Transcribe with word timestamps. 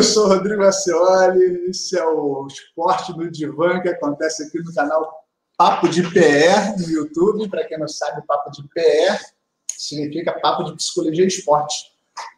Eu 0.00 0.04
sou 0.04 0.28
Rodrigo 0.28 0.62
Acioli, 0.62 1.68
esse 1.68 1.98
é 1.98 2.02
o 2.02 2.46
Esporte 2.46 3.14
no 3.14 3.30
Divã 3.30 3.82
que 3.82 3.88
acontece 3.90 4.44
aqui 4.44 4.58
no 4.58 4.72
canal 4.72 5.26
Papo 5.58 5.90
de 5.90 6.02
PR 6.04 6.74
no 6.78 6.88
YouTube. 6.88 7.50
Para 7.50 7.64
quem 7.64 7.78
não 7.78 7.86
sabe, 7.86 8.26
Papo 8.26 8.50
de 8.50 8.66
PR 8.68 9.22
significa 9.68 10.40
Papo 10.40 10.64
de 10.64 10.74
Psicologia 10.74 11.24
e 11.24 11.28
Esporte. 11.28 11.92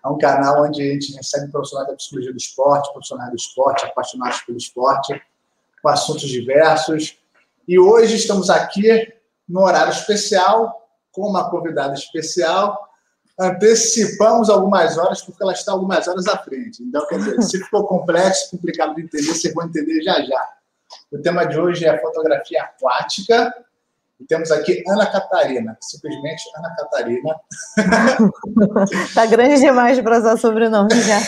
É 0.05 0.09
um 0.09 0.19
canal 0.19 0.65
onde 0.65 0.83
a 0.83 0.93
gente 0.93 1.15
recebe 1.15 1.53
profissionais 1.53 1.89
da 1.89 1.95
psicologia 1.95 2.33
do 2.33 2.37
esporte, 2.37 2.91
profissionais 2.91 3.31
do 3.31 3.37
esporte, 3.37 3.87
apaixonados 3.87 4.41
pelo 4.41 4.59
esporte, 4.59 5.23
com 5.81 5.89
assuntos 5.89 6.29
diversos. 6.29 7.17
E 7.69 7.79
hoje 7.79 8.17
estamos 8.17 8.51
aqui 8.51 9.15
no 9.49 9.61
horário 9.61 9.93
especial, 9.93 10.85
com 11.13 11.29
uma 11.29 11.49
convidada 11.49 11.95
especial. 11.95 12.92
Antecipamos 13.43 14.49
algumas 14.49 14.97
horas, 14.97 15.21
porque 15.23 15.43
ela 15.43 15.53
está 15.53 15.73
algumas 15.73 16.07
horas 16.07 16.27
à 16.29 16.39
frente. 16.39 16.83
Então, 16.83 17.07
quer 17.07 17.19
dizer, 17.19 17.43
se 17.43 17.59
ficou 17.59 17.87
complexo, 17.87 18.51
complicado 18.53 18.95
de 18.95 19.03
entender, 19.03 19.35
vocês 19.35 19.53
vão 19.53 19.67
entender 19.67 20.01
já 20.03 20.21
já. 20.23 20.49
O 21.11 21.19
tema 21.19 21.45
de 21.45 21.59
hoje 21.59 21.85
é 21.85 21.99
fotografia 21.99 22.63
aquática. 22.63 23.53
E 24.21 24.25
temos 24.25 24.53
aqui 24.53 24.85
Ana 24.89 25.07
Catarina, 25.11 25.77
simplesmente 25.81 26.43
Ana 26.57 26.77
Catarina. 26.77 27.35
Está 29.09 29.27
grande 29.27 29.61
demais 29.61 30.01
para 30.01 30.19
usar 30.19 30.37
sobrenome 30.37 30.95
já. 31.03 31.19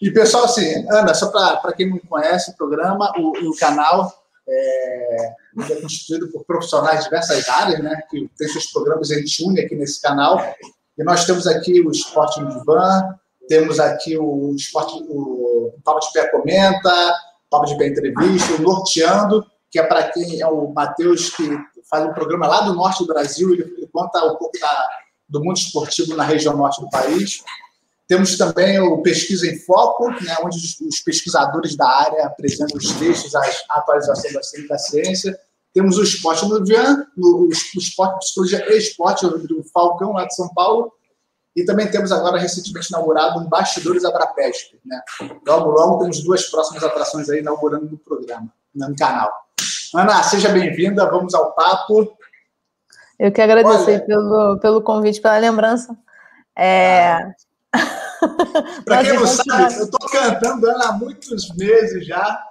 e 0.00 0.10
pessoal, 0.10 0.44
assim, 0.44 0.86
Ana, 0.90 1.14
só 1.14 1.30
para 1.30 1.72
quem 1.72 1.88
não 1.88 1.98
conhece 2.00 2.50
o 2.50 2.56
programa, 2.56 3.10
o, 3.16 3.48
o 3.48 3.56
canal 3.56 4.12
é, 4.46 5.32
é 5.60 5.80
constituído 5.80 6.28
por 6.28 6.44
profissionais 6.44 6.98
de 6.98 7.04
diversas 7.04 7.48
áreas, 7.48 7.82
né? 7.82 8.02
Que 8.10 8.28
tem 8.38 8.48
seus 8.48 8.66
programas, 8.66 9.10
a 9.10 9.14
gente 9.14 9.44
une 9.44 9.60
aqui 9.60 9.74
nesse 9.74 10.00
canal. 10.00 10.38
E 10.96 11.04
nós 11.04 11.24
temos 11.24 11.46
aqui 11.46 11.80
o 11.80 11.90
Esporte 11.90 12.40
no 12.40 12.58
Divã, 12.58 13.02
temos 13.48 13.80
aqui 13.80 14.16
o 14.16 14.54
Esporte, 14.54 14.94
o 15.08 15.74
Papo 15.84 16.00
de 16.00 16.12
Pé 16.12 16.28
Comenta, 16.28 17.14
Papo 17.50 17.66
de 17.66 17.76
Pé 17.76 17.88
Entrevista, 17.88 18.54
o 18.54 18.62
Norteando, 18.62 19.44
que 19.70 19.78
é 19.78 19.82
para 19.82 20.08
quem 20.10 20.40
é 20.40 20.46
o 20.46 20.72
Matheus, 20.72 21.30
que 21.30 21.48
faz 21.88 22.06
um 22.06 22.12
programa 22.12 22.46
lá 22.46 22.60
do 22.62 22.74
norte 22.74 23.00
do 23.00 23.06
Brasil, 23.06 23.52
ele, 23.52 23.62
ele 23.76 23.88
conta 23.92 24.24
um 24.24 24.36
pouco 24.36 24.58
da, 24.58 24.88
do 25.28 25.44
mundo 25.44 25.56
esportivo 25.56 26.16
na 26.16 26.24
região 26.24 26.56
norte 26.56 26.80
do 26.80 26.88
país. 26.88 27.42
Temos 28.06 28.36
também 28.36 28.78
o 28.80 29.00
Pesquisa 29.00 29.46
em 29.46 29.58
Foco, 29.58 30.10
né, 30.10 30.36
onde 30.42 30.58
os, 30.86 31.00
pesquisadores 31.00 31.76
da 31.76 31.88
área 31.88 32.26
apresentam 32.26 32.76
os 32.76 32.92
textos, 32.92 33.34
a 33.34 33.42
atualização 33.70 34.30
da 34.68 34.78
ciência. 34.78 35.38
Temos 35.72 35.96
o 35.96 36.02
Esporte 36.02 36.46
no 36.46 36.64
Vian, 36.64 37.06
o, 37.16 37.46
o 37.46 37.48
Esporte 37.78 38.18
Psicologia 38.18 38.64
e 38.70 38.76
Esporte, 38.76 39.24
o 39.24 39.64
Falcão, 39.72 40.12
lá 40.12 40.26
de 40.26 40.34
São 40.34 40.48
Paulo. 40.52 40.92
E 41.54 41.64
também 41.64 41.90
temos 41.90 42.10
agora, 42.12 42.38
recentemente 42.38 42.88
inaugurado, 42.88 43.38
um 43.38 43.48
Bastidores 43.48 44.04
Abrapesp. 44.04 44.78
Né? 44.84 45.00
Logo, 45.46 45.70
logo, 45.70 45.98
temos 45.98 46.22
duas 46.22 46.44
próximas 46.50 46.82
atrações 46.82 47.28
aí 47.28 47.40
inaugurando 47.40 47.86
no 47.90 47.98
programa, 47.98 48.52
no 48.74 48.96
canal. 48.96 49.30
Ana, 49.94 50.22
seja 50.22 50.48
bem-vinda, 50.48 51.10
vamos 51.10 51.34
ao 51.34 51.52
papo. 51.52 52.16
Eu 53.18 53.30
que 53.30 53.40
agradeço 53.40 53.84
pelo, 54.06 54.58
pelo 54.58 54.82
convite, 54.82 55.20
pela 55.20 55.38
lembrança. 55.38 55.96
É, 56.56 57.12
ah. 57.12 57.34
Para 58.84 59.02
quem 59.02 59.14
não 59.14 59.26
sabe, 59.26 59.74
eu 59.74 59.84
estou 59.84 60.08
cantando 60.10 60.70
ela 60.70 60.88
há 60.88 60.92
muitos 60.92 61.54
meses 61.56 62.06
já, 62.06 62.42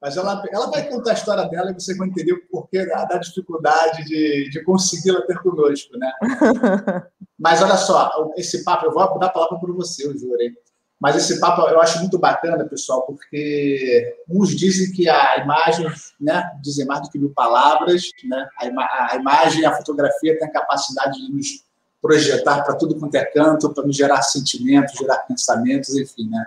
mas 0.00 0.16
ela, 0.16 0.42
ela 0.50 0.70
vai 0.70 0.88
contar 0.88 1.10
a 1.10 1.14
história 1.14 1.44
dela 1.44 1.70
e 1.70 1.74
você 1.74 1.94
vai 1.94 2.08
entender 2.08 2.32
o 2.32 2.48
porquê 2.48 2.86
da, 2.86 3.04
da 3.04 3.18
dificuldade 3.18 4.04
de, 4.04 4.48
de 4.50 4.64
consegui-la 4.64 5.20
ter 5.22 5.38
conosco, 5.42 5.96
né? 5.98 6.10
mas 7.38 7.62
olha 7.62 7.76
só, 7.76 8.32
esse 8.36 8.64
papo, 8.64 8.86
eu 8.86 8.92
vou 8.92 9.18
dar 9.18 9.26
a 9.26 9.30
palavra 9.30 9.58
para 9.58 9.72
você, 9.72 10.06
eu 10.06 10.16
jurei. 10.16 10.52
Mas 10.98 11.16
esse 11.16 11.40
papo 11.40 11.62
eu 11.62 11.80
acho 11.80 11.98
muito 12.00 12.18
bacana, 12.18 12.68
pessoal, 12.68 13.02
porque 13.02 14.16
uns 14.28 14.50
dizem 14.54 14.92
que 14.92 15.08
a 15.08 15.38
imagem, 15.38 15.86
né, 16.20 16.42
dizem 16.62 16.84
mais 16.84 17.00
do 17.00 17.10
que 17.10 17.18
mil 17.18 17.32
palavras, 17.32 18.02
né? 18.24 18.46
A, 18.58 18.66
ima 18.66 18.86
a 19.10 19.16
imagem, 19.16 19.64
a 19.64 19.74
fotografia 19.76 20.38
tem 20.38 20.46
a 20.46 20.52
capacidade 20.52 21.18
de 21.18 21.32
nos 21.32 21.64
projetar 22.00 22.62
para 22.62 22.74
tudo 22.74 22.98
quanto 22.98 23.14
é 23.14 23.24
canto, 23.24 23.70
para 23.70 23.84
nos 23.84 23.96
gerar 23.96 24.22
sentimentos, 24.22 24.96
gerar 24.96 25.18
pensamentos, 25.18 25.94
enfim, 25.96 26.28
né? 26.28 26.44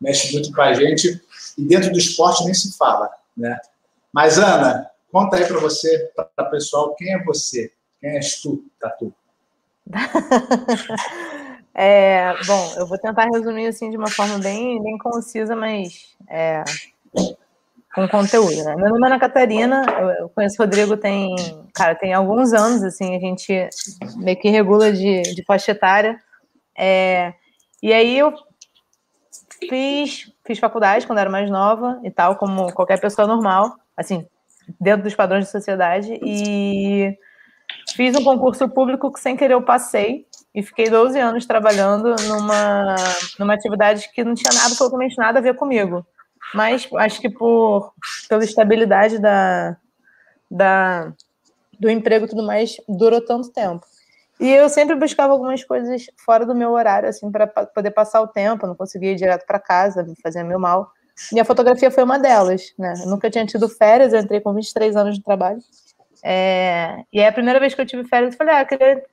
Mexe 0.00 0.32
muito 0.32 0.52
com 0.52 0.62
a 0.62 0.72
gente. 0.74 1.20
E 1.58 1.64
dentro 1.64 1.90
do 1.92 1.98
esporte 1.98 2.44
nem 2.44 2.54
se 2.54 2.76
fala, 2.76 3.10
né? 3.36 3.58
Mas, 4.12 4.38
Ana, 4.38 4.90
conta 5.10 5.36
aí 5.36 5.46
para 5.46 5.58
você, 5.58 6.10
para 6.14 6.46
o 6.46 6.50
pessoal, 6.50 6.94
quem 6.94 7.14
é 7.14 7.24
você? 7.24 7.72
Quem 8.00 8.10
és 8.16 8.40
tu, 8.40 8.64
Tatu? 8.80 9.12
é, 11.74 12.34
bom, 12.46 12.74
eu 12.76 12.86
vou 12.86 12.98
tentar 12.98 13.26
resumir 13.32 13.66
assim 13.66 13.90
de 13.90 13.96
uma 13.96 14.10
forma 14.10 14.38
bem, 14.38 14.82
bem 14.82 14.98
concisa, 14.98 15.56
mas 15.56 16.14
é, 16.28 16.62
com 17.94 18.08
conteúdo, 18.08 18.64
né? 18.64 18.74
Meu 18.74 18.88
nome 18.88 19.02
é 19.04 19.06
Ana 19.06 19.18
Catarina, 19.18 19.84
eu 20.18 20.28
conheço 20.30 20.56
o 20.58 20.64
Rodrigo 20.64 20.96
tem, 20.96 21.34
cara, 21.74 21.94
tem 21.94 22.14
alguns 22.14 22.52
anos, 22.52 22.82
assim, 22.82 23.14
a 23.14 23.20
gente 23.20 23.68
meio 24.16 24.38
que 24.38 24.48
regula 24.48 24.92
de, 24.92 25.22
de 25.22 25.44
faixa 25.44 25.72
etária. 25.72 26.18
É, 26.76 27.34
e 27.82 27.92
aí 27.92 28.18
eu 28.18 28.32
fiz, 29.68 30.32
fiz 30.46 30.58
faculdade 30.58 31.06
quando 31.06 31.18
era 31.18 31.28
mais 31.28 31.50
nova 31.50 32.00
e 32.02 32.10
tal, 32.10 32.36
como 32.36 32.72
qualquer 32.72 32.98
pessoa 32.98 33.28
normal, 33.28 33.76
assim, 33.94 34.26
dentro 34.80 35.02
dos 35.02 35.14
padrões 35.14 35.44
de 35.44 35.50
sociedade, 35.50 36.18
e 36.22 37.14
fiz 37.94 38.16
um 38.16 38.24
concurso 38.24 38.66
público 38.70 39.12
que 39.12 39.20
sem 39.20 39.36
querer 39.36 39.54
eu 39.54 39.62
passei, 39.62 40.26
e 40.54 40.62
fiquei 40.62 40.88
12 40.88 41.18
anos 41.18 41.46
trabalhando 41.46 42.14
numa, 42.26 42.96
numa 43.38 43.54
atividade 43.54 44.10
que 44.14 44.24
não 44.24 44.34
tinha 44.34 44.52
nada, 44.52 44.66
absolutamente 44.66 45.16
nada 45.18 45.38
a 45.38 45.42
ver 45.42 45.56
comigo 45.56 46.06
mas 46.54 46.88
acho 46.96 47.20
que 47.20 47.28
por 47.28 47.92
pela 48.28 48.44
estabilidade 48.44 49.18
da, 49.18 49.76
da, 50.50 51.12
do 51.78 51.90
emprego 51.90 52.26
e 52.26 52.28
tudo 52.28 52.42
mais, 52.42 52.76
durou 52.88 53.24
tanto 53.24 53.50
tempo. 53.50 53.84
E 54.40 54.50
eu 54.50 54.68
sempre 54.68 54.96
buscava 54.96 55.32
algumas 55.32 55.62
coisas 55.62 56.06
fora 56.16 56.44
do 56.44 56.54
meu 56.54 56.72
horário, 56.72 57.08
assim, 57.08 57.30
para 57.30 57.46
poder 57.46 57.92
passar 57.92 58.20
o 58.20 58.26
tempo, 58.26 58.66
não 58.66 58.74
conseguia 58.74 59.12
ir 59.12 59.16
direto 59.16 59.46
para 59.46 59.60
casa, 59.60 60.02
me 60.02 60.16
fazia 60.20 60.42
meio 60.42 60.58
mal. 60.58 60.90
E 61.32 61.38
a 61.38 61.44
fotografia 61.44 61.90
foi 61.90 62.02
uma 62.02 62.18
delas, 62.18 62.72
né? 62.78 62.94
Eu 63.02 63.06
nunca 63.08 63.30
tinha 63.30 63.46
tido 63.46 63.68
férias, 63.68 64.12
eu 64.12 64.20
entrei 64.20 64.40
com 64.40 64.52
23 64.52 64.96
anos 64.96 65.16
de 65.16 65.22
trabalho. 65.22 65.60
É... 66.24 67.04
E 67.12 67.20
é 67.20 67.28
a 67.28 67.32
primeira 67.32 67.60
vez 67.60 67.74
que 67.74 67.80
eu 67.80 67.86
tive 67.86 68.04
férias, 68.04 68.34
eu 68.34 68.38
falei, 68.38 68.54
ah, 68.54 68.62
eu 68.62 68.66
queria 68.66 69.04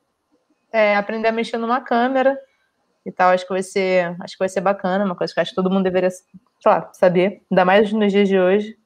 é, 0.71 0.95
aprender 0.95 1.27
a 1.27 1.31
mexer 1.31 1.57
numa 1.57 1.81
câmera 1.81 2.37
e 3.05 3.11
tal, 3.11 3.31
acho 3.31 3.45
que 3.45 3.53
vai 3.53 3.63
ser, 3.63 4.15
acho 4.21 4.33
que 4.33 4.39
vai 4.39 4.49
ser 4.49 4.61
bacana, 4.61 5.05
uma 5.05 5.15
coisa 5.15 5.33
que 5.33 5.39
acho 5.39 5.51
que 5.51 5.55
todo 5.55 5.69
mundo 5.69 5.83
deveria, 5.83 6.09
sei 6.59 6.71
lá, 6.71 6.89
saber, 6.93 7.41
ainda 7.49 7.65
mais 7.65 7.91
nos 7.91 8.11
dias 8.11 8.27
de 8.27 8.39
hoje. 8.39 8.77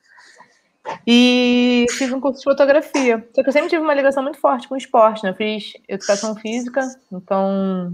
E 1.08 1.86
fiz 1.92 2.12
um 2.12 2.20
curso 2.20 2.40
de 2.40 2.44
fotografia. 2.44 3.26
Só 3.34 3.42
que 3.42 3.50
eu 3.50 3.54
sempre 3.54 3.70
tive 3.70 3.82
uma 3.82 3.94
ligação 3.94 4.22
muito 4.22 4.40
forte 4.40 4.68
com 4.68 4.76
o 4.76 4.78
esporte, 4.78 5.24
né? 5.24 5.30
Eu 5.30 5.36
fiz 5.36 5.74
educação 5.88 6.36
física, 6.36 6.81
então 7.12 7.94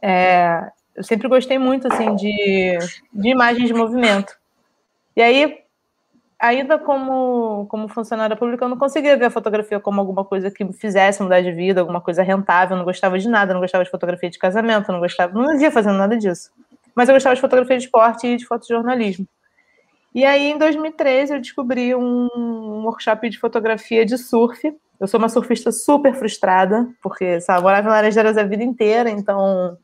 é, 0.00 0.70
eu 0.94 1.02
sempre 1.02 1.26
gostei 1.28 1.58
muito 1.58 1.90
assim 1.90 2.14
de, 2.14 2.78
de 3.12 3.28
imagens 3.28 3.66
de 3.66 3.74
movimento. 3.74 4.36
E 5.16 5.22
aí 5.22 5.62
ainda 6.42 6.76
como, 6.76 7.66
como 7.66 7.86
funcionária 7.86 8.34
pública, 8.34 8.64
eu 8.64 8.68
não 8.68 8.76
conseguia 8.76 9.16
ver 9.16 9.26
a 9.26 9.30
fotografia 9.30 9.78
como 9.78 10.00
alguma 10.00 10.24
coisa 10.24 10.50
que 10.50 10.64
me 10.64 10.72
fizesse 10.72 11.22
mudar 11.22 11.40
de 11.40 11.52
vida, 11.52 11.80
alguma 11.80 12.00
coisa 12.00 12.20
rentável. 12.20 12.74
Eu 12.74 12.78
não 12.78 12.84
gostava 12.84 13.16
de 13.16 13.28
nada, 13.28 13.54
não 13.54 13.60
gostava 13.60 13.84
de 13.84 13.90
fotografia 13.90 14.28
de 14.28 14.40
casamento, 14.40 14.90
não 14.90 14.98
gostava, 14.98 15.32
não 15.32 15.56
via 15.56 15.70
fazendo 15.70 15.96
nada 15.96 16.16
disso. 16.16 16.50
Mas 16.94 17.08
eu 17.08 17.14
gostava 17.14 17.34
de 17.34 17.40
fotografia 17.40 17.78
de 17.78 17.84
esporte 17.84 18.26
e 18.26 18.36
de 18.36 18.46
fotojornalismo. 18.46 19.26
E 20.14 20.24
aí, 20.24 20.50
em 20.50 20.58
2013, 20.58 21.34
eu 21.34 21.40
descobri 21.40 21.94
um, 21.94 22.28
workshop 22.84 23.30
de 23.30 23.38
fotografia 23.38 24.04
de 24.04 24.18
surf. 24.18 24.76
Eu 25.00 25.08
sou 25.08 25.18
uma 25.18 25.28
surfista 25.28 25.72
super 25.72 26.14
frustrada, 26.14 26.86
porque, 27.02 27.40
sabe, 27.40 27.62
morava 27.62 27.88
em 27.88 27.90
Laranjeiras 27.90 28.36
a 28.36 28.42
vida 28.42 28.62
inteira, 28.62 29.10
então 29.10 29.76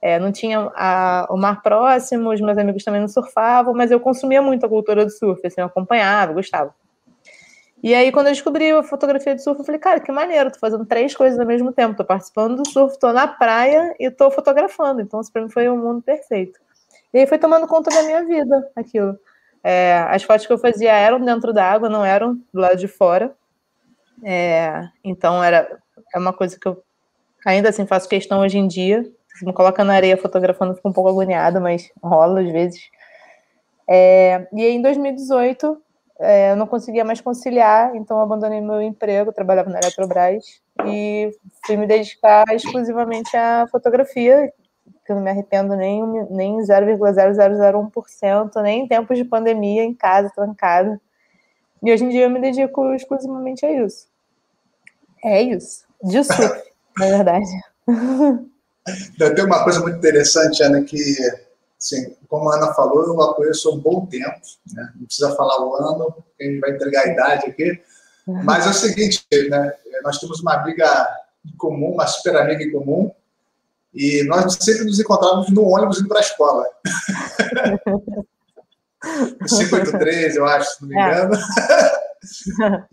é, 0.00 0.18
não 0.18 0.30
tinha 0.30 0.70
a, 0.74 1.26
o 1.30 1.36
mar 1.36 1.62
próximo, 1.62 2.32
os 2.32 2.40
meus 2.40 2.56
amigos 2.56 2.84
também 2.84 3.00
não 3.00 3.08
surfavam, 3.08 3.74
mas 3.74 3.90
eu 3.90 3.98
consumia 3.98 4.40
muito 4.40 4.64
a 4.64 4.68
cultura 4.68 5.04
do 5.04 5.10
surf, 5.10 5.44
assim, 5.46 5.60
eu 5.60 5.66
acompanhava, 5.66 6.32
gostava. 6.32 6.72
E 7.86 7.94
aí, 7.94 8.10
quando 8.10 8.26
eu 8.26 8.32
descobri 8.32 8.68
a 8.72 8.82
fotografia 8.82 9.32
de 9.32 9.40
surf, 9.44 9.60
eu 9.60 9.64
falei, 9.64 9.78
cara, 9.78 10.00
que 10.00 10.10
maneiro, 10.10 10.50
tô 10.50 10.58
fazendo 10.58 10.84
três 10.84 11.14
coisas 11.14 11.38
ao 11.38 11.46
mesmo 11.46 11.70
tempo, 11.70 11.96
tô 11.96 12.04
participando 12.04 12.56
do 12.56 12.68
surf, 12.68 12.98
tô 12.98 13.12
na 13.12 13.28
praia 13.28 13.94
e 14.00 14.10
tô 14.10 14.28
fotografando. 14.28 15.00
Então, 15.00 15.20
isso 15.20 15.32
pra 15.32 15.40
mim 15.40 15.48
foi 15.48 15.68
um 15.68 15.78
mundo 15.78 16.02
perfeito. 16.02 16.58
E 17.14 17.20
aí 17.20 17.28
foi 17.28 17.38
tomando 17.38 17.64
conta 17.68 17.88
da 17.94 18.02
minha 18.02 18.24
vida, 18.24 18.68
aquilo. 18.74 19.16
É, 19.62 20.04
as 20.10 20.24
fotos 20.24 20.48
que 20.48 20.52
eu 20.52 20.58
fazia 20.58 20.90
eram 20.90 21.20
dentro 21.20 21.52
da 21.52 21.64
água, 21.64 21.88
não 21.88 22.04
eram 22.04 22.34
do 22.52 22.60
lado 22.60 22.76
de 22.76 22.88
fora. 22.88 23.32
É, 24.24 24.88
então, 25.04 25.40
era 25.44 25.78
é 26.12 26.18
uma 26.18 26.32
coisa 26.32 26.58
que 26.58 26.66
eu 26.66 26.82
ainda 27.46 27.68
assim 27.68 27.86
faço 27.86 28.08
questão 28.08 28.40
hoje 28.40 28.58
em 28.58 28.66
dia, 28.66 29.08
se 29.28 29.46
me 29.46 29.52
coloca 29.52 29.84
na 29.84 29.94
areia 29.94 30.16
fotografando, 30.16 30.74
fico 30.74 30.88
um 30.88 30.92
pouco 30.92 31.10
agoniada, 31.10 31.60
mas 31.60 31.92
rola 32.02 32.40
às 32.40 32.50
vezes. 32.50 32.90
É, 33.88 34.48
e 34.52 34.60
aí, 34.60 34.72
em 34.72 34.82
2018, 34.82 35.80
é, 36.18 36.52
eu 36.52 36.56
não 36.56 36.66
conseguia 36.66 37.04
mais 37.04 37.20
conciliar, 37.20 37.94
então 37.94 38.20
abandonei 38.20 38.60
meu 38.60 38.80
emprego, 38.80 39.32
trabalhava 39.32 39.68
na 39.68 39.78
Eletrobras 39.78 40.62
e 40.86 41.30
fui 41.64 41.76
me 41.76 41.86
dedicar 41.86 42.44
exclusivamente 42.54 43.36
à 43.36 43.66
fotografia, 43.70 44.50
que 45.04 45.12
eu 45.12 45.16
não 45.16 45.22
me 45.22 45.30
arrependo 45.30 45.76
nem, 45.76 46.02
nem 46.30 46.58
0,0001%, 46.58 48.62
nem 48.62 48.82
em 48.82 48.88
tempos 48.88 49.18
de 49.18 49.24
pandemia, 49.24 49.84
em 49.84 49.94
casa, 49.94 50.32
trancada. 50.34 51.00
E 51.82 51.92
hoje 51.92 52.04
em 52.04 52.08
dia 52.08 52.24
eu 52.24 52.30
me 52.30 52.40
dedico 52.40 52.94
exclusivamente 52.94 53.66
a 53.66 53.84
isso. 53.84 54.08
É 55.22 55.42
isso. 55.42 55.84
De 56.02 56.24
surf, 56.24 56.62
na 56.98 57.06
verdade. 57.06 57.46
Tem 59.18 59.44
uma 59.44 59.64
coisa 59.64 59.80
muito 59.80 59.98
interessante, 59.98 60.62
Ana, 60.62 60.82
que, 60.82 60.96
assim, 61.86 62.16
como 62.28 62.50
a 62.50 62.56
Ana 62.56 62.74
falou, 62.74 63.04
eu 63.04 63.20
a 63.20 63.34
conheço 63.34 63.68
há 63.68 63.72
um 63.72 63.78
bom 63.78 64.06
tempo, 64.06 64.40
né? 64.72 64.92
não 64.96 65.06
precisa 65.06 65.34
falar 65.34 65.64
o 65.64 65.74
ano, 65.76 66.14
quem 66.38 66.60
vai 66.60 66.72
entregar 66.72 67.02
a 67.02 67.12
idade 67.12 67.46
aqui, 67.46 67.80
mas 68.26 68.66
é 68.66 68.70
o 68.70 68.74
seguinte, 68.74 69.24
né? 69.48 69.72
nós 70.02 70.18
temos 70.18 70.40
uma 70.40 70.54
amiga 70.54 71.08
comum, 71.56 71.92
uma 71.92 72.06
super 72.06 72.36
amiga 72.36 72.62
em 72.62 72.72
comum, 72.72 73.10
e 73.94 74.24
nós 74.24 74.58
sempre 74.60 74.84
nos 74.84 75.00
encontrávamos 75.00 75.48
no 75.50 75.64
ônibus 75.64 76.00
indo 76.00 76.08
para 76.08 76.18
a 76.18 76.22
escola. 76.22 76.66
583, 79.48 80.36
eu 80.36 80.46
acho, 80.46 80.70
se 80.70 80.82
não 80.82 80.88
me 80.88 80.96
é. 80.96 81.08
engano. 81.08 81.38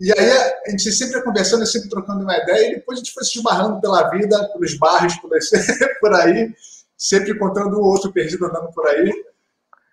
e 0.00 0.12
aí 0.12 0.30
a 0.66 0.70
gente 0.70 0.92
sempre 0.92 1.22
conversando, 1.22 1.66
sempre 1.66 1.88
trocando 1.88 2.22
uma 2.22 2.36
ideia, 2.36 2.68
e 2.68 2.74
depois 2.76 2.98
a 2.98 3.02
gente 3.02 3.12
foi 3.12 3.24
se 3.24 3.38
esbarrando 3.38 3.80
pela 3.80 4.08
vida, 4.10 4.48
pelos 4.52 4.78
bairros, 4.78 5.16
por 5.18 5.34
aí, 6.14 6.54
sempre 6.96 7.32
encontrando 7.32 7.78
o 7.78 7.84
outro 7.84 8.12
perdido 8.12 8.46
andando 8.46 8.70
por 8.72 8.86
aí. 8.86 9.12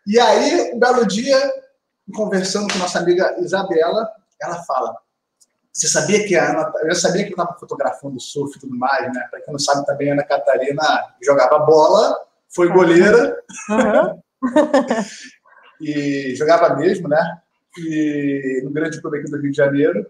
E 0.08 0.20
aí, 0.20 0.72
um 0.74 0.80
belo 0.80 1.06
dia, 1.06 1.38
conversando 2.14 2.72
com 2.72 2.80
nossa 2.80 3.00
amiga 3.00 3.36
Isabela, 3.40 4.10
ela 4.42 4.64
fala: 4.64 4.96
Você 5.72 5.88
sabia 5.88 6.26
que 6.26 6.36
a 6.36 6.52
Ana. 6.52 6.72
Eu 6.84 6.96
sabia 6.96 7.26
que 7.26 7.34
ela 7.34 7.44
estava 7.44 7.60
fotografando 7.60 8.20
surf 8.20 8.58
e 8.58 8.60
tudo 8.62 8.76
mais, 8.76 9.14
né? 9.14 9.28
Para 9.30 9.42
quem 9.42 9.52
não 9.52 9.60
sabe, 9.60 9.86
também 9.86 10.10
a 10.10 10.14
Ana 10.14 10.24
Catarina 10.24 10.84
jogava 11.22 11.60
bola, 11.60 12.18
foi 12.50 12.70
goleira. 12.70 13.38
Uhum. 13.70 14.22
e 15.82 16.36
jogava 16.36 16.76
mesmo, 16.76 17.08
né? 17.08 17.42
E 17.78 18.62
no 18.64 18.72
grande 18.72 19.00
clube 19.00 19.20
aqui 19.20 19.30
do 19.30 19.40
Rio 19.40 19.52
de 19.52 19.58
Janeiro. 19.58 20.06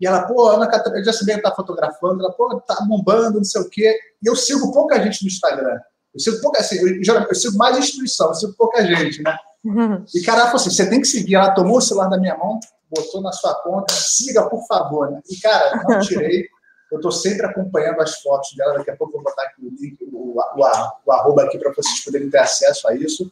E 0.00 0.06
ela, 0.06 0.26
pô, 0.26 0.48
Ana 0.48 0.66
Catarina, 0.66 1.00
eu 1.00 1.04
já 1.04 1.12
sabia 1.12 1.34
que 1.34 1.42
tá 1.42 1.54
fotografando, 1.54 2.22
ela, 2.22 2.32
pô, 2.32 2.58
tá 2.60 2.76
bombando, 2.88 3.38
não 3.38 3.44
sei 3.44 3.60
o 3.60 3.68
quê. 3.68 3.98
E 4.22 4.26
eu 4.26 4.34
sigo 4.34 4.72
pouca 4.72 5.00
gente 5.02 5.22
no 5.22 5.28
Instagram. 5.28 5.78
Eu 6.14 6.20
sigo 6.20 6.40
pouca, 6.40 6.60
assim, 6.60 6.76
eu, 6.76 7.26
eu 7.28 7.34
sigo 7.34 7.56
mais 7.56 7.78
instituição, 7.78 8.28
eu 8.28 8.34
sigo 8.34 8.54
pouca 8.54 8.84
gente, 8.84 9.22
né? 9.22 9.36
Uhum. 9.64 10.04
E 10.14 10.20
cara, 10.24 10.40
ela 10.40 10.46
falou 10.46 10.60
assim: 10.60 10.70
você 10.70 10.88
tem 10.88 11.00
que 11.00 11.06
seguir. 11.06 11.36
Ela 11.36 11.54
tomou 11.54 11.78
o 11.78 11.80
celular 11.80 12.08
da 12.08 12.18
minha 12.18 12.36
mão, 12.36 12.58
botou 12.90 13.20
na 13.20 13.32
sua 13.32 13.54
conta, 13.62 13.94
siga, 13.94 14.48
por 14.48 14.66
favor, 14.66 15.10
né? 15.10 15.20
E 15.28 15.40
cara, 15.40 15.82
não 15.88 16.00
tirei. 16.00 16.48
Eu 16.90 16.96
estou 16.96 17.12
sempre 17.12 17.46
acompanhando 17.46 18.00
as 18.00 18.20
fotos 18.20 18.52
dela. 18.56 18.78
Daqui 18.78 18.90
a 18.90 18.96
pouco 18.96 19.16
eu 19.16 19.22
vou 19.22 19.30
botar 19.30 19.44
aqui 19.44 19.64
o 19.64 19.70
link, 19.70 19.96
o, 20.12 20.36
o, 20.36 20.40
o, 20.40 20.92
o 21.06 21.12
arroba 21.12 21.44
aqui 21.44 21.56
para 21.56 21.72
vocês 21.72 22.00
poderem 22.00 22.28
ter 22.28 22.38
acesso 22.38 22.88
a 22.88 22.94
isso. 22.94 23.30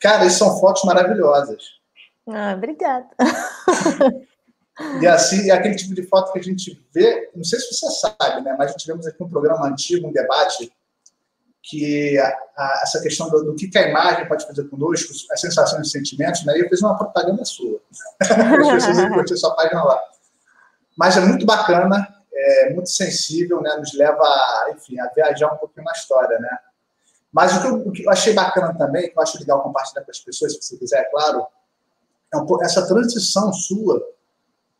Cara, 0.00 0.24
isso 0.24 0.38
são 0.38 0.58
fotos 0.58 0.82
maravilhosas. 0.84 1.62
Ah, 2.26 2.54
obrigada. 2.56 3.08
E 5.00 5.06
assim, 5.06 5.50
é 5.50 5.52
aquele 5.52 5.74
tipo 5.74 5.94
de 5.94 6.02
foto 6.02 6.32
que 6.32 6.38
a 6.38 6.42
gente 6.42 6.82
vê, 6.94 7.30
não 7.34 7.44
sei 7.44 7.60
se 7.60 7.74
você 7.74 7.86
sabe, 7.90 8.40
né? 8.42 8.56
Mas 8.58 8.74
tivemos 8.74 9.06
aqui 9.06 9.22
um 9.22 9.28
programa 9.28 9.66
antigo, 9.66 10.08
um 10.08 10.12
debate, 10.12 10.72
que 11.62 12.18
a, 12.18 12.26
a, 12.56 12.80
essa 12.82 13.00
questão 13.00 13.30
do, 13.30 13.44
do, 13.44 13.54
que 13.54 13.78
a 13.78 13.88
imagem 13.88 14.26
pode 14.26 14.46
fazer 14.46 14.64
conosco, 14.64 15.12
as 15.30 15.40
sensações 15.40 15.86
e 15.86 15.90
sentimentos, 15.90 16.44
né? 16.44 16.60
Eu 16.60 16.68
fiz 16.68 16.82
uma 16.82 16.96
propaganda 16.96 17.44
sua. 17.44 17.80
As 18.20 18.72
pessoas 18.72 18.96
vão 18.96 19.10
curtir 19.10 19.36
sua 19.36 19.54
página 19.54 19.82
lá. 19.84 20.00
Mas 20.96 21.16
é 21.16 21.20
muito 21.20 21.46
bacana, 21.46 22.08
é 22.34 22.74
muito 22.74 22.90
sensível, 22.90 23.60
né? 23.62 23.76
Nos 23.76 23.94
leva, 23.94 24.24
enfim, 24.74 24.98
a 24.98 25.08
viajar 25.14 25.52
um 25.52 25.56
pouquinho 25.56 25.84
na 25.84 25.92
história, 25.92 26.38
né? 26.38 26.58
Mas 27.32 27.56
o 27.56 27.60
que, 27.62 27.66
eu, 27.66 27.74
o 27.88 27.92
que 27.92 28.04
eu 28.04 28.10
achei 28.10 28.34
bacana 28.34 28.76
também, 28.76 29.08
que 29.08 29.18
eu 29.18 29.22
acho 29.22 29.38
legal 29.38 29.62
compartilhar 29.62 30.04
com 30.04 30.10
as 30.10 30.20
pessoas, 30.20 30.52
se 30.52 30.62
você 30.62 30.76
quiser, 30.76 31.00
é 31.00 31.04
claro, 31.04 31.46
é 32.32 32.36
um, 32.36 32.62
essa 32.62 32.86
transição 32.86 33.52
sua, 33.52 34.02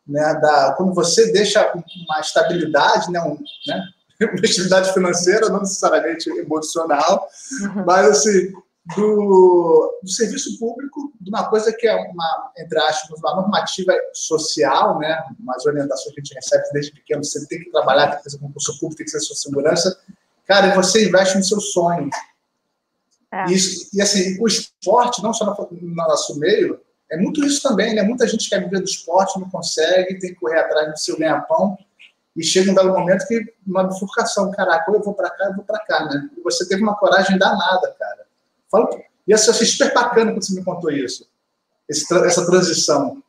né, 0.05 0.33
da, 0.35 0.73
quando 0.73 0.93
você 0.93 1.31
deixa 1.31 1.71
uma 1.73 2.19
estabilidade, 2.19 3.11
né, 3.11 3.21
um, 3.21 3.39
né, 3.67 3.83
uma 4.25 4.35
estabilidade 4.35 4.93
financeira, 4.93 5.49
não 5.49 5.59
necessariamente 5.59 6.29
emocional, 6.29 7.27
uhum. 7.61 7.85
mas 7.85 8.07
assim, 8.07 8.53
do, 8.95 9.99
do, 10.01 10.09
serviço 10.09 10.57
público, 10.59 11.13
de 11.19 11.29
uma 11.29 11.49
coisa 11.49 11.71
que 11.71 11.87
é 11.87 11.95
uma, 11.95 12.51
entre 12.57 12.77
aspas, 12.79 13.19
uma 13.19 13.35
normativa 13.35 13.93
social, 14.13 14.99
né, 14.99 15.23
umas 15.39 15.65
orientações 15.65 16.13
que 16.13 16.21
a 16.21 16.23
gente 16.23 16.35
recebe 16.35 16.63
desde 16.73 16.91
pequeno, 16.91 17.23
você 17.23 17.45
tem 17.47 17.59
que 17.59 17.71
trabalhar, 17.71 18.07
tem 18.07 18.17
que 18.17 18.23
fazer 18.23 18.39
concurso 18.39 18.79
público, 18.79 18.97
tem 18.97 19.05
que 19.05 19.11
ser 19.11 19.21
sua 19.21 19.35
segurança, 19.35 19.97
cara, 20.45 20.67
e 20.67 20.75
você 20.75 21.07
investe 21.07 21.37
no 21.37 21.43
seu 21.43 21.59
sonho, 21.61 22.09
é. 23.33 23.51
Isso, 23.51 23.89
e 23.91 23.99
assim, 23.99 24.37
o 24.39 24.47
esporte, 24.47 25.23
não 25.23 25.33
só 25.33 25.43
no 25.43 25.95
nosso 25.95 26.39
meio, 26.39 26.79
é 27.09 27.17
muito 27.17 27.43
isso 27.43 27.67
também, 27.67 27.95
né? 27.95 28.03
Muita 28.03 28.27
gente 28.27 28.47
quer 28.47 28.63
viver 28.63 28.77
do 28.77 28.85
esporte, 28.85 29.39
não 29.39 29.49
consegue, 29.49 30.19
tem 30.19 30.33
que 30.33 30.39
correr 30.39 30.59
atrás 30.59 30.91
do 30.91 30.99
seu 30.99 31.17
ganha-pão, 31.17 31.75
e 32.35 32.43
chega 32.43 32.71
um 32.71 32.75
belo 32.75 32.93
momento 32.93 33.27
que 33.27 33.53
uma 33.65 33.83
bifurcação, 33.83 34.51
caraca, 34.51 34.91
eu 34.91 35.01
vou 35.01 35.13
para 35.13 35.29
cá, 35.29 35.45
eu 35.45 35.55
vou 35.55 35.63
para 35.63 35.79
cá, 35.79 36.05
né? 36.05 36.29
E 36.37 36.41
você 36.41 36.67
teve 36.67 36.81
uma 36.81 36.95
coragem 36.95 37.37
danada, 37.37 37.95
cara. 37.99 38.25
Fala, 38.71 38.89
e 39.27 39.33
assim, 39.33 39.47
eu 39.47 39.53
achei 39.53 39.67
super 39.67 39.93
bacana 39.93 40.31
quando 40.31 40.43
você 40.43 40.55
me 40.55 40.63
contou 40.63 40.91
isso, 40.91 41.29
essa 41.89 42.45
transição. 42.45 43.21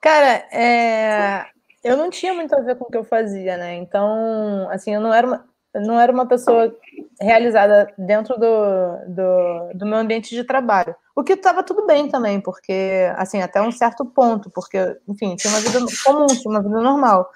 Cara, 0.00 0.46
é... 0.52 1.46
eu 1.82 1.96
não 1.96 2.10
tinha 2.10 2.32
muito 2.34 2.54
a 2.54 2.60
ver 2.60 2.76
com 2.76 2.84
o 2.84 2.90
que 2.90 2.96
eu 2.96 3.04
fazia, 3.04 3.56
né? 3.56 3.74
Então, 3.74 4.68
assim, 4.70 4.94
eu 4.94 5.00
não 5.00 5.12
era 5.12 5.26
uma 5.26 5.44
não 5.80 5.98
era 5.98 6.12
uma 6.12 6.26
pessoa 6.26 6.74
realizada 7.20 7.92
dentro 7.98 8.38
do, 8.38 8.46
do, 9.08 9.78
do 9.78 9.86
meu 9.86 9.98
ambiente 9.98 10.34
de 10.34 10.44
trabalho. 10.44 10.94
O 11.16 11.24
que 11.24 11.32
estava 11.32 11.62
tudo 11.62 11.86
bem 11.86 12.08
também, 12.08 12.40
porque, 12.40 13.12
assim, 13.16 13.42
até 13.42 13.60
um 13.60 13.72
certo 13.72 14.04
ponto, 14.04 14.50
porque, 14.50 14.78
enfim, 15.08 15.34
tinha 15.36 15.52
uma 15.52 15.60
vida 15.60 15.78
comum, 16.04 16.26
tinha 16.26 16.50
uma 16.50 16.62
vida 16.62 16.80
normal. 16.80 17.30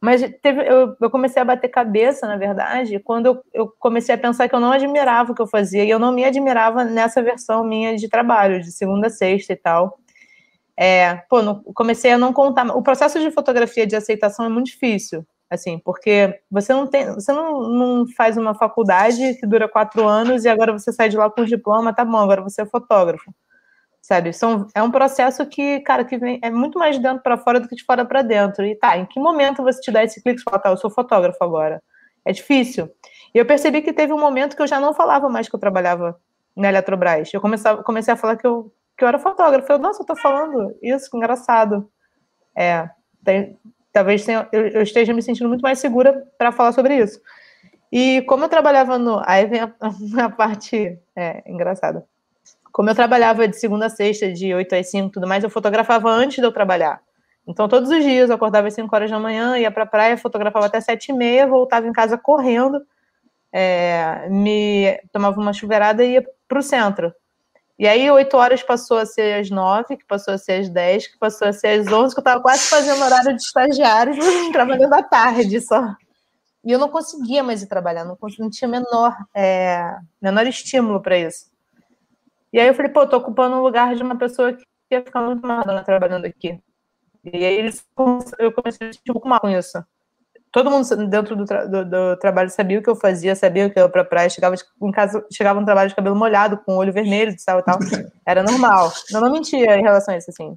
Mas 0.00 0.22
teve, 0.42 0.62
eu, 0.68 0.94
eu 1.00 1.10
comecei 1.10 1.40
a 1.40 1.44
bater 1.44 1.68
cabeça, 1.68 2.26
na 2.26 2.36
verdade, 2.36 3.00
quando 3.00 3.26
eu, 3.26 3.42
eu, 3.52 3.68
comecei 3.78 4.14
a 4.14 4.18
pensar 4.18 4.48
que 4.48 4.54
eu 4.54 4.60
não 4.60 4.72
admirava 4.72 5.32
o 5.32 5.34
que 5.34 5.42
eu 5.42 5.46
fazia, 5.46 5.84
e 5.84 5.90
eu 5.90 5.98
não 5.98 6.12
me 6.12 6.24
admirava 6.24 6.84
nessa 6.84 7.22
versão 7.22 7.64
minha 7.64 7.96
de 7.96 8.08
trabalho, 8.08 8.60
de 8.60 8.70
segunda 8.72 9.08
a 9.08 9.10
sexta 9.10 9.52
e 9.52 9.56
tal. 9.56 9.98
É, 10.76 11.16
pô, 11.30 11.38
comecei 11.74 12.12
a 12.12 12.18
não 12.18 12.32
contar. 12.32 12.66
O 12.76 12.82
processo 12.82 13.18
de 13.20 13.30
fotografia 13.30 13.86
de 13.86 13.96
aceitação 13.96 14.46
é 14.46 14.48
muito 14.48 14.66
difícil 14.66 15.26
assim, 15.50 15.78
porque 15.78 16.40
você 16.50 16.72
não 16.72 16.86
tem, 16.86 17.06
você 17.14 17.32
não, 17.32 17.60
não 17.68 18.06
faz 18.16 18.36
uma 18.36 18.54
faculdade 18.54 19.34
que 19.34 19.46
dura 19.46 19.68
quatro 19.68 20.06
anos 20.06 20.44
e 20.44 20.48
agora 20.48 20.72
você 20.72 20.92
sai 20.92 21.08
de 21.08 21.16
lá 21.16 21.30
com 21.30 21.42
o 21.42 21.46
diploma, 21.46 21.94
tá 21.94 22.04
bom, 22.04 22.18
agora 22.18 22.42
você 22.42 22.62
é 22.62 22.66
fotógrafo, 22.66 23.32
sabe? 24.06 24.32
São, 24.32 24.68
é 24.72 24.80
um 24.80 24.90
processo 24.90 25.44
que, 25.46 25.80
cara, 25.80 26.04
que 26.04 26.16
vem, 26.16 26.38
é 26.40 26.48
muito 26.48 26.78
mais 26.78 26.94
de 26.94 27.02
dentro 27.02 27.24
para 27.24 27.36
fora 27.36 27.58
do 27.58 27.66
que 27.66 27.74
de 27.74 27.82
fora 27.82 28.04
para 28.04 28.22
dentro. 28.22 28.64
E 28.64 28.76
tá, 28.76 28.96
em 28.96 29.04
que 29.04 29.18
momento 29.18 29.64
você 29.64 29.80
te 29.80 29.90
dá 29.90 30.04
esse 30.04 30.22
clique 30.22 30.40
e 30.40 30.44
fala, 30.44 30.60
tá, 30.60 30.70
eu 30.70 30.76
sou 30.76 30.88
fotógrafo 30.88 31.42
agora? 31.42 31.82
É 32.24 32.30
difícil. 32.30 32.88
E 33.34 33.38
eu 33.38 33.44
percebi 33.44 33.82
que 33.82 33.92
teve 33.92 34.12
um 34.12 34.20
momento 34.20 34.54
que 34.54 34.62
eu 34.62 34.66
já 34.66 34.78
não 34.78 34.94
falava 34.94 35.28
mais 35.28 35.48
que 35.48 35.56
eu 35.56 35.58
trabalhava 35.58 36.16
na 36.54 36.68
Eletrobras. 36.68 37.34
Eu 37.34 37.40
comecei, 37.40 37.76
comecei 37.78 38.14
a 38.14 38.16
falar 38.16 38.36
que 38.36 38.46
eu, 38.46 38.72
que 38.96 39.02
eu 39.02 39.08
era 39.08 39.18
fotógrafo. 39.18 39.72
Eu, 39.72 39.78
nossa, 39.78 40.00
eu 40.02 40.06
tô 40.06 40.14
falando 40.14 40.76
isso, 40.80 41.10
que 41.10 41.16
engraçado. 41.16 41.90
É, 42.54 42.88
tem, 43.24 43.58
talvez 43.92 44.24
tenha, 44.24 44.48
eu, 44.52 44.68
eu, 44.68 44.82
esteja 44.82 45.12
me 45.12 45.20
sentindo 45.20 45.48
muito 45.48 45.62
mais 45.62 45.80
segura 45.80 46.24
para 46.38 46.52
falar 46.52 46.70
sobre 46.70 46.96
isso. 46.96 47.20
E 47.90 48.22
como 48.28 48.44
eu 48.44 48.48
trabalhava 48.48 48.98
no. 48.98 49.20
Aí 49.26 49.46
vem 49.46 49.62
a, 49.62 49.72
a 50.24 50.30
parte 50.30 50.96
é, 51.16 51.42
engraçada. 51.44 52.06
Como 52.76 52.90
eu 52.90 52.94
trabalhava 52.94 53.48
de 53.48 53.58
segunda 53.58 53.86
a 53.86 53.88
sexta, 53.88 54.30
de 54.30 54.52
8 54.52 54.74
às 54.74 54.90
5 54.90 55.08
tudo 55.08 55.26
mais, 55.26 55.42
eu 55.42 55.48
fotografava 55.48 56.10
antes 56.10 56.36
de 56.36 56.42
eu 56.42 56.52
trabalhar. 56.52 57.00
Então, 57.46 57.66
todos 57.66 57.88
os 57.88 58.04
dias 58.04 58.28
eu 58.28 58.36
acordava 58.36 58.68
às 58.68 58.74
5 58.74 58.94
horas 58.94 59.10
da 59.10 59.18
manhã, 59.18 59.56
ia 59.56 59.70
para 59.70 59.84
a 59.84 59.86
praia, 59.86 60.18
fotografava 60.18 60.66
até 60.66 60.78
7 60.78 61.08
e 61.08 61.14
meia, 61.14 61.46
voltava 61.46 61.86
em 61.88 61.92
casa 61.92 62.18
correndo, 62.18 62.82
é, 63.50 64.28
me 64.28 64.94
tomava 65.10 65.40
uma 65.40 65.54
chuveirada 65.54 66.04
e 66.04 66.16
ia 66.16 66.24
para 66.46 66.58
o 66.58 66.62
centro. 66.62 67.14
E 67.78 67.88
aí, 67.88 68.10
oito 68.10 68.36
horas 68.36 68.62
passou 68.62 68.98
a 68.98 69.06
ser 69.06 69.40
às 69.40 69.48
nove, 69.48 69.96
que 69.96 70.04
passou 70.04 70.34
a 70.34 70.38
ser 70.38 70.60
às 70.60 70.68
dez, 70.68 71.06
que 71.06 71.18
passou 71.18 71.48
a 71.48 71.54
ser 71.54 71.80
às 71.80 71.90
onze, 71.90 72.14
que 72.14 72.18
eu 72.18 72.22
estava 72.22 72.42
quase 72.42 72.64
fazendo 72.68 73.02
horário 73.02 73.34
de 73.34 73.40
estagiário, 73.40 74.12
trabalhando 74.52 74.92
à 74.92 75.02
tarde 75.02 75.62
só. 75.62 75.94
E 76.62 76.72
eu 76.72 76.78
não 76.78 76.90
conseguia 76.90 77.42
mais 77.42 77.62
ir 77.62 77.68
trabalhar, 77.68 78.04
não, 78.04 78.18
não 78.38 78.50
tinha 78.50 78.68
menor, 78.68 79.16
é, 79.34 79.96
menor 80.20 80.46
estímulo 80.46 81.00
para 81.00 81.16
isso. 81.16 81.55
E 82.52 82.60
aí 82.60 82.68
eu 82.68 82.74
falei, 82.74 82.92
pô, 82.92 83.06
tô 83.06 83.16
ocupando 83.16 83.56
o 83.56 83.62
lugar 83.62 83.94
de 83.94 84.02
uma 84.02 84.16
pessoa 84.16 84.52
que 84.52 84.64
ia 84.90 85.02
ficar 85.02 85.22
muito 85.22 85.46
mal 85.46 85.64
trabalhando 85.84 86.26
aqui. 86.26 86.58
E 87.24 87.44
aí 87.44 87.70
eu 88.38 88.52
comecei 88.52 88.88
a 88.88 88.92
sentir 88.92 89.10
um 89.10 89.14
pouco 89.14 89.28
mal 89.28 89.40
com 89.40 89.48
isso 89.48 89.84
todo 90.56 90.70
mundo 90.70 91.06
dentro 91.08 91.36
do, 91.36 91.44
tra 91.44 91.66
do, 91.66 91.84
do, 91.84 92.16
trabalho 92.16 92.48
sabia 92.48 92.78
o 92.78 92.82
que 92.82 92.88
eu 92.88 92.96
fazia, 92.96 93.36
sabia 93.36 93.68
que 93.68 93.78
eu 93.78 93.82
ia 93.82 93.88
pra 93.90 94.02
praia, 94.02 94.30
chegava 94.30 94.54
em 94.82 94.90
casa, 94.90 95.22
chegava 95.30 95.60
no 95.60 95.66
trabalho 95.66 95.90
de 95.90 95.94
cabelo 95.94 96.16
molhado, 96.16 96.56
com 96.56 96.72
o 96.72 96.78
olho 96.78 96.94
vermelho, 96.94 97.36
de 97.36 97.42
sal 97.42 97.58
e 97.58 97.62
tal. 97.62 97.78
Era 98.26 98.42
normal. 98.42 98.90
Eu 99.12 99.20
não 99.20 99.30
mentia 99.30 99.76
em 99.76 99.82
relação 99.82 100.14
a 100.14 100.16
isso, 100.16 100.30
assim. 100.30 100.56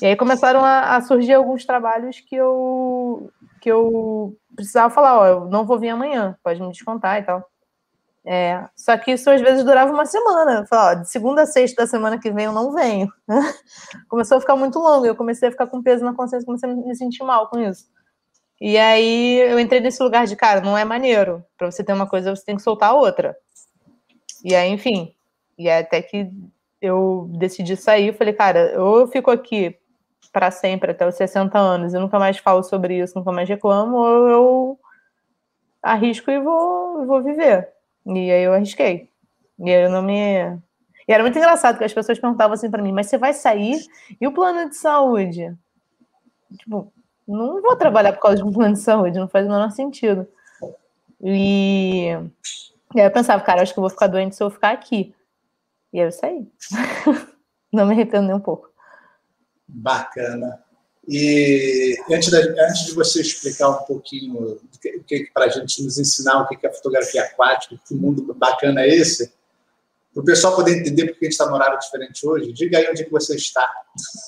E 0.00 0.06
aí 0.06 0.14
começaram 0.14 0.64
a, 0.64 0.94
a, 0.94 1.00
surgir 1.00 1.32
alguns 1.32 1.66
trabalhos 1.66 2.20
que 2.20 2.36
eu, 2.36 3.28
que 3.60 3.68
eu 3.68 4.36
precisava 4.54 4.94
falar, 4.94 5.18
ó, 5.18 5.26
eu 5.26 5.44
não 5.46 5.66
vou 5.66 5.80
vir 5.80 5.88
amanhã, 5.88 6.36
pode 6.44 6.60
me 6.60 6.70
descontar 6.70 7.18
e 7.18 7.24
tal. 7.24 7.44
É, 8.26 8.68
só 8.76 8.96
que 8.98 9.12
isso 9.12 9.30
às 9.30 9.40
vezes 9.40 9.64
durava 9.64 9.92
uma 9.92 10.04
semana. 10.04 10.66
Falava, 10.66 11.00
ó, 11.00 11.02
de 11.02 11.10
segunda 11.10 11.42
a 11.42 11.46
sexta 11.46 11.82
da 11.82 11.88
semana 11.88 12.18
que 12.18 12.30
vem 12.30 12.46
eu 12.46 12.52
não 12.52 12.72
venho. 12.72 13.08
Começou 14.08 14.38
a 14.38 14.40
ficar 14.40 14.56
muito 14.56 14.78
longo, 14.78 15.06
eu 15.06 15.16
comecei 15.16 15.48
a 15.48 15.52
ficar 15.52 15.66
com 15.66 15.82
peso 15.82 16.04
na 16.04 16.14
consciência, 16.14 16.46
comecei 16.46 16.70
a 16.70 16.74
me 16.74 16.94
sentir 16.94 17.24
mal 17.24 17.48
com 17.48 17.58
isso. 17.58 17.86
E 18.60 18.76
aí 18.76 19.38
eu 19.50 19.58
entrei 19.58 19.80
nesse 19.80 20.02
lugar 20.02 20.26
de, 20.26 20.34
cara, 20.36 20.60
não 20.60 20.76
é 20.76 20.84
maneiro. 20.84 21.44
Para 21.56 21.70
você 21.70 21.84
ter 21.84 21.92
uma 21.92 22.08
coisa, 22.08 22.34
você 22.34 22.44
tem 22.44 22.56
que 22.56 22.62
soltar 22.62 22.90
a 22.90 22.94
outra. 22.94 23.36
E 24.44 24.54
aí, 24.54 24.70
enfim, 24.70 25.14
e 25.56 25.68
até 25.70 26.02
que 26.02 26.30
eu 26.80 27.28
decidi 27.38 27.76
sair, 27.76 28.16
falei, 28.16 28.32
cara, 28.34 28.74
ou 28.80 29.00
eu 29.00 29.08
fico 29.08 29.30
aqui 29.30 29.76
para 30.32 30.50
sempre, 30.50 30.92
até 30.92 31.06
os 31.06 31.16
60 31.16 31.58
anos, 31.58 31.94
e 31.94 31.98
nunca 31.98 32.18
mais 32.18 32.38
falo 32.38 32.62
sobre 32.62 32.98
isso, 32.98 33.18
nunca 33.18 33.32
mais 33.32 33.48
reclamo, 33.48 33.96
ou 33.96 34.28
eu 34.28 34.80
arrisco 35.82 36.30
e 36.30 36.38
vou, 36.38 37.06
vou 37.06 37.22
viver. 37.22 37.68
E 38.08 38.30
aí 38.32 38.42
eu 38.42 38.52
arrisquei. 38.52 39.08
E 39.58 39.70
aí 39.70 39.84
eu 39.84 39.90
não 39.90 40.02
me. 40.02 40.58
E 41.06 41.12
era 41.12 41.22
muito 41.22 41.38
engraçado 41.38 41.78
que 41.78 41.84
as 41.84 41.92
pessoas 41.92 42.18
perguntavam 42.18 42.54
assim 42.54 42.70
para 42.70 42.82
mim, 42.82 42.92
mas 42.92 43.06
você 43.06 43.18
vai 43.18 43.32
sair? 43.32 43.78
E 44.20 44.26
o 44.26 44.32
plano 44.32 44.68
de 44.68 44.76
saúde? 44.76 45.54
Tipo, 46.58 46.92
não 47.26 47.60
vou 47.60 47.76
trabalhar 47.76 48.12
por 48.12 48.20
causa 48.20 48.38
de 48.38 48.44
um 48.44 48.52
plano 48.52 48.74
de 48.74 48.80
saúde, 48.80 49.18
não 49.18 49.28
faz 49.28 49.46
o 49.46 49.50
menor 49.50 49.70
sentido. 49.70 50.26
E, 51.20 52.08
e 52.94 53.00
aí 53.00 53.06
eu 53.06 53.10
pensava, 53.10 53.42
cara, 53.42 53.62
acho 53.62 53.72
que 53.72 53.78
eu 53.78 53.82
vou 53.82 53.90
ficar 53.90 54.06
doente 54.06 54.36
se 54.36 54.42
eu 54.42 54.50
ficar 54.50 54.70
aqui. 54.70 55.14
E 55.92 56.00
aí 56.00 56.06
eu 56.06 56.12
saí. 56.12 56.50
não 57.72 57.86
me 57.86 57.92
arrependo 57.92 58.26
nem 58.26 58.36
um 58.36 58.40
pouco. 58.40 58.70
Bacana. 59.66 60.62
E 61.10 61.96
antes, 62.12 62.30
da, 62.30 62.38
antes 62.38 62.84
de 62.84 62.92
você 62.92 63.22
explicar 63.22 63.70
um 63.70 63.84
pouquinho 63.84 64.60
que, 64.82 65.00
que 65.06 65.30
para 65.32 65.46
a 65.46 65.48
gente 65.48 65.82
nos 65.82 65.98
ensinar 65.98 66.42
o 66.42 66.46
que 66.46 66.66
é 66.66 66.70
fotografia 66.70 67.22
aquática, 67.22 67.76
que 67.88 67.94
mundo 67.94 68.34
bacana 68.34 68.82
é 68.82 68.88
esse, 68.88 69.32
para 70.12 70.20
o 70.22 70.24
pessoal 70.24 70.54
poder 70.54 70.78
entender 70.78 71.06
porque 71.06 71.24
a 71.24 71.26
gente 71.26 71.32
está 71.32 71.46
no 71.46 71.54
horário 71.54 71.78
diferente 71.78 72.26
hoje, 72.26 72.52
diga 72.52 72.76
aí 72.76 72.90
onde 72.90 73.02
é 73.02 73.04
que 73.06 73.10
você 73.10 73.36
está. 73.36 73.66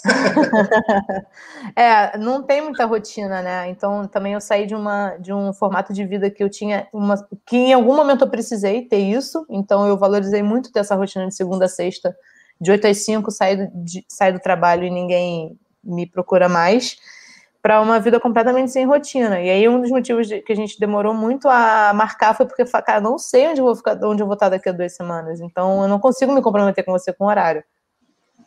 é, 1.76 2.16
não 2.16 2.42
tem 2.42 2.62
muita 2.62 2.86
rotina, 2.86 3.42
né? 3.42 3.68
Então 3.68 4.06
também 4.06 4.32
eu 4.32 4.40
saí 4.40 4.66
de, 4.66 4.74
uma, 4.74 5.16
de 5.18 5.34
um 5.34 5.52
formato 5.52 5.92
de 5.92 6.06
vida 6.06 6.30
que 6.30 6.42
eu 6.42 6.48
tinha, 6.48 6.88
uma, 6.94 7.16
que 7.44 7.56
em 7.56 7.72
algum 7.74 7.94
momento 7.94 8.24
eu 8.24 8.30
precisei 8.30 8.86
ter 8.86 9.00
isso, 9.00 9.44
então 9.50 9.86
eu 9.86 9.98
valorizei 9.98 10.42
muito 10.42 10.72
dessa 10.72 10.94
rotina 10.94 11.28
de 11.28 11.34
segunda 11.34 11.66
a 11.66 11.68
sexta, 11.68 12.16
de 12.58 12.70
8 12.70 12.86
às 12.86 12.98
5, 12.98 13.30
sair 13.30 13.56
do, 13.56 13.84
de, 13.84 14.04
sair 14.08 14.32
do 14.32 14.40
trabalho 14.40 14.84
e 14.84 14.90
ninguém 14.90 15.58
me 15.82 16.06
procura 16.06 16.48
mais, 16.48 16.98
para 17.62 17.80
uma 17.80 18.00
vida 18.00 18.18
completamente 18.18 18.70
sem 18.70 18.86
rotina. 18.86 19.40
E 19.40 19.50
aí 19.50 19.68
um 19.68 19.80
dos 19.80 19.90
motivos 19.90 20.26
de, 20.26 20.40
que 20.40 20.52
a 20.52 20.56
gente 20.56 20.80
demorou 20.80 21.12
muito 21.12 21.48
a 21.48 21.92
marcar 21.94 22.34
foi 22.34 22.46
porque, 22.46 22.64
cara, 22.64 23.00
não 23.00 23.18
sei 23.18 23.48
onde 23.48 23.60
eu 23.60 23.66
vou 23.66 23.76
ficar, 23.76 23.98
onde 24.04 24.22
eu 24.22 24.26
vou 24.26 24.34
estar 24.34 24.48
daqui 24.48 24.68
a 24.68 24.72
duas 24.72 24.94
semanas. 24.94 25.40
Então 25.40 25.82
eu 25.82 25.88
não 25.88 25.98
consigo 25.98 26.32
me 26.32 26.42
comprometer 26.42 26.84
com 26.84 26.92
você 26.92 27.12
com 27.12 27.26
horário. 27.26 27.62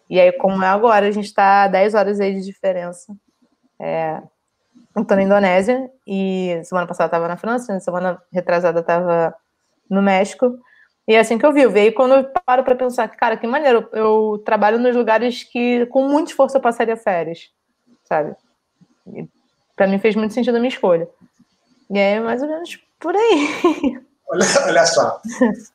E 0.10 0.20
aí, 0.20 0.32
como 0.34 0.63
é 0.63 0.68
agora, 0.68 1.08
a 1.08 1.12
gente 1.12 1.25
está 1.25 1.68
10 1.68 1.94
horas 1.94 2.20
aí 2.20 2.34
de 2.36 2.46
diferença. 2.46 3.16
É, 3.80 4.22
eu 4.96 5.02
estou 5.02 5.18
na 5.18 5.24
Indonésia 5.24 5.90
e 6.06 6.62
semana 6.63 6.88
passada 6.88 7.08
estava 7.08 7.28
na 7.28 7.38
França, 7.38 7.80
semana 7.80 8.22
retrasada 8.32 8.80
estava 8.80 9.34
no 9.90 10.02
México. 10.02 10.58
E 11.07 11.13
é 11.15 11.19
assim 11.19 11.38
que 11.38 11.45
eu 11.45 11.51
vi. 11.51 11.62
E 11.62 11.79
aí, 11.79 11.91
quando 11.91 12.15
eu 12.15 12.24
paro 12.45 12.63
para 12.63 12.75
pensar 12.75 13.07
cara, 13.10 13.38
que 13.38 13.45
maneiro, 13.45 13.88
eu 13.91 14.41
trabalho 14.45 14.79
nos 14.79 14.95
lugares 14.95 15.43
que 15.43 15.86
com 15.88 16.07
muito 16.07 16.29
esforço 16.29 16.57
eu 16.57 16.62
passaria 16.62 16.95
férias, 16.95 17.50
sabe? 18.05 18.36
Para 19.75 19.88
mim 19.88 20.00
fez 20.00 20.15
muito 20.15 20.33
sentido 20.33 20.55
a 20.55 20.60
minha 20.60 20.69
escolha. 20.69 21.07
E 21.89 22.00
é 22.00 22.19
mais 22.19 22.41
ou 22.41 22.48
menos 22.48 22.79
por 23.00 23.15
aí. 23.15 24.01
Olha, 24.25 24.45
olha 24.65 24.86
só. 24.88 25.22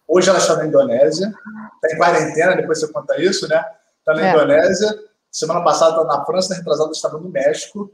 Hoje 0.09 0.31
ela 0.31 0.39
está 0.39 0.57
na 0.57 0.67
Indonésia, 0.67 1.33
está 1.77 1.95
em 1.95 1.99
quarentena, 1.99 2.57
depois 2.57 2.81
você 2.81 2.93
conta 2.93 3.21
isso, 3.23 3.47
né? 3.47 3.65
Está 4.01 4.15
na 4.15 4.27
é. 4.27 4.31
Indonésia. 4.33 4.89
Semana 5.31 5.63
passada 5.63 5.93
estava 5.93 6.09
na 6.09 6.25
França, 6.25 6.55
retrasada 6.55 6.91
estava 6.91 7.19
no 7.19 7.29
México. 7.29 7.93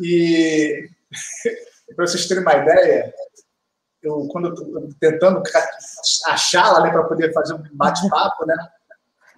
E 0.00 0.88
para 1.96 2.06
vocês 2.06 2.28
terem 2.28 2.44
uma 2.44 2.54
ideia, 2.54 3.12
eu 4.06 4.28
quando 4.30 4.48
eu 4.48 4.54
estou 4.54 4.88
tentando 5.00 5.42
achá-la 6.26 6.80
né, 6.80 6.90
para 6.90 7.04
poder 7.04 7.32
fazer 7.32 7.54
um 7.54 7.62
bate-papo, 7.72 8.46
né? 8.46 8.56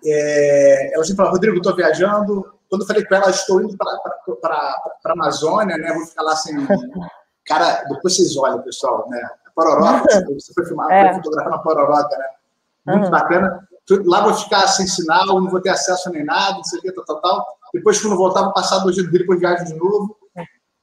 É, 0.04 0.94
ela 0.94 1.04
sempre 1.04 1.16
fala, 1.18 1.30
Rodrigo, 1.30 1.56
estou 1.56 1.74
viajando. 1.74 2.52
Quando 2.68 2.82
eu 2.82 2.86
falei 2.86 3.04
com 3.04 3.14
ela, 3.14 3.30
estou 3.30 3.62
indo 3.62 3.76
para 3.76 4.52
a 4.52 5.12
Amazônia, 5.12 5.76
né? 5.76 5.92
Vou 5.92 6.06
ficar 6.06 6.22
lá 6.22 6.36
sem. 6.36 6.54
Cara, 7.46 7.84
depois 7.88 8.16
vocês 8.16 8.36
olham, 8.36 8.62
pessoal, 8.62 9.06
né? 9.08 9.20
Pororoca, 9.54 10.24
você 10.34 10.52
foi 10.52 10.66
filmar, 10.66 10.90
é. 10.90 11.06
foi 11.06 11.14
fotografar 11.16 11.50
na 11.50 11.58
Pororoca, 11.58 12.16
né? 12.16 12.26
Muito 12.86 13.04
uhum. 13.04 13.10
bacana. 13.10 13.68
Lá 14.04 14.20
vou 14.22 14.34
ficar 14.34 14.66
sem 14.68 14.86
sinal, 14.86 15.26
não 15.40 15.48
vou 15.48 15.60
ter 15.60 15.70
acesso 15.70 16.10
nem 16.10 16.24
nada, 16.24 16.56
não 16.56 16.64
sei 16.64 16.78
o 16.80 16.82
que, 16.82 16.92
tal, 16.92 17.04
tal, 17.04 17.20
tal. 17.20 17.46
Depois, 17.72 18.00
quando 18.00 18.16
voltar, 18.16 18.42
vou 18.42 18.52
passar 18.52 18.78
dois 18.80 18.96
dias 18.96 19.10
depois 19.10 19.38
viajo 19.38 19.64
de 19.64 19.74
novo. 19.74 20.16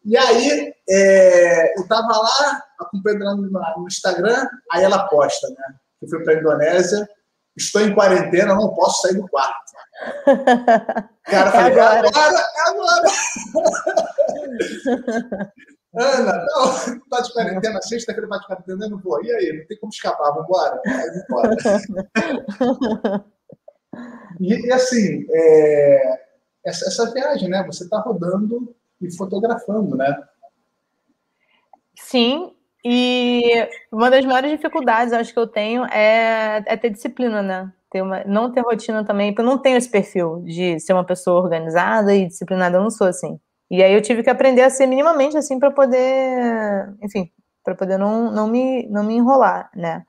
E 0.05 0.17
aí, 0.17 0.73
é, 0.89 1.77
eu 1.77 1.83
estava 1.83 2.07
lá, 2.07 2.63
acompanhando 2.83 3.23
ela 3.23 3.35
no, 3.77 3.87
Instagram, 3.87 4.47
aí 4.71 4.83
ela 4.83 5.07
posta, 5.07 5.47
né? 5.49 5.75
Que 5.99 6.09
foi 6.09 6.23
para 6.23 6.33
a 6.33 6.39
Indonésia, 6.39 7.07
estou 7.57 7.81
em 7.81 7.93
quarentena, 7.93 8.55
não 8.55 8.73
posso 8.73 9.01
sair 9.01 9.15
do 9.15 9.27
quarto. 9.27 9.73
Cara, 11.25 11.51
falei, 11.51 11.79
agora, 11.79 12.09
agora, 12.09 12.45
agora. 12.67 13.09
Ana, 15.95 16.43
não, 16.47 16.99
tá 17.07 17.21
de 17.21 17.31
quarentena, 17.33 17.79
sexta-feira 17.81 18.27
tá 18.27 18.37
de 18.39 18.47
quarentena, 18.47 18.85
eu 18.85 18.89
não 18.89 18.97
vou. 18.99 19.23
E 19.23 19.31
aí, 19.31 19.57
não 19.59 19.67
tem 19.67 19.77
como 19.77 19.91
escapar, 19.91 20.31
vamos 20.31 20.45
embora? 20.45 20.81
Aí, 20.87 21.23
embora. 21.29 21.55
e, 24.39 24.67
e, 24.67 24.71
assim, 24.71 25.25
é, 25.29 26.19
essa, 26.65 26.87
essa 26.87 27.11
viagem, 27.13 27.47
né? 27.47 27.63
Você 27.67 27.83
está 27.83 27.99
rodando 27.99 28.75
e 28.99 29.15
fotografando, 29.15 29.95
né? 29.95 30.19
Sim, 31.99 32.52
e 32.85 33.67
uma 33.91 34.09
das 34.09 34.25
maiores 34.25 34.51
dificuldades, 34.51 35.13
acho 35.13 35.33
que 35.33 35.39
eu 35.39 35.47
tenho, 35.47 35.85
é, 35.85 36.63
é 36.65 36.77
ter 36.77 36.89
disciplina, 36.89 37.41
né? 37.41 37.71
Ter 37.89 38.01
uma, 38.01 38.23
não 38.25 38.51
ter 38.51 38.61
rotina 38.61 39.05
também, 39.05 39.31
porque 39.31 39.41
eu 39.41 39.45
não 39.45 39.57
tenho 39.57 39.77
esse 39.77 39.89
perfil 39.89 40.41
de 40.45 40.79
ser 40.79 40.93
uma 40.93 41.05
pessoa 41.05 41.41
organizada 41.41 42.13
e 42.13 42.27
disciplinada, 42.27 42.77
eu 42.77 42.83
não 42.83 42.89
sou 42.89 43.07
assim. 43.07 43.39
E 43.71 43.81
aí 43.81 43.93
eu 43.93 44.01
tive 44.01 44.21
que 44.23 44.29
aprender 44.29 44.61
a 44.63 44.69
ser 44.69 44.85
minimamente 44.85 45.37
assim 45.37 45.57
para 45.59 45.71
poder, 45.71 46.93
enfim, 47.01 47.31
para 47.63 47.75
poder 47.75 47.97
não, 47.97 48.31
não, 48.31 48.47
me, 48.47 48.87
não 48.89 49.03
me 49.03 49.15
enrolar, 49.15 49.69
né? 49.75 50.03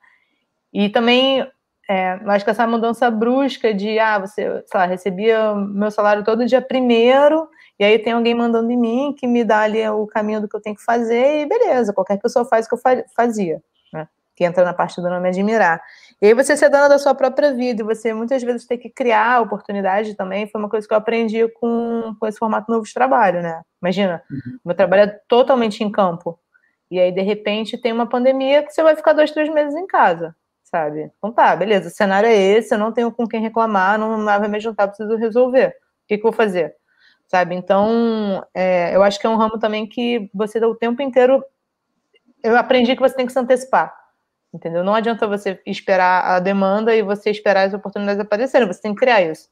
E 0.73 0.89
também, 0.89 1.47
é, 1.89 2.19
acho 2.27 2.43
que 2.45 2.51
essa 2.51 2.67
mudança 2.67 3.09
brusca 3.09 3.73
de, 3.73 3.97
ah, 3.99 4.19
você, 4.19 4.63
sei 4.67 4.79
lá, 4.79 4.85
recebia 4.85 5.55
meu 5.55 5.89
salário 5.91 6.23
todo 6.23 6.45
dia 6.45 6.61
primeiro, 6.61 7.47
e 7.77 7.83
aí 7.83 7.99
tem 7.99 8.13
alguém 8.13 8.33
mandando 8.33 8.71
em 8.71 8.77
mim 8.77 9.15
que 9.17 9.27
me 9.27 9.43
dá 9.43 9.61
ali 9.61 9.87
o 9.89 10.07
caminho 10.07 10.41
do 10.41 10.47
que 10.47 10.55
eu 10.55 10.61
tenho 10.61 10.75
que 10.75 10.83
fazer 10.83 11.41
e 11.41 11.45
beleza, 11.45 11.93
qualquer 11.93 12.19
pessoa 12.19 12.45
faz 12.45 12.65
o 12.65 12.69
que 12.69 12.75
eu 12.75 13.03
fazia, 13.15 13.61
né? 13.91 14.07
Que 14.35 14.45
entra 14.45 14.63
na 14.63 14.73
parte 14.73 15.01
do 15.01 15.09
nome 15.09 15.27
admirar. 15.27 15.81
E 16.21 16.27
aí 16.27 16.33
você 16.33 16.55
ser 16.55 16.69
dona 16.69 16.87
da 16.87 16.97
sua 16.97 17.13
própria 17.13 17.53
vida 17.53 17.81
e 17.81 17.85
você 17.85 18.13
muitas 18.13 18.41
vezes 18.41 18.65
ter 18.65 18.77
que 18.77 18.89
criar 18.89 19.41
oportunidade 19.41 20.15
também 20.15 20.47
foi 20.47 20.59
uma 20.59 20.69
coisa 20.69 20.87
que 20.87 20.93
eu 20.93 20.97
aprendi 20.97 21.47
com, 21.49 22.15
com 22.17 22.27
esse 22.27 22.39
formato 22.39 22.71
novo 22.71 22.85
de 22.85 22.93
trabalho, 22.93 23.41
né? 23.41 23.61
Imagina, 23.81 24.23
uhum. 24.31 24.59
meu 24.63 24.75
trabalho 24.75 25.03
é 25.03 25.19
totalmente 25.27 25.83
em 25.83 25.91
campo. 25.91 26.39
E 26.89 26.99
aí, 26.99 27.11
de 27.11 27.21
repente, 27.21 27.77
tem 27.77 27.91
uma 27.91 28.07
pandemia 28.07 28.63
que 28.63 28.71
você 28.71 28.81
vai 28.83 28.95
ficar 28.95 29.13
dois, 29.13 29.31
três 29.31 29.49
meses 29.49 29.75
em 29.75 29.87
casa, 29.87 30.35
sabe? 30.63 31.11
Então 31.17 31.31
tá, 31.31 31.55
beleza, 31.55 31.89
o 31.89 31.91
cenário 31.91 32.29
é 32.29 32.35
esse, 32.35 32.73
eu 32.73 32.79
não 32.79 32.91
tenho 32.91 33.11
com 33.11 33.27
quem 33.27 33.41
reclamar, 33.41 33.97
não 33.99 34.23
vai 34.23 34.47
me 34.47 34.59
juntar, 34.59 34.87
preciso 34.87 35.15
resolver. 35.17 35.69
O 35.69 36.07
que, 36.07 36.17
que 36.17 36.25
eu 36.25 36.31
vou 36.31 36.33
fazer? 36.33 36.75
Sabe? 37.27 37.55
Então, 37.55 38.45
é, 38.53 38.95
eu 38.95 39.03
acho 39.03 39.19
que 39.19 39.27
é 39.27 39.29
um 39.29 39.37
ramo 39.37 39.59
também 39.59 39.87
que 39.87 40.29
você 40.33 40.63
o 40.63 40.75
tempo 40.75 41.01
inteiro. 41.01 41.43
Eu 42.43 42.57
aprendi 42.57 42.95
que 42.95 43.01
você 43.01 43.15
tem 43.15 43.25
que 43.25 43.33
se 43.33 43.39
antecipar, 43.39 43.93
entendeu? 44.53 44.83
Não 44.83 44.93
adianta 44.93 45.27
você 45.27 45.59
esperar 45.65 46.23
a 46.25 46.39
demanda 46.39 46.95
e 46.95 47.01
você 47.01 47.29
esperar 47.31 47.67
as 47.67 47.73
oportunidades 47.73 48.19
aparecerem, 48.19 48.67
você 48.67 48.81
tem 48.81 48.93
que 48.93 48.99
criar 48.99 49.21
isso. 49.21 49.49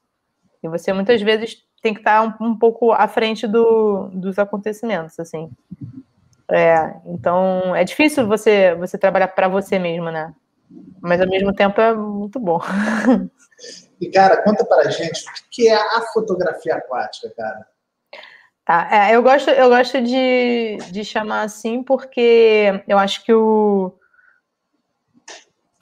E 0.62 0.68
você 0.68 0.92
muitas 0.92 1.20
vezes 1.20 1.56
tem 1.82 1.92
que 1.92 2.00
estar 2.00 2.22
um, 2.22 2.48
um 2.48 2.58
pouco 2.58 2.92
à 2.92 3.06
frente 3.06 3.46
do, 3.46 4.08
dos 4.12 4.38
acontecimentos, 4.38 5.18
assim. 5.18 5.50
É, 6.50 6.94
então, 7.06 7.74
é 7.74 7.84
difícil 7.84 8.26
você, 8.26 8.74
você 8.74 8.96
trabalhar 8.96 9.28
para 9.28 9.48
você 9.48 9.78
mesmo, 9.78 10.10
né? 10.10 10.34
Mas 11.00 11.20
ao 11.20 11.28
mesmo 11.28 11.52
tempo 11.52 11.80
é 11.80 11.92
muito 11.94 12.38
bom. 12.38 12.60
E, 14.00 14.10
cara, 14.10 14.42
conta 14.42 14.64
para 14.64 14.88
a 14.88 14.90
gente 14.90 15.20
o 15.22 15.50
que 15.50 15.68
é 15.68 15.74
a 15.74 16.02
fotografia 16.12 16.76
aquática, 16.76 17.32
cara. 17.36 17.66
Tá, 18.64 18.88
é, 18.90 19.14
eu 19.14 19.22
gosto, 19.22 19.50
eu 19.50 19.68
gosto 19.68 20.00
de, 20.00 20.78
de 20.90 21.04
chamar 21.04 21.42
assim 21.42 21.82
porque 21.82 22.82
eu 22.88 22.98
acho 22.98 23.22
que 23.22 23.32
o 23.32 23.92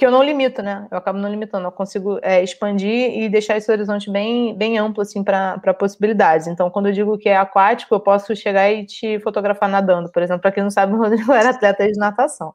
que 0.02 0.06
eu 0.06 0.10
não 0.10 0.24
limito, 0.24 0.62
né? 0.64 0.88
Eu 0.90 0.98
acabo 0.98 1.16
não 1.16 1.30
limitando, 1.30 1.64
eu 1.64 1.70
consigo 1.70 2.18
é, 2.22 2.42
expandir 2.42 3.20
e 3.20 3.28
deixar 3.28 3.56
esse 3.56 3.70
horizonte 3.70 4.10
bem, 4.10 4.52
bem 4.58 4.76
amplo, 4.76 5.00
assim, 5.00 5.22
para 5.22 5.72
possibilidades. 5.74 6.48
Então, 6.48 6.68
quando 6.70 6.86
eu 6.86 6.92
digo 6.92 7.16
que 7.16 7.28
é 7.28 7.36
aquático, 7.36 7.94
eu 7.94 8.00
posso 8.00 8.34
chegar 8.34 8.68
e 8.68 8.84
te 8.84 9.20
fotografar 9.20 9.68
nadando. 9.68 10.10
Por 10.10 10.20
exemplo, 10.20 10.42
para 10.42 10.50
quem 10.50 10.64
não 10.64 10.72
sabe, 10.72 10.92
o 10.92 10.98
Rodrigo 10.98 11.30
era 11.30 11.50
atleta 11.50 11.86
de 11.86 11.96
natação, 11.96 12.52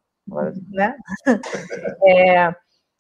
né? 0.71 0.97
É, 2.05 2.53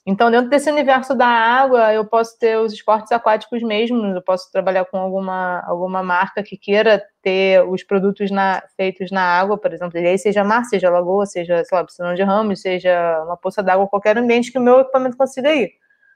então, 0.09 0.31
dentro 0.31 0.49
desse 0.49 0.71
universo 0.71 1.13
da 1.13 1.27
água, 1.27 1.93
eu 1.93 2.05
posso 2.05 2.39
ter 2.39 2.57
os 2.57 2.71
esportes 2.71 3.11
aquáticos 3.11 3.61
mesmo, 3.61 4.05
eu 4.05 4.21
posso 4.21 4.49
trabalhar 4.49 4.85
com 4.85 4.97
alguma, 4.97 5.61
alguma 5.67 6.01
marca 6.01 6.41
que 6.41 6.55
queira 6.55 7.03
ter 7.21 7.61
os 7.67 7.83
produtos 7.83 8.31
na, 8.31 8.63
feitos 8.77 9.11
na 9.11 9.21
água, 9.21 9.57
por 9.57 9.73
exemplo, 9.73 9.99
e 9.99 10.07
aí 10.07 10.17
seja 10.17 10.45
mar, 10.45 10.63
seja 10.63 10.89
lagoa, 10.89 11.25
seja, 11.25 11.61
sei 11.65 11.77
lá, 11.77 11.83
piscina 11.83 12.15
de 12.15 12.23
ramos, 12.23 12.61
seja 12.61 13.21
uma 13.25 13.35
poça 13.35 13.61
d'água, 13.61 13.85
qualquer 13.85 14.17
ambiente 14.17 14.49
que 14.49 14.57
o 14.57 14.61
meu 14.61 14.79
equipamento 14.79 15.17
consiga 15.17 15.53
ir. 15.53 15.71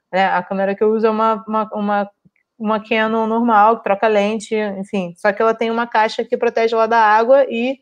Né? 0.10 0.26
A 0.26 0.42
câmera 0.42 0.74
que 0.74 0.82
eu 0.82 0.94
uso 0.94 1.08
é 1.08 1.10
uma, 1.10 1.44
uma, 1.46 1.70
uma, 1.74 2.10
uma 2.58 2.80
Canon 2.82 3.28
normal, 3.28 3.80
que 3.80 3.84
troca 3.84 4.08
lente, 4.08 4.56
enfim, 4.56 5.14
só 5.18 5.34
que 5.34 5.42
ela 5.42 5.54
tem 5.54 5.70
uma 5.70 5.86
caixa 5.86 6.24
que 6.24 6.38
protege 6.38 6.74
ela 6.74 6.88
da 6.88 6.98
água 6.98 7.46
e 7.50 7.78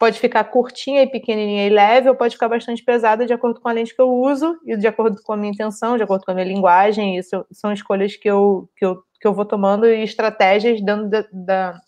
pode 0.00 0.18
ficar 0.18 0.44
curtinha 0.44 1.02
e 1.02 1.06
pequenininha 1.06 1.66
e 1.66 1.68
leve, 1.68 2.08
ou 2.08 2.16
pode 2.16 2.34
ficar 2.34 2.48
bastante 2.48 2.82
pesada 2.82 3.26
de 3.26 3.34
acordo 3.34 3.60
com 3.60 3.68
a 3.68 3.72
lente 3.72 3.94
que 3.94 4.00
eu 4.00 4.08
uso 4.08 4.58
e 4.64 4.74
de 4.74 4.86
acordo 4.86 5.22
com 5.22 5.34
a 5.34 5.36
minha 5.36 5.52
intenção, 5.52 5.98
de 5.98 6.02
acordo 6.02 6.24
com 6.24 6.30
a 6.30 6.34
minha 6.34 6.46
linguagem. 6.46 7.18
Isso 7.18 7.44
são 7.52 7.70
escolhas 7.70 8.16
que 8.16 8.26
eu, 8.26 8.70
que 8.74 8.82
eu, 8.82 9.04
que 9.20 9.28
eu 9.28 9.34
vou 9.34 9.44
tomando 9.44 9.84
e 9.84 10.02
estratégias 10.02 10.80
dentro 10.80 11.06
da, 11.10 11.26
da, 11.30 11.80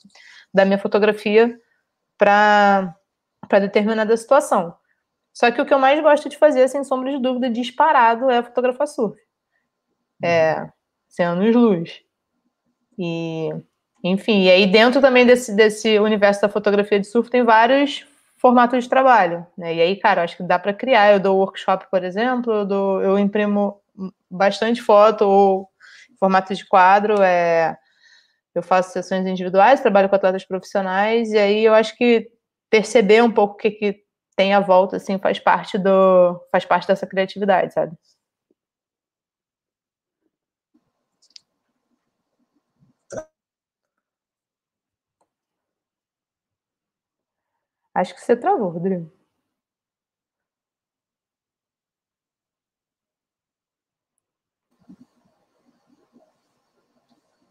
da 0.53 0.65
minha 0.67 0.79
fotografia 0.79 1.59
para 2.19 2.95
determinada 3.49 4.15
situação. 4.15 4.77
Só 5.33 5.51
que 5.51 5.63
o 5.63 5.65
que 5.65 5.73
eu 5.73 5.79
mais 5.79 5.99
gosto 6.03 6.29
de 6.29 6.37
fazer, 6.37 6.69
sem 6.69 6.85
sombra 6.85 7.13
de 7.13 7.19
dúvida, 7.19 7.49
disparado, 7.49 8.29
é 8.29 8.43
fotografar 8.43 8.89
surf. 8.89 9.19
É, 10.23 10.69
sem 11.09 11.25
anos-luz. 11.25 12.03
E 12.99 13.49
enfim, 14.03 14.43
e 14.43 14.51
aí 14.51 14.67
dentro 14.67 15.01
também 15.01 15.25
desse, 15.25 15.55
desse 15.55 15.99
universo 15.99 16.43
da 16.43 16.49
fotografia 16.49 16.99
de 16.99 17.07
surf 17.07 17.31
tem 17.31 17.43
vários 17.45 18.05
formatos 18.37 18.83
de 18.85 18.91
trabalho, 18.91 19.47
né? 19.57 19.75
E 19.75 19.81
aí, 19.81 19.97
cara, 19.97 20.25
acho 20.25 20.37
que 20.37 20.43
dá 20.43 20.59
para 20.59 20.75
criar. 20.75 21.13
Eu 21.13 21.21
dou 21.21 21.39
workshop, 21.39 21.87
por 21.89 22.03
exemplo, 22.03 22.53
eu, 22.53 22.67
dou, 22.67 23.01
eu 23.01 23.17
imprimo 23.17 23.81
bastante 24.29 24.83
foto 24.83 25.23
ou 25.23 25.69
formato 26.19 26.53
de 26.55 26.67
quadro, 26.67 27.23
é, 27.23 27.77
eu 28.55 28.63
faço 28.63 28.93
sessões 28.93 29.27
individuais, 29.27 29.81
trabalho 29.81 30.09
com 30.09 30.17
atletas 30.17 30.45
profissionais, 30.45 31.31
e 31.33 31.39
aí 31.39 31.65
eu 31.65 31.75
acho 31.75 31.97
que 31.97 32.29
perceber 32.71 33.23
um 33.23 33.31
pouco 33.31 33.55
o 33.55 33.57
que, 33.57 33.71
que 33.71 34.03
tem 34.37 34.55
à 34.55 34.61
volta, 34.61 34.97
assim, 34.97 35.19
faz 35.19 35.39
parte 35.39 35.79
do 35.79 36.41
faz 36.51 36.65
parte 36.65 36.87
dessa 36.87 37.07
criatividade, 37.07 37.73
sabe? 37.73 37.97
Acho 47.95 48.15
que 48.15 48.21
você 48.21 48.35
travou, 48.35 48.71
Rodrigo. 48.71 49.13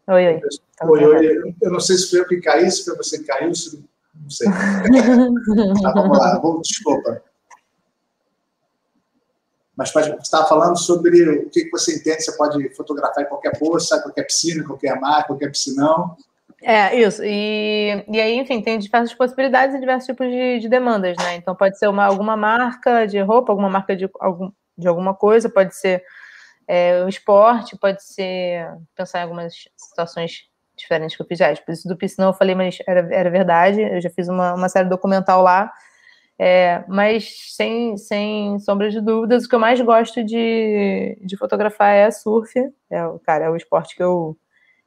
Oi, 0.08 0.26
oi. 0.26 0.40
Oi, 0.82 1.04
oi. 1.04 1.54
Eu 1.62 1.70
não 1.70 1.78
sei 1.78 1.96
se 1.96 2.10
foi 2.10 2.20
eu 2.20 2.26
que 2.26 2.40
caí, 2.40 2.70
se 2.70 2.84
foi 2.84 2.96
você 2.96 3.18
que 3.18 3.24
caiu, 3.24 3.54
se... 3.54 3.82
não 4.14 4.28
sei. 4.30 4.48
tá, 5.80 5.92
vamos 5.92 6.18
lá, 6.18 6.38
vamos, 6.38 6.66
desculpa. 6.66 7.22
Mas 9.76 9.90
pode, 9.90 10.10
você 10.10 10.16
estava 10.18 10.46
falando 10.48 10.76
sobre 10.76 11.30
o 11.30 11.50
que 11.50 11.70
você 11.70 11.96
entende, 11.96 12.22
você 12.22 12.36
pode 12.36 12.68
fotografar 12.74 13.24
em 13.24 13.28
qualquer 13.28 13.56
poça, 13.58 14.02
qualquer 14.02 14.24
piscina, 14.24 14.64
qualquer 14.64 15.00
mar, 15.00 15.26
qualquer 15.26 15.50
piscinão. 15.50 16.16
É, 16.62 16.94
isso. 16.96 17.22
E, 17.24 18.04
e 18.08 18.20
aí, 18.20 18.36
enfim, 18.36 18.62
tem 18.62 18.78
diversas 18.78 19.12
possibilidades 19.14 19.74
e 19.74 19.80
diversos 19.80 20.06
tipos 20.06 20.26
de, 20.28 20.60
de 20.60 20.68
demandas, 20.68 21.16
né? 21.18 21.34
Então, 21.34 21.54
pode 21.56 21.76
ser 21.78 21.88
uma, 21.88 22.04
alguma 22.04 22.36
marca 22.36 23.06
de 23.06 23.20
roupa, 23.20 23.52
alguma 23.52 23.68
marca 23.68 23.96
de, 23.96 24.08
algum, 24.20 24.50
de 24.78 24.86
alguma 24.86 25.12
coisa, 25.14 25.50
pode 25.50 25.74
ser 25.74 26.02
é, 26.68 27.02
um 27.04 27.08
esporte, 27.08 27.76
pode 27.76 28.02
ser 28.04 28.68
pensar 28.94 29.20
em 29.20 29.22
algumas 29.22 29.54
situações 29.76 30.48
diferentes 30.76 31.16
que 31.16 31.22
eu 31.22 31.26
fiz. 31.26 31.38
Já, 31.38 31.52
tipo, 31.52 31.70
isso 31.72 31.88
do 31.88 31.96
piscinão 31.96 32.28
eu 32.30 32.34
falei, 32.34 32.54
mas 32.54 32.78
era, 32.86 33.00
era 33.12 33.30
verdade. 33.30 33.80
Eu 33.80 34.00
já 34.00 34.10
fiz 34.10 34.28
uma, 34.28 34.54
uma 34.54 34.68
série 34.68 34.88
documental 34.88 35.42
lá. 35.42 35.70
É, 36.38 36.84
mas 36.88 37.54
sem, 37.54 37.96
sem 37.96 38.58
sombra 38.60 38.90
de 38.90 39.00
dúvidas, 39.00 39.44
o 39.44 39.48
que 39.48 39.54
eu 39.54 39.60
mais 39.60 39.80
gosto 39.80 40.24
de, 40.24 41.18
de 41.20 41.36
fotografar 41.36 41.94
é 41.94 42.10
surf. 42.10 42.52
É, 42.90 43.02
cara, 43.24 43.46
é 43.46 43.50
o 43.50 43.56
esporte 43.56 43.96
que 43.96 44.02
eu 44.02 44.36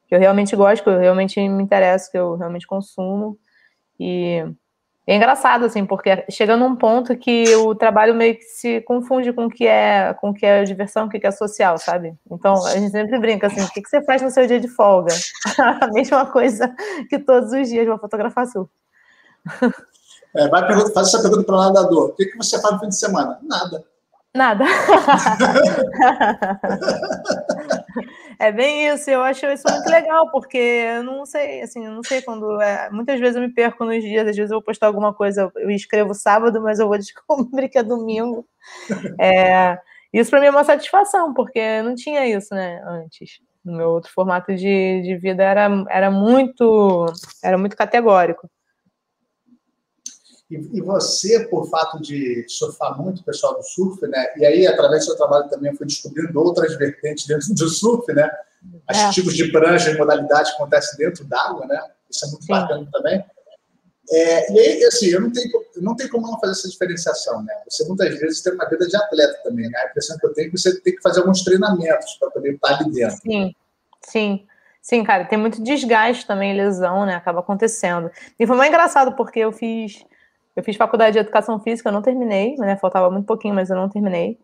que 0.07 0.15
eu 0.15 0.19
realmente 0.19 0.55
gosto, 0.55 0.83
que 0.83 0.89
eu 0.89 0.99
realmente 0.99 1.39
me 1.47 1.63
interesso, 1.63 2.11
que 2.11 2.17
eu 2.17 2.35
realmente 2.35 2.67
consumo. 2.67 3.37
E 3.99 4.43
é 5.07 5.15
engraçado, 5.15 5.65
assim, 5.65 5.85
porque 5.85 6.25
chega 6.31 6.57
num 6.57 6.75
ponto 6.75 7.15
que 7.15 7.55
o 7.57 7.75
trabalho 7.75 8.15
meio 8.15 8.35
que 8.35 8.43
se 8.43 8.81
confunde 8.81 9.31
com 9.31 9.45
o 9.45 9.49
que 9.49 9.67
é, 9.67 10.15
com 10.15 10.31
o 10.31 10.33
que 10.33 10.45
é 10.45 10.63
diversão, 10.63 11.07
com 11.07 11.15
o 11.15 11.21
que 11.21 11.27
é 11.27 11.31
social, 11.31 11.77
sabe? 11.77 12.15
Então, 12.29 12.65
a 12.65 12.71
gente 12.71 12.89
sempre 12.89 13.19
brinca 13.19 13.47
assim, 13.47 13.61
o 13.61 13.69
que, 13.69 13.83
que 13.83 13.89
você 13.89 14.03
faz 14.03 14.23
no 14.23 14.31
seu 14.31 14.47
dia 14.47 14.59
de 14.59 14.67
folga? 14.67 15.13
a 15.81 15.87
mesma 15.87 16.25
coisa 16.25 16.73
que 17.07 17.19
todos 17.19 17.51
os 17.51 17.69
dias 17.69 17.85
vou 17.85 17.99
fotografar 17.99 18.47
surf. 18.47 18.69
É, 20.35 20.49
vai 20.49 20.65
pergunta, 20.65 20.91
faz 20.91 21.09
essa 21.09 21.21
pergunta 21.21 21.43
para 21.43 21.55
o 21.55 21.59
nadador. 21.59 22.09
O 22.09 22.13
que, 22.13 22.25
que 22.25 22.37
você 22.37 22.59
faz 22.59 22.73
no 22.73 22.79
fim 22.79 22.89
de 22.89 22.97
semana? 22.97 23.37
Nada. 23.43 23.83
Nada. 24.33 24.65
É 28.39 28.52
bem 28.52 28.88
isso, 28.88 29.10
eu 29.10 29.21
acho 29.21 29.45
isso 29.48 29.63
muito 29.69 29.89
legal, 29.89 30.30
porque 30.32 30.58
eu 30.58 31.04
não 31.04 31.26
sei, 31.26 31.62
assim, 31.62 31.86
eu 31.86 31.91
não 31.91 32.04
sei 32.04 32.21
quando. 32.21 32.62
É, 32.62 32.89
muitas 32.89 33.19
vezes 33.19 33.36
eu 33.36 33.41
me 33.41 33.54
perco 33.54 33.86
nos 33.86 34.04
dias, 34.04 34.28
às 34.28 34.36
vezes 34.36 34.52
eu 34.52 34.58
vou 34.58 34.63
postar 34.63 34.88
alguma 34.88 35.13
coisa, 35.13 35.52
eu 35.56 35.69
escrevo 35.69 36.13
sábado, 36.13 36.62
mas 36.62 36.80
eu 36.80 36.88
vou 36.88 36.98
descobrir 36.98 37.69
que 37.69 37.78
é 37.78 37.84
domingo. 37.84 38.48
É, 39.19 39.78
isso 40.13 40.30
para 40.32 40.39
mim 40.39 40.48
é 40.48 40.52
uma 40.52 40.63
satisfação, 40.63 41.34
porque 41.34 41.82
não 41.82 41.95
tinha 41.95 42.26
isso, 42.28 42.54
né, 42.54 42.82
antes. 42.86 43.39
No 43.63 43.78
meu 43.78 43.89
outro 43.89 44.12
formato 44.13 44.56
de, 44.56 45.02
de 45.02 45.17
vida 45.17 45.43
era, 45.43 45.67
era 45.89 46.12
muito 46.12 47.06
era 47.43 47.58
muito 47.58 47.76
categórico. 47.76 48.50
E, 50.49 50.77
e, 50.77 50.81
você, 50.81 51.47
por 51.47 51.67
fato 51.69 51.99
de 51.99 52.45
surfar 52.47 53.01
muito, 53.01 53.23
pessoal 53.23 53.55
do 53.55 53.63
surf, 53.63 54.05
né? 54.08 54.27
E 54.38 54.45
aí, 54.45 54.67
através 54.67 55.01
do 55.01 55.05
seu 55.08 55.17
trabalho 55.17 55.49
também, 55.49 55.75
foi 55.75 55.88
descobrindo 55.88 56.39
outras 56.39 56.75
vertentes 56.75 57.25
dentro 57.25 57.53
do 57.53 57.67
surf, 57.67 58.13
né? 58.13 58.29
Os 58.89 58.97
é. 58.97 59.10
tipos 59.12 59.34
de 59.34 59.51
prancha 59.51 59.89
e 59.89 59.97
modalidades 59.97 60.51
que 60.51 60.58
acontecem 60.58 60.97
dentro 60.99 61.25
d'água, 61.25 61.65
né? 61.65 61.81
Isso 62.10 62.25
é 62.25 62.29
muito 62.29 62.43
Sim. 62.43 62.51
bacana 62.51 62.88
também. 62.91 63.25
É, 64.12 64.53
e 64.53 64.60
aí, 64.60 64.84
assim, 64.86 65.08
eu 65.08 65.21
não 65.21 65.31
tenho, 65.31 65.49
não 65.77 65.95
tenho 65.95 66.12
como 66.12 66.27
não 66.27 66.39
fazer 66.39 66.51
essa 66.51 66.69
diferenciação, 66.69 67.43
né? 67.43 67.53
Você 67.67 67.84
muitas 67.86 68.19
vezes 68.19 68.41
tem 68.41 68.53
uma 68.53 68.69
vida 68.69 68.88
de 68.88 68.95
atleta 68.95 69.39
também, 69.43 69.67
né? 69.67 69.79
A 69.79 69.89
impressão 69.89 70.15
que 70.19 70.27
eu 70.27 70.34
tenho 70.34 70.47
é 70.47 70.51
que 70.51 70.58
você 70.58 70.79
tem 70.81 70.95
que 70.95 71.01
fazer 71.01 71.21
alguns 71.21 71.43
treinamentos 71.43 72.13
para 72.19 72.29
poder 72.29 72.53
estar 72.53 72.79
ali 72.79 72.91
dentro. 72.91 73.17
Sim, 73.17 73.55
sim. 74.01 74.47
Sim, 74.79 75.03
cara, 75.03 75.25
tem 75.25 75.39
muito 75.39 75.63
desgaste 75.63 76.27
também, 76.27 76.55
lesão, 76.55 77.08
né? 77.08 77.15
Acaba 77.15 77.39
acontecendo. 77.39 78.12
E 78.39 78.45
foi 78.45 78.55
mais 78.55 78.69
engraçado 78.69 79.15
porque 79.15 79.39
eu 79.39 79.51
fiz 79.51 80.05
eu 80.55 80.63
fiz 80.63 80.75
faculdade 80.75 81.13
de 81.13 81.19
educação 81.19 81.59
física, 81.59 81.89
eu 81.89 81.93
não 81.93 82.01
terminei, 82.01 82.55
né? 82.55 82.77
Faltava 82.77 83.11
muito 83.11 83.25
pouquinho, 83.25 83.53
mas 83.53 83.69
eu 83.69 83.75
não 83.75 83.89
terminei. 83.89 84.39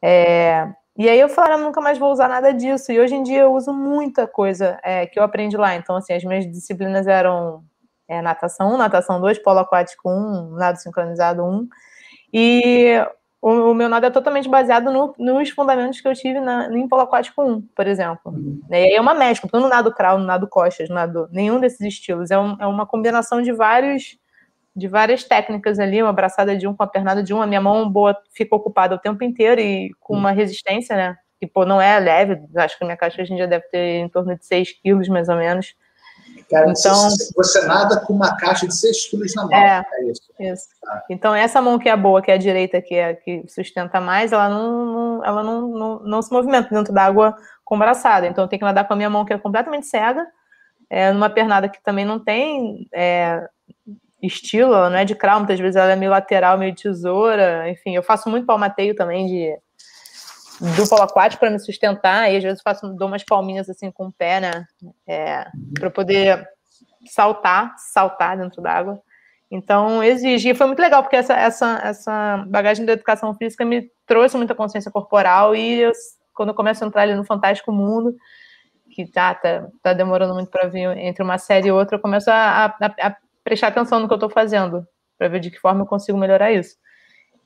É, 0.00 0.72
e 0.96 1.08
aí 1.08 1.18
eu 1.18 1.28
falei, 1.28 1.54
eu 1.54 1.58
nunca 1.58 1.80
mais 1.80 1.98
vou 1.98 2.10
usar 2.10 2.28
nada 2.28 2.52
disso. 2.52 2.92
E 2.92 2.98
hoje 2.98 3.14
em 3.14 3.22
dia 3.22 3.42
eu 3.42 3.54
uso 3.54 3.72
muita 3.72 4.26
coisa 4.26 4.78
é, 4.82 5.06
que 5.06 5.18
eu 5.18 5.22
aprendi 5.22 5.56
lá. 5.56 5.74
Então, 5.74 5.96
assim, 5.96 6.12
as 6.12 6.24
minhas 6.24 6.50
disciplinas 6.50 7.06
eram 7.06 7.62
é, 8.08 8.20
natação 8.20 8.74
1, 8.74 8.76
natação 8.76 9.20
2, 9.20 9.38
polo 9.38 9.60
aquático 9.60 10.08
1, 10.10 10.56
nado 10.56 10.78
sincronizado 10.78 11.42
1. 11.44 11.68
E 12.32 12.94
o, 13.40 13.70
o 13.70 13.74
meu 13.74 13.88
nado 13.88 14.06
é 14.06 14.10
totalmente 14.10 14.48
baseado 14.48 14.90
no, 14.90 15.14
nos 15.18 15.50
fundamentos 15.50 16.00
que 16.00 16.08
eu 16.08 16.14
tive 16.14 16.40
na, 16.40 16.66
em 16.74 16.88
polo 16.88 17.02
aquático 17.02 17.42
1, 17.42 17.62
por 17.74 17.86
exemplo. 17.86 18.32
Uhum. 18.32 18.60
E 18.70 18.74
aí 18.74 18.92
é 18.92 19.00
uma 19.00 19.14
mescla, 19.14 19.48
porque 19.48 19.56
eu 19.56 19.60
não 19.60 19.68
nado 19.68 19.92
crawl, 19.92 20.18
não 20.18 20.26
nado 20.26 20.46
costas, 20.46 20.88
não 20.88 20.96
nado 20.96 21.28
nenhum 21.32 21.58
desses 21.58 21.80
estilos. 21.80 22.30
É, 22.30 22.38
um, 22.38 22.56
é 22.60 22.66
uma 22.66 22.86
combinação 22.86 23.40
de 23.40 23.52
vários 23.52 24.18
de 24.74 24.88
várias 24.88 25.24
técnicas 25.24 25.78
ali, 25.78 26.02
uma 26.02 26.10
abraçada 26.10 26.56
de 26.56 26.66
um 26.66 26.74
com 26.74 26.82
a 26.82 26.86
pernada 26.86 27.22
de 27.22 27.34
um, 27.34 27.42
a 27.42 27.46
minha 27.46 27.60
mão 27.60 27.88
boa 27.88 28.16
ficou 28.32 28.58
ocupada 28.58 28.94
o 28.94 28.98
tempo 28.98 29.22
inteiro 29.22 29.60
e 29.60 29.90
com 30.00 30.16
uma 30.16 30.32
resistência, 30.32 30.96
né? 30.96 31.16
Que, 31.38 31.46
pô, 31.46 31.66
não 31.66 31.80
é 31.80 31.98
leve, 31.98 32.40
acho 32.56 32.78
que 32.78 32.84
a 32.84 32.86
minha 32.86 32.96
caixa 32.96 33.20
hoje 33.20 33.32
em 33.32 33.36
dia 33.36 33.46
deve 33.46 33.64
ter 33.68 33.98
em 33.98 34.08
torno 34.08 34.36
de 34.36 34.46
6 34.46 34.80
quilos, 34.80 35.08
mais 35.08 35.28
ou 35.28 35.36
menos. 35.36 35.74
Cara, 36.48 36.70
então, 36.70 37.10
você, 37.10 37.32
você 37.34 37.66
nada 37.66 38.00
com 38.00 38.12
uma 38.12 38.36
caixa 38.36 38.66
de 38.66 38.74
6 38.74 39.10
quilos 39.10 39.34
na 39.34 39.42
mão. 39.42 39.54
É, 39.54 39.84
é 39.92 40.04
isso. 40.04 40.22
isso. 40.38 40.68
Ah. 40.86 41.02
Então, 41.10 41.34
essa 41.34 41.60
mão 41.60 41.78
que 41.78 41.88
é 41.88 41.96
boa, 41.96 42.22
que 42.22 42.30
é 42.30 42.34
a 42.34 42.38
direita, 42.38 42.80
que 42.80 42.94
é 42.94 43.14
que 43.14 43.44
sustenta 43.48 44.00
mais, 44.00 44.32
ela 44.32 44.48
não, 44.48 44.86
não 44.86 45.24
ela 45.24 45.42
não, 45.42 45.68
não, 45.68 45.98
não, 46.00 46.22
se 46.22 46.32
movimenta 46.32 46.68
dentro 46.74 46.92
da 46.92 47.04
água 47.04 47.36
com 47.64 47.78
braçada. 47.78 48.26
Então, 48.26 48.44
eu 48.44 48.48
tenho 48.48 48.60
que 48.60 48.66
nadar 48.66 48.86
com 48.86 48.92
a 48.92 48.96
minha 48.96 49.10
mão, 49.10 49.24
que 49.24 49.32
é 49.32 49.38
completamente 49.38 49.86
cega, 49.86 50.26
é, 50.88 51.12
numa 51.12 51.30
pernada 51.30 51.68
que 51.68 51.82
também 51.82 52.04
não 52.04 52.18
tem 52.18 52.86
é, 52.92 53.48
estilo, 54.22 54.74
ela 54.74 54.88
não 54.88 54.98
é 54.98 55.04
de 55.04 55.14
crawl, 55.14 55.40
muitas 55.40 55.58
vezes 55.58 55.76
ela 55.76 55.92
é 55.92 55.96
meio 55.96 56.10
lateral, 56.10 56.56
meio 56.56 56.74
tesoura, 56.74 57.68
enfim, 57.68 57.94
eu 57.94 58.02
faço 58.02 58.30
muito 58.30 58.46
palmateio 58.46 58.94
também 58.94 59.26
de, 59.26 59.58
do 60.76 60.88
polo 60.88 61.02
aquático 61.02 61.40
para 61.40 61.50
me 61.50 61.58
sustentar, 61.58 62.30
e 62.30 62.36
às 62.36 62.42
vezes 62.42 62.62
faço, 62.62 62.88
dou 62.94 63.08
umas 63.08 63.24
palminhas 63.24 63.68
assim 63.68 63.90
com 63.90 64.06
o 64.06 64.12
pé, 64.12 64.40
né? 64.40 64.66
É, 65.06 65.46
para 65.78 65.90
poder 65.90 66.48
saltar, 67.06 67.74
saltar 67.76 68.38
dentro 68.38 68.62
d'água. 68.62 69.00
Então, 69.50 70.02
exige. 70.02 70.54
foi 70.54 70.66
muito 70.66 70.80
legal, 70.80 71.02
porque 71.02 71.16
essa, 71.16 71.34
essa, 71.34 71.80
essa 71.84 72.44
bagagem 72.48 72.86
da 72.86 72.92
educação 72.92 73.34
física 73.34 73.64
me 73.64 73.90
trouxe 74.06 74.36
muita 74.36 74.54
consciência 74.54 74.90
corporal, 74.90 75.54
e 75.54 75.80
eu, 75.80 75.92
quando 76.32 76.50
eu 76.50 76.54
começo 76.54 76.84
a 76.84 76.86
entrar 76.86 77.02
ali 77.02 77.14
no 77.14 77.24
Fantástico 77.24 77.72
Mundo, 77.72 78.14
que 78.92 79.04
tá, 79.10 79.34
tá, 79.34 79.66
tá 79.82 79.92
demorando 79.92 80.34
muito 80.34 80.50
para 80.50 80.68
vir 80.68 80.96
entre 80.98 81.22
uma 81.24 81.38
série 81.38 81.68
e 81.68 81.72
outra, 81.72 81.96
eu 81.96 82.00
começo 82.00 82.30
a, 82.30 82.66
a, 82.66 82.86
a 83.08 83.16
prestar 83.44 83.68
atenção 83.68 84.00
no 84.00 84.06
que 84.06 84.14
eu 84.14 84.16
estou 84.16 84.30
fazendo, 84.30 84.86
para 85.18 85.28
ver 85.28 85.40
de 85.40 85.50
que 85.50 85.58
forma 85.58 85.82
eu 85.82 85.86
consigo 85.86 86.18
melhorar 86.18 86.52
isso. 86.52 86.76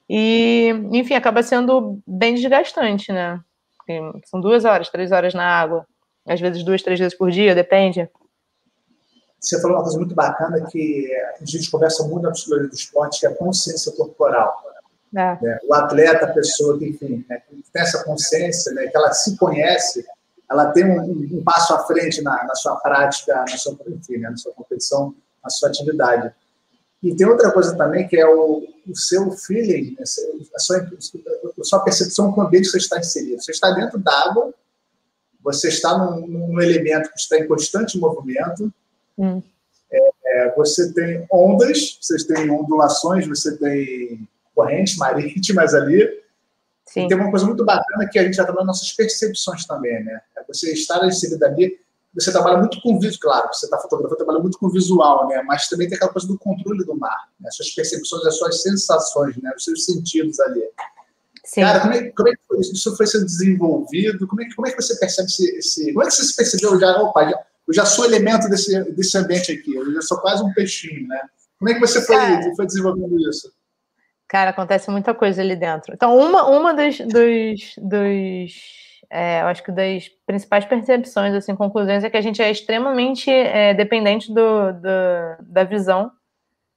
E, 0.09 0.70
enfim, 0.92 1.14
acaba 1.14 1.42
sendo 1.42 2.00
bem 2.06 2.35
desgastante, 2.35 3.12
né? 3.12 3.40
São 4.24 4.40
duas 4.40 4.64
horas, 4.64 4.88
três 4.88 5.12
horas 5.12 5.35
na 5.35 5.44
água, 5.44 5.87
às 6.26 6.40
vezes 6.40 6.64
duas, 6.64 6.82
três 6.82 6.98
vezes 6.98 7.16
por 7.16 7.30
dia, 7.30 7.54
depende. 7.54 8.09
Você 9.40 9.61
falou 9.61 9.76
uma 9.76 9.82
coisa 9.82 9.98
muito 9.98 10.14
bacana 10.14 10.66
que 10.70 11.09
a 11.40 11.44
gente 11.44 11.70
conversa 11.70 12.02
muito 12.04 12.22
na 12.22 12.32
psicologia 12.32 12.68
do 12.68 12.74
esporte, 12.74 13.20
que 13.20 13.26
é 13.26 13.28
a 13.28 13.35
consciência 13.35 13.92
corporal. 13.92 14.61
É. 15.14 15.38
Né? 15.40 15.59
O 15.68 15.74
atleta, 15.74 16.26
a 16.26 16.32
pessoa 16.32 16.78
que, 16.78 16.88
enfim, 16.88 17.24
né, 17.28 17.40
tem 17.72 17.82
essa 17.82 18.02
consciência, 18.04 18.72
né, 18.74 18.87
que 18.87 18.96
ela 18.96 19.12
se 19.12 19.37
conhece, 19.37 20.04
ela 20.50 20.72
tem 20.72 20.85
um, 20.85 21.38
um 21.38 21.42
passo 21.44 21.74
à 21.74 21.87
frente 21.87 22.22
na, 22.22 22.44
na, 22.44 22.54
sua 22.54 22.76
prática, 22.76 23.35
na 23.35 23.56
sua, 23.56 23.76
enfim, 23.88 24.18
né, 24.18 24.30
na 24.30 24.37
sua 24.37 24.52
competição, 24.52 25.14
na 25.46 25.50
sua 25.50 25.68
atividade. 25.68 26.32
E 27.02 27.14
tem 27.14 27.26
outra 27.26 27.52
coisa 27.52 27.76
também 27.76 28.06
que 28.09 28.18
é 28.18 28.26
o, 28.26 28.66
o 28.87 28.96
seu 28.96 29.30
feeling, 29.30 29.92
né, 29.92 30.02
a 30.54 30.59
sua, 30.59 30.78
a 31.59 31.64
sua 31.64 31.80
percepção 31.80 32.32
com 32.32 32.40
o 32.40 32.44
ambiente 32.44 32.64
que 32.64 32.70
você 32.72 32.78
está 32.78 32.98
inserido. 32.98 33.40
Você 33.40 33.52
está 33.52 33.70
dentro 33.70 33.98
d'água, 33.98 34.52
você 35.42 35.68
está 35.68 35.96
num, 35.96 36.26
num, 36.26 36.61
elemento 36.61 37.11
que 37.11 37.20
está 37.20 37.38
em 37.38 37.46
constante 37.46 37.98
movimento, 37.98 38.72
hum. 39.16 39.40
é, 39.90 40.11
é, 40.24 40.54
você 40.56 40.92
tem 40.92 41.24
ondas, 41.30 41.98
você 42.00 42.26
tem 42.26 42.50
ondulações, 42.50 43.26
você 43.26 43.56
tem 43.56 44.28
correntes 44.54 44.96
marítimas 44.96 45.74
ali. 45.74 46.22
Sim. 46.87 47.04
E 47.04 47.09
tem 47.09 47.16
uma 47.16 47.30
coisa 47.30 47.46
muito 47.46 47.64
bacana 47.64 48.09
que 48.09 48.18
a 48.18 48.24
gente 48.24 48.35
já 48.35 48.44
trabalha 48.44 48.66
nas 48.66 48.78
nossas 48.78 48.92
percepções 48.92 49.64
também, 49.66 50.02
né? 50.02 50.20
É 50.37 50.42
você 50.42 50.72
estar 50.72 51.04
inserido 51.06 51.44
ali 51.44 51.78
você 52.18 52.33
trabalha 52.33 52.59
muito 52.59 52.81
com 52.81 52.98
visual, 52.98 53.20
claro, 53.20 53.48
você 53.52 53.66
está 53.66 53.79
fotografando, 53.79 54.16
trabalha 54.16 54.40
muito 54.40 54.59
com 54.59 54.70
visual, 54.70 55.29
né? 55.29 55.42
Mas 55.42 55.68
também 55.68 55.87
tem 55.87 55.96
aquela 55.96 56.12
coisa 56.12 56.26
do 56.26 56.38
controle 56.38 56.85
do 56.85 56.96
mar, 56.96 57.29
né? 57.38 57.48
As 57.48 57.57
suas 57.57 57.70
percepções, 57.70 58.24
as 58.24 58.38
suas 58.38 58.62
sensações, 58.62 59.37
né? 59.37 59.52
Os 59.57 59.64
seus 59.64 59.85
sentidos 59.85 60.40
ali. 60.40 60.62
Sim. 61.44 61.61
Cara, 61.61 61.81
como 61.81 61.94
é, 61.94 62.11
como 62.11 62.29
é 62.29 62.33
que 62.33 62.61
isso 62.61 62.96
foi 62.96 63.07
sendo 63.07 63.26
desenvolvido? 63.26 64.26
Como 64.26 64.42
é, 64.42 64.46
como 64.55 64.66
é 64.66 64.70
que 64.70 64.83
você 64.83 64.98
percebe 64.98 65.29
esse, 65.29 65.59
esse, 65.59 65.92
Como 65.92 66.02
é 66.02 66.07
que 66.07 66.14
você 66.14 66.24
se 66.24 66.37
percebeu 66.37 66.81
já? 66.81 66.96
Opa, 67.02 67.24
já, 67.24 67.38
eu 67.68 67.74
já 67.74 67.85
sou 67.85 68.05
elemento 68.07 68.48
desse, 68.48 68.83
desse 68.92 69.16
ambiente 69.18 69.52
aqui, 69.52 69.74
eu 69.74 69.92
já 69.92 70.02
sou 70.02 70.18
quase 70.18 70.42
um 70.42 70.52
peixinho, 70.55 71.07
né? 71.07 71.20
Como 71.59 71.70
é 71.70 71.74
que 71.74 71.81
você 71.81 72.00
foi, 72.02 72.16
foi 72.57 72.66
desenvolvendo 72.66 73.18
isso? 73.29 73.52
Cara, 74.29 74.50
acontece 74.50 74.90
muita 74.90 75.14
coisa 75.14 75.40
ali 75.40 75.55
dentro. 75.55 75.94
Então, 75.94 76.16
uma, 76.16 76.48
uma 76.48 76.74
dos, 76.74 76.98
dos, 76.98 77.74
dos 77.79 78.86
é, 79.10 79.42
eu 79.42 79.46
acho 79.46 79.62
que 79.62 79.72
das 79.72 80.08
principais 80.26 80.64
percepções, 80.64 81.34
assim, 81.34 81.54
conclusões, 81.54 82.04
é 82.04 82.10
que 82.10 82.16
a 82.16 82.20
gente 82.20 82.42
é 82.42 82.50
extremamente 82.50 83.30
é, 83.30 83.74
dependente 83.74 84.32
do, 84.32 84.72
do, 84.72 85.42
da 85.42 85.64
visão, 85.64 86.10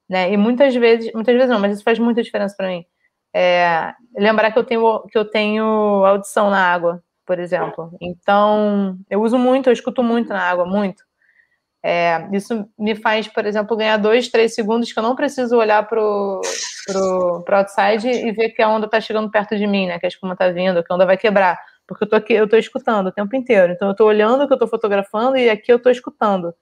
né? 0.10 0.32
E 0.32 0.38
muitas 0.38 0.76
vezes, 0.76 1.12
muitas 1.14 1.36
vezes 1.36 1.50
não, 1.50 1.60
mas 1.60 1.74
isso 1.74 1.84
faz 1.84 2.00
muita 2.00 2.24
diferença 2.24 2.56
para 2.58 2.70
mim. 2.70 2.86
É, 3.34 3.94
lembrar 4.18 4.52
que 4.52 4.60
eu 4.60 4.64
tenho 4.64 5.02
que 5.12 5.18
eu 5.18 5.26
tenho 5.26 5.64
audição 6.06 6.50
na 6.50 6.60
água, 6.60 7.04
por 7.26 7.40
exemplo. 7.40 7.92
Então, 8.02 8.98
eu 9.10 9.22
uso 9.22 9.38
muito, 9.38 9.70
eu 9.70 9.74
escuto 9.74 10.04
muito 10.04 10.30
na 10.30 10.42
água, 10.42 10.66
muito. 10.66 11.04
É, 11.84 12.28
isso 12.34 12.68
me 12.78 12.96
faz, 12.96 13.28
por 13.28 13.46
exemplo, 13.46 13.78
ganhar 13.78 13.98
dois, 13.98 14.28
três 14.28 14.54
segundos 14.54 14.92
que 14.92 15.00
eu 15.00 15.04
não 15.04 15.16
preciso 15.16 15.58
olhar 15.58 15.88
pro, 15.88 16.42
pro, 16.88 17.44
pro 17.46 17.58
outside 17.58 18.10
e 18.10 18.32
ver 18.32 18.50
que 18.50 18.62
a 18.62 18.68
onda 18.70 18.86
está 18.86 19.00
chegando 19.00 19.32
perto 19.32 19.58
de 19.58 19.66
mim, 19.66 19.88
né? 19.88 20.00
Que 20.00 20.06
a 20.06 20.10
espuma 20.10 20.34
está 20.34 20.50
vindo, 20.50 20.84
que 20.84 20.92
a 20.92 20.96
onda 20.96 21.06
vai 21.06 21.18
quebrar 21.18 21.58
porque 21.90 22.04
eu 22.04 22.10
tô 22.10 22.16
aqui, 22.16 22.34
eu 22.34 22.48
tô 22.48 22.56
escutando 22.56 23.08
o 23.08 23.12
tempo 23.12 23.36
inteiro. 23.36 23.74
Então 23.74 23.88
eu 23.90 23.96
tô 23.96 24.06
olhando 24.06 24.44
o 24.44 24.48
que 24.48 24.54
eu 24.54 24.60
tô 24.60 24.68
fotografando 24.68 25.36
e 25.36 25.50
aqui 25.50 25.74
eu 25.74 25.82
tô 25.82 25.90
escutando. 25.90 26.54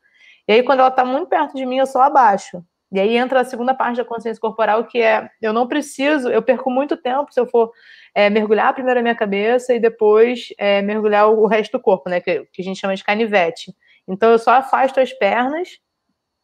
E 0.48 0.54
aí 0.54 0.64
quando 0.64 0.80
ela 0.80 0.90
tá 0.90 1.04
muito 1.04 1.28
perto 1.28 1.54
de 1.56 1.66
mim, 1.66 1.78
eu 1.78 1.86
só 1.86 2.02
abaixo. 2.02 2.64
E 2.92 3.00
aí 3.00 3.18
entra 3.18 3.42
a 3.42 3.46
segunda 3.46 3.74
parte 3.74 3.98
da 3.98 4.06
consciência 4.06 4.40
corporal, 4.40 4.86
que 4.86 5.02
é 5.02 5.30
eu 5.42 5.52
não 5.52 5.68
preciso, 5.68 6.30
eu 6.30 6.42
perco 6.42 6.72
muito 6.72 6.96
tempo 6.96 7.34
se 7.34 7.40
eu 7.40 7.46
for 7.46 7.72
é, 8.16 8.30
mergulhar 8.30 8.74
primeiro 8.74 9.00
a 9.00 9.04
minha 9.04 9.16
cabeça 9.16 9.74
e 9.74 9.80
depois 9.80 10.48
é, 10.58 10.82
mergulhar 10.82 11.30
o, 11.30 11.46
resto 11.48 11.74
do 11.78 11.84
corpo, 11.84 12.10
né? 12.10 12.22
Que, 12.22 12.46
que, 12.54 12.62
a 12.62 12.66
gente 12.66 12.80
chama 12.80 12.96
de 12.96 13.04
canivete. 13.04 13.76
Então 14.08 14.32
eu 14.32 14.40
só 14.40 14.52
afasto 14.52 15.02
as 15.02 15.12
pernas 15.12 15.68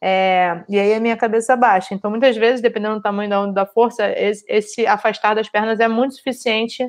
é, 0.02 0.62
e 0.68 0.78
aí 0.78 0.92
a 0.92 1.00
minha 1.00 1.16
cabeça 1.16 1.56
baixa. 1.56 1.94
Então 1.94 2.10
muitas 2.10 2.36
vezes, 2.36 2.60
dependendo 2.60 2.96
do 2.96 3.02
tamanho 3.02 3.30
da 3.30 3.40
onda 3.40 3.52
da 3.54 3.66
força, 3.66 4.06
esse, 4.10 4.44
esse 4.46 4.86
afastar 4.86 5.34
das 5.34 5.48
pernas 5.48 5.80
é 5.80 5.88
muito 5.88 6.14
suficiente 6.14 6.86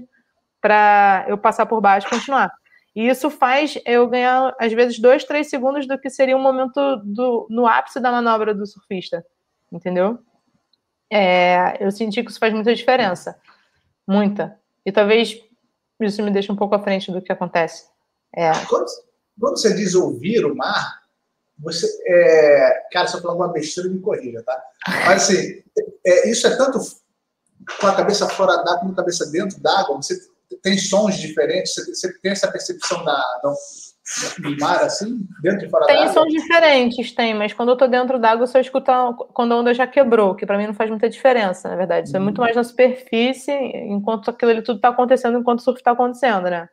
para 0.65 1.27
eu 1.27 1.37
passar 1.37 1.67
por 1.67 1.79
baixo 1.79 2.07
e 2.07 2.09
continuar. 2.09 2.51
E 2.95 3.07
isso 3.07 3.29
faz 3.29 3.77
eu 3.85 4.07
ganhar, 4.07 4.51
às 4.59 4.73
vezes, 4.73 4.97
dois, 4.97 5.23
três 5.23 5.47
segundos 5.47 5.87
do 5.87 5.95
que 5.95 6.09
seria 6.09 6.35
um 6.35 6.41
momento 6.41 6.95
do, 7.03 7.45
no 7.51 7.67
ápice 7.67 7.99
da 7.99 8.11
manobra 8.11 8.51
do 8.51 8.65
surfista. 8.65 9.23
Entendeu? 9.71 10.17
É, 11.07 11.77
eu 11.79 11.91
senti 11.91 12.23
que 12.23 12.31
isso 12.31 12.39
faz 12.39 12.51
muita 12.51 12.73
diferença. 12.73 13.37
Muita. 14.07 14.59
E 14.83 14.91
talvez 14.91 15.39
isso 16.01 16.23
me 16.23 16.31
deixe 16.31 16.51
um 16.51 16.55
pouco 16.55 16.73
à 16.73 16.81
frente 16.81 17.11
do 17.11 17.21
que 17.21 17.31
acontece. 17.31 17.87
É. 18.35 18.51
Quando, 18.67 18.87
quando, 19.39 19.59
você 19.59 19.71
diz 19.75 19.93
ouvir 19.93 20.47
o 20.47 20.55
mar, 20.55 21.03
você. 21.59 21.87
É, 22.07 22.87
cara, 22.91 23.07
se 23.07 23.17
eu 23.17 23.21
falar 23.21 23.49
besteira, 23.49 23.87
me 23.87 23.99
corrija, 23.99 24.41
tá? 24.41 24.63
Mas 25.05 25.29
assim, 25.29 25.61
é, 26.03 26.27
isso 26.27 26.47
é 26.47 26.57
tanto 26.57 26.79
com 27.79 27.85
a 27.85 27.95
cabeça 27.95 28.27
fora 28.27 28.63
d'água 28.63 28.79
como 28.79 28.93
a 28.93 28.95
cabeça 28.95 29.27
dentro 29.27 29.59
d'água. 29.59 29.97
Você 29.97 30.33
tem 30.61 30.77
sons 30.77 31.17
diferentes? 31.17 31.73
Você, 31.75 32.19
tem 32.19 32.31
essa 32.31 32.51
percepção 32.51 33.03
da, 33.03 33.15
da, 33.43 33.53
do 34.39 34.57
mar, 34.59 34.83
assim, 34.83 35.19
dentro 35.41 35.65
e 35.65 35.69
fora 35.69 35.87
Tem 35.87 36.07
sons 36.09 36.31
diferentes, 36.31 37.11
tem, 37.13 37.33
mas 37.33 37.53
quando 37.53 37.69
eu 37.69 37.77
tô 37.77 37.87
dentro 37.87 38.19
d'água, 38.19 38.45
eu 38.53 38.61
escuto 38.61 38.91
quando 39.33 39.53
a 39.53 39.57
onda 39.57 39.73
já 39.73 39.87
quebrou, 39.87 40.35
que 40.35 40.45
para 40.45 40.57
mim 40.57 40.67
não 40.67 40.73
faz 40.73 40.89
muita 40.89 41.09
diferença, 41.09 41.69
na 41.69 41.75
verdade. 41.75 42.07
Isso 42.07 42.17
é 42.17 42.19
muito 42.19 42.39
uhum. 42.39 42.45
mais 42.45 42.55
na 42.55 42.63
superfície, 42.63 43.51
enquanto 43.51 44.29
aquilo 44.29 44.51
ali 44.51 44.61
tudo 44.61 44.79
tá 44.79 44.89
acontecendo, 44.89 45.37
enquanto 45.39 45.59
o 45.59 45.63
surf 45.63 45.81
tá 45.81 45.91
acontecendo, 45.91 46.49
né? 46.49 46.69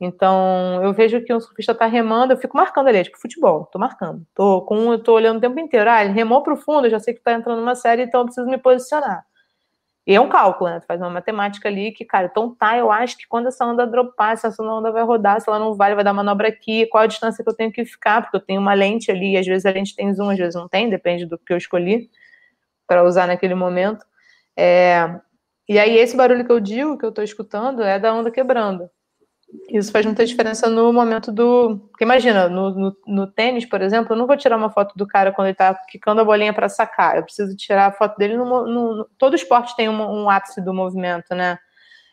Então, 0.00 0.80
eu 0.84 0.92
vejo 0.92 1.20
que 1.24 1.34
um 1.34 1.40
surfista 1.40 1.74
tá 1.74 1.86
remando, 1.86 2.32
eu 2.32 2.36
fico 2.36 2.56
marcando 2.56 2.86
ali, 2.86 2.98
é 2.98 3.04
tipo 3.04 3.18
futebol, 3.18 3.66
tô 3.66 3.78
marcando. 3.78 4.24
Tô 4.32 4.62
com 4.62 4.92
eu 4.92 5.02
tô 5.02 5.12
olhando 5.12 5.38
o 5.38 5.40
tempo 5.40 5.58
inteiro. 5.58 5.90
Ah, 5.90 6.04
ele 6.04 6.14
remou 6.14 6.42
pro 6.42 6.56
fundo, 6.56 6.86
eu 6.86 6.90
já 6.90 7.00
sei 7.00 7.14
que 7.14 7.20
tá 7.20 7.32
entrando 7.32 7.58
numa 7.58 7.74
série, 7.74 8.02
então 8.02 8.20
eu 8.20 8.26
preciso 8.26 8.46
me 8.46 8.58
posicionar. 8.58 9.26
E 10.08 10.14
é 10.14 10.20
um 10.20 10.28
cálculo, 10.30 10.70
né? 10.70 10.80
Tu 10.80 10.86
faz 10.86 10.98
uma 11.02 11.10
matemática 11.10 11.68
ali 11.68 11.92
que, 11.92 12.02
cara, 12.02 12.28
então 12.30 12.54
tá, 12.54 12.78
eu 12.78 12.90
acho 12.90 13.18
que 13.18 13.28
quando 13.28 13.48
essa 13.48 13.66
onda 13.66 13.86
dropar, 13.86 14.38
se 14.38 14.46
essa 14.46 14.62
onda 14.62 14.90
vai 14.90 15.02
rodar, 15.04 15.38
se 15.38 15.50
ela 15.50 15.58
não 15.58 15.74
vai, 15.74 15.94
vai 15.94 16.02
dar 16.02 16.14
manobra 16.14 16.48
aqui, 16.48 16.86
qual 16.86 17.04
a 17.04 17.06
distância 17.06 17.44
que 17.44 17.50
eu 17.50 17.54
tenho 17.54 17.70
que 17.70 17.84
ficar, 17.84 18.22
porque 18.22 18.38
eu 18.38 18.40
tenho 18.40 18.58
uma 18.58 18.72
lente 18.72 19.10
ali, 19.10 19.36
às 19.36 19.46
vezes 19.46 19.66
a 19.66 19.70
lente 19.70 19.94
tem 19.94 20.10
zoom, 20.14 20.30
às 20.30 20.38
vezes 20.38 20.54
não 20.54 20.66
tem, 20.66 20.88
depende 20.88 21.26
do 21.26 21.36
que 21.36 21.52
eu 21.52 21.58
escolhi 21.58 22.10
para 22.86 23.04
usar 23.04 23.26
naquele 23.26 23.54
momento. 23.54 24.06
É... 24.56 25.20
E 25.68 25.78
aí, 25.78 25.98
esse 25.98 26.16
barulho 26.16 26.46
que 26.46 26.52
eu 26.52 26.60
digo, 26.60 26.96
que 26.96 27.04
eu 27.04 27.12
tô 27.12 27.22
escutando, 27.22 27.82
é 27.82 27.98
da 27.98 28.14
onda 28.14 28.30
quebrando. 28.30 28.90
Isso 29.70 29.90
faz 29.90 30.04
muita 30.04 30.26
diferença 30.26 30.68
no 30.68 30.92
momento 30.92 31.32
do. 31.32 31.78
Porque 31.90 32.04
imagina, 32.04 32.48
no, 32.48 32.70
no, 32.70 32.96
no, 33.06 33.26
tênis, 33.26 33.64
por 33.64 33.80
exemplo, 33.80 34.12
eu 34.12 34.16
não 34.16 34.26
vou 34.26 34.36
tirar 34.36 34.56
uma 34.56 34.70
foto 34.70 34.94
do 34.96 35.06
cara 35.06 35.32
quando 35.32 35.48
ele 35.48 35.56
tá 35.56 35.74
quicando 35.88 36.20
a 36.20 36.24
bolinha 36.24 36.52
para 36.52 36.68
sacar. 36.68 37.16
Eu 37.16 37.22
preciso 37.22 37.56
tirar 37.56 37.86
a 37.86 37.92
foto 37.92 38.16
dele 38.18 38.36
no. 38.36 38.66
no 38.66 39.04
todo 39.18 39.34
esporte 39.34 39.74
tem 39.74 39.88
um, 39.88 40.00
um, 40.00 40.30
ápice 40.30 40.60
do 40.60 40.74
movimento, 40.74 41.34
né? 41.34 41.58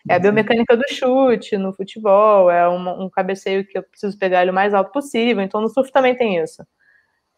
É 0.08 0.14
a 0.14 0.16
uhum. 0.18 0.22
biomecânica 0.22 0.78
do 0.78 0.84
chute 0.88 1.58
no 1.58 1.74
futebol, 1.74 2.50
é 2.50 2.68
uma, 2.68 2.94
um 2.94 3.10
cabeceio 3.10 3.66
que 3.66 3.78
eu 3.78 3.84
preciso 3.84 4.18
pegar 4.18 4.42
ele 4.42 4.52
o 4.52 4.54
mais 4.54 4.74
alto 4.74 4.92
possível. 4.92 5.44
Então 5.44 5.60
no 5.60 5.70
surf 5.70 5.92
também 5.92 6.16
tem 6.16 6.38
isso. 6.38 6.66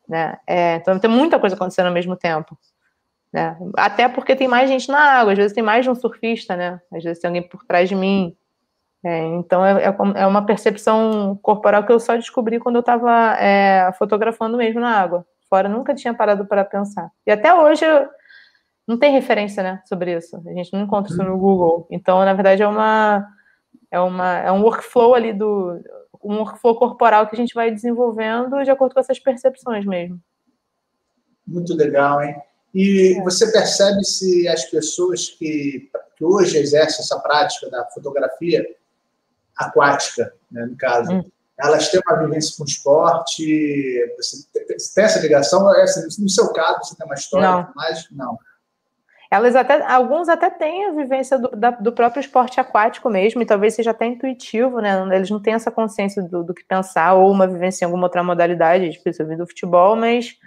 Né? 0.07 0.37
É, 0.45 0.75
então 0.75 0.99
tem 0.99 1.09
muita 1.09 1.39
coisa 1.39 1.55
acontecendo 1.55 1.87
ao 1.87 1.93
mesmo 1.93 2.15
tempo. 2.15 2.57
Né? 3.31 3.57
Até 3.75 4.07
porque 4.07 4.35
tem 4.35 4.47
mais 4.47 4.69
gente 4.69 4.89
na 4.89 4.99
água, 4.99 5.33
às 5.33 5.37
vezes 5.37 5.53
tem 5.53 5.63
mais 5.63 5.83
de 5.85 5.89
um 5.89 5.95
surfista, 5.95 6.55
né? 6.55 6.79
Às 6.93 7.03
vezes 7.03 7.19
tem 7.19 7.27
alguém 7.27 7.47
por 7.47 7.63
trás 7.65 7.89
de 7.89 7.95
mim. 7.95 8.35
É, 9.07 9.23
então 9.35 9.65
é, 9.65 9.85
é, 9.85 9.95
é, 10.15 10.27
uma 10.27 10.45
percepção 10.45 11.39
corporal 11.41 11.85
que 11.85 11.91
eu 11.93 11.99
só 11.99 12.17
descobri 12.17 12.59
quando 12.59 12.75
eu 12.75 12.81
estava 12.81 13.37
é, 13.39 13.89
fotografando 13.97 14.57
mesmo 14.57 14.81
na 14.81 14.99
água. 14.99 15.25
Fora 15.49 15.69
nunca 15.69 15.95
tinha 15.95 16.13
parado 16.13 16.45
para 16.45 16.65
pensar. 16.65 17.09
E 17.25 17.31
até 17.31 17.53
hoje 17.53 17.85
não 18.85 18.99
tem 18.99 19.13
referência, 19.13 19.63
né, 19.63 19.81
sobre 19.85 20.17
isso. 20.17 20.35
A 20.45 20.51
gente 20.51 20.73
não 20.73 20.81
encontra 20.81 21.09
isso 21.09 21.23
no 21.23 21.37
Google. 21.37 21.87
Então, 21.89 22.19
na 22.25 22.33
verdade, 22.33 22.61
é 22.61 22.67
uma 22.67 23.25
é 23.89 23.97
uma 23.97 24.39
é 24.39 24.51
um 24.51 24.61
workflow 24.61 25.15
ali 25.15 25.31
do 25.31 25.79
um 26.21 26.39
workflow 26.39 26.75
corporal 26.75 27.27
que 27.27 27.35
a 27.35 27.37
gente 27.37 27.53
vai 27.53 27.71
desenvolvendo 27.71 28.61
de 28.61 28.69
acordo 28.69 28.93
com 28.93 28.99
essas 28.99 29.19
percepções 29.19 29.85
mesmo. 29.85 30.19
Muito 31.47 31.73
legal, 31.75 32.21
hein? 32.21 32.35
E 32.75 33.17
é. 33.17 33.23
você 33.23 33.49
percebe 33.53 34.03
se 34.03 34.49
as 34.49 34.65
pessoas 34.65 35.29
que, 35.29 35.89
que 36.17 36.25
hoje 36.25 36.57
exercem 36.57 36.99
essa 36.99 37.17
prática 37.19 37.69
da 37.69 37.85
fotografia 37.85 38.67
aquática, 39.57 40.33
né, 40.51 40.65
no 40.65 40.77
caso. 40.77 41.11
Hum. 41.11 41.23
Elas 41.59 41.89
têm 41.89 41.99
uma 42.07 42.19
vivência 42.19 42.55
com 42.55 42.65
esporte, 42.65 44.13
você 44.15 44.93
tem 44.93 45.03
essa 45.03 45.19
ligação? 45.19 45.73
É, 45.75 45.83
assim, 45.83 46.21
no 46.21 46.29
seu 46.29 46.53
caso, 46.53 46.79
você 46.83 46.95
tem 46.95 47.05
uma 47.05 47.15
história, 47.15 47.47
não. 47.47 47.71
mas 47.75 48.07
não. 48.11 48.37
Elas 49.29 49.55
até, 49.55 49.83
alguns 49.85 50.29
até 50.29 50.49
têm 50.49 50.85
a 50.85 50.91
vivência 50.91 51.37
do, 51.37 51.49
da, 51.49 51.71
do 51.71 51.91
próprio 51.91 52.21
esporte 52.21 52.59
aquático 52.59 53.09
mesmo, 53.09 53.41
e 53.41 53.45
talvez 53.45 53.73
seja 53.73 53.91
até 53.91 54.05
intuitivo, 54.05 54.79
né? 54.79 55.03
Eles 55.13 55.29
não 55.29 55.41
têm 55.41 55.53
essa 55.53 55.69
consciência 55.69 56.23
do, 56.23 56.43
do 56.43 56.53
que 56.53 56.63
pensar, 56.63 57.13
ou 57.13 57.31
uma 57.31 57.47
vivência 57.47 57.83
em 57.83 57.87
alguma 57.87 58.05
outra 58.05 58.23
modalidade, 58.23 58.91
tipo, 58.91 59.09
eu 59.09 59.27
vim 59.27 59.35
do 59.35 59.47
futebol, 59.47 59.95
mas 59.95 60.37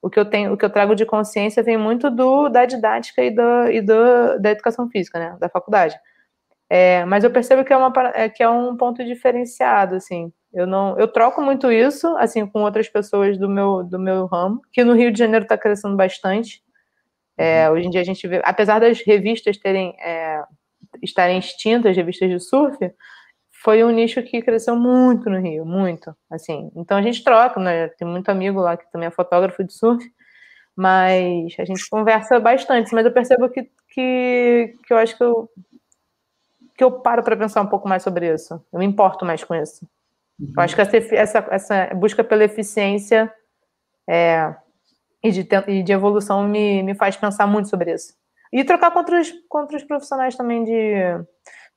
o 0.00 0.08
que 0.08 0.18
eu 0.18 0.24
tenho, 0.24 0.52
o 0.52 0.56
que 0.56 0.64
eu 0.64 0.70
trago 0.70 0.94
de 0.94 1.04
consciência 1.04 1.62
vem 1.62 1.76
muito 1.76 2.10
do 2.10 2.48
da 2.48 2.64
didática 2.64 3.22
e, 3.22 3.30
do, 3.30 3.70
e 3.70 3.82
do, 3.82 4.38
da 4.40 4.50
educação 4.50 4.88
física, 4.88 5.18
né? 5.18 5.36
Da 5.38 5.48
faculdade. 5.48 5.98
É, 6.68 7.04
mas 7.04 7.22
eu 7.22 7.30
percebo 7.30 7.64
que 7.64 7.72
é, 7.72 7.76
uma, 7.76 7.92
é, 8.14 8.28
que 8.28 8.42
é 8.42 8.48
um 8.48 8.76
ponto 8.76 9.04
diferenciado, 9.04 9.94
assim. 9.94 10.32
Eu 10.52 10.66
não, 10.66 10.98
eu 10.98 11.06
troco 11.06 11.40
muito 11.40 11.70
isso, 11.70 12.08
assim, 12.16 12.46
com 12.46 12.62
outras 12.62 12.88
pessoas 12.88 13.38
do 13.38 13.48
meu, 13.48 13.84
do 13.84 13.98
meu 13.98 14.26
ramo, 14.26 14.60
que 14.72 14.82
no 14.82 14.94
Rio 14.94 15.12
de 15.12 15.18
Janeiro 15.18 15.44
está 15.44 15.56
crescendo 15.56 15.96
bastante. 15.96 16.62
É, 17.36 17.68
uhum. 17.68 17.76
hoje 17.76 17.86
em 17.86 17.90
dia 17.90 18.00
a 18.00 18.04
gente 18.04 18.26
vê, 18.26 18.40
apesar 18.44 18.78
das 18.80 19.00
revistas 19.00 19.58
terem 19.58 19.94
é, 20.00 20.42
estarem 21.02 21.38
extintas, 21.38 21.96
revistas 21.96 22.30
de 22.30 22.40
surf, 22.40 22.78
foi 23.62 23.84
um 23.84 23.90
nicho 23.90 24.22
que 24.22 24.42
cresceu 24.42 24.76
muito 24.76 25.28
no 25.28 25.40
Rio, 25.40 25.64
muito, 25.64 26.14
assim. 26.30 26.70
Então 26.76 26.96
a 26.96 27.02
gente 27.02 27.22
troca, 27.22 27.60
né? 27.60 27.88
Tem 27.88 28.06
muito 28.06 28.28
amigo 28.28 28.60
lá 28.60 28.76
que 28.76 28.90
também 28.90 29.08
é 29.08 29.10
fotógrafo 29.10 29.64
de 29.64 29.72
surf, 29.72 30.04
mas 30.74 31.54
a 31.58 31.64
gente 31.64 31.88
conversa 31.88 32.38
bastante. 32.40 32.94
Mas 32.94 33.04
eu 33.04 33.12
percebo 33.12 33.48
que, 33.50 33.64
que, 33.90 34.74
que 34.86 34.92
eu 34.92 34.98
acho 34.98 35.16
que 35.16 35.24
eu 35.24 35.50
que 36.76 36.84
eu 36.84 36.90
paro 36.90 37.22
para 37.22 37.36
pensar 37.36 37.62
um 37.62 37.66
pouco 37.66 37.88
mais 37.88 38.02
sobre 38.02 38.32
isso. 38.32 38.62
Eu 38.72 38.78
me 38.78 38.84
importo 38.84 39.24
mais 39.24 39.42
com 39.42 39.54
isso. 39.54 39.88
Uhum. 40.38 40.52
Eu 40.56 40.62
acho 40.62 40.74
que 40.74 40.82
essa, 40.82 40.96
essa, 41.14 41.46
essa 41.50 41.94
busca 41.94 42.22
pela 42.22 42.44
eficiência 42.44 43.32
é, 44.08 44.54
e, 45.22 45.30
de, 45.30 45.48
e 45.68 45.82
de 45.82 45.92
evolução 45.92 46.46
me, 46.46 46.82
me 46.82 46.94
faz 46.94 47.16
pensar 47.16 47.46
muito 47.46 47.68
sobre 47.68 47.94
isso. 47.94 48.14
E 48.52 48.62
trocar 48.62 48.90
com 48.90 48.98
outros, 48.98 49.32
com 49.48 49.58
outros 49.58 49.82
profissionais 49.84 50.36
também 50.36 50.64
de, 50.64 50.94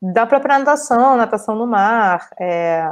da 0.01 0.25
própria 0.25 0.59
natação, 0.59 1.15
natação 1.15 1.55
no 1.55 1.65
mar. 1.65 2.29
É, 2.39 2.91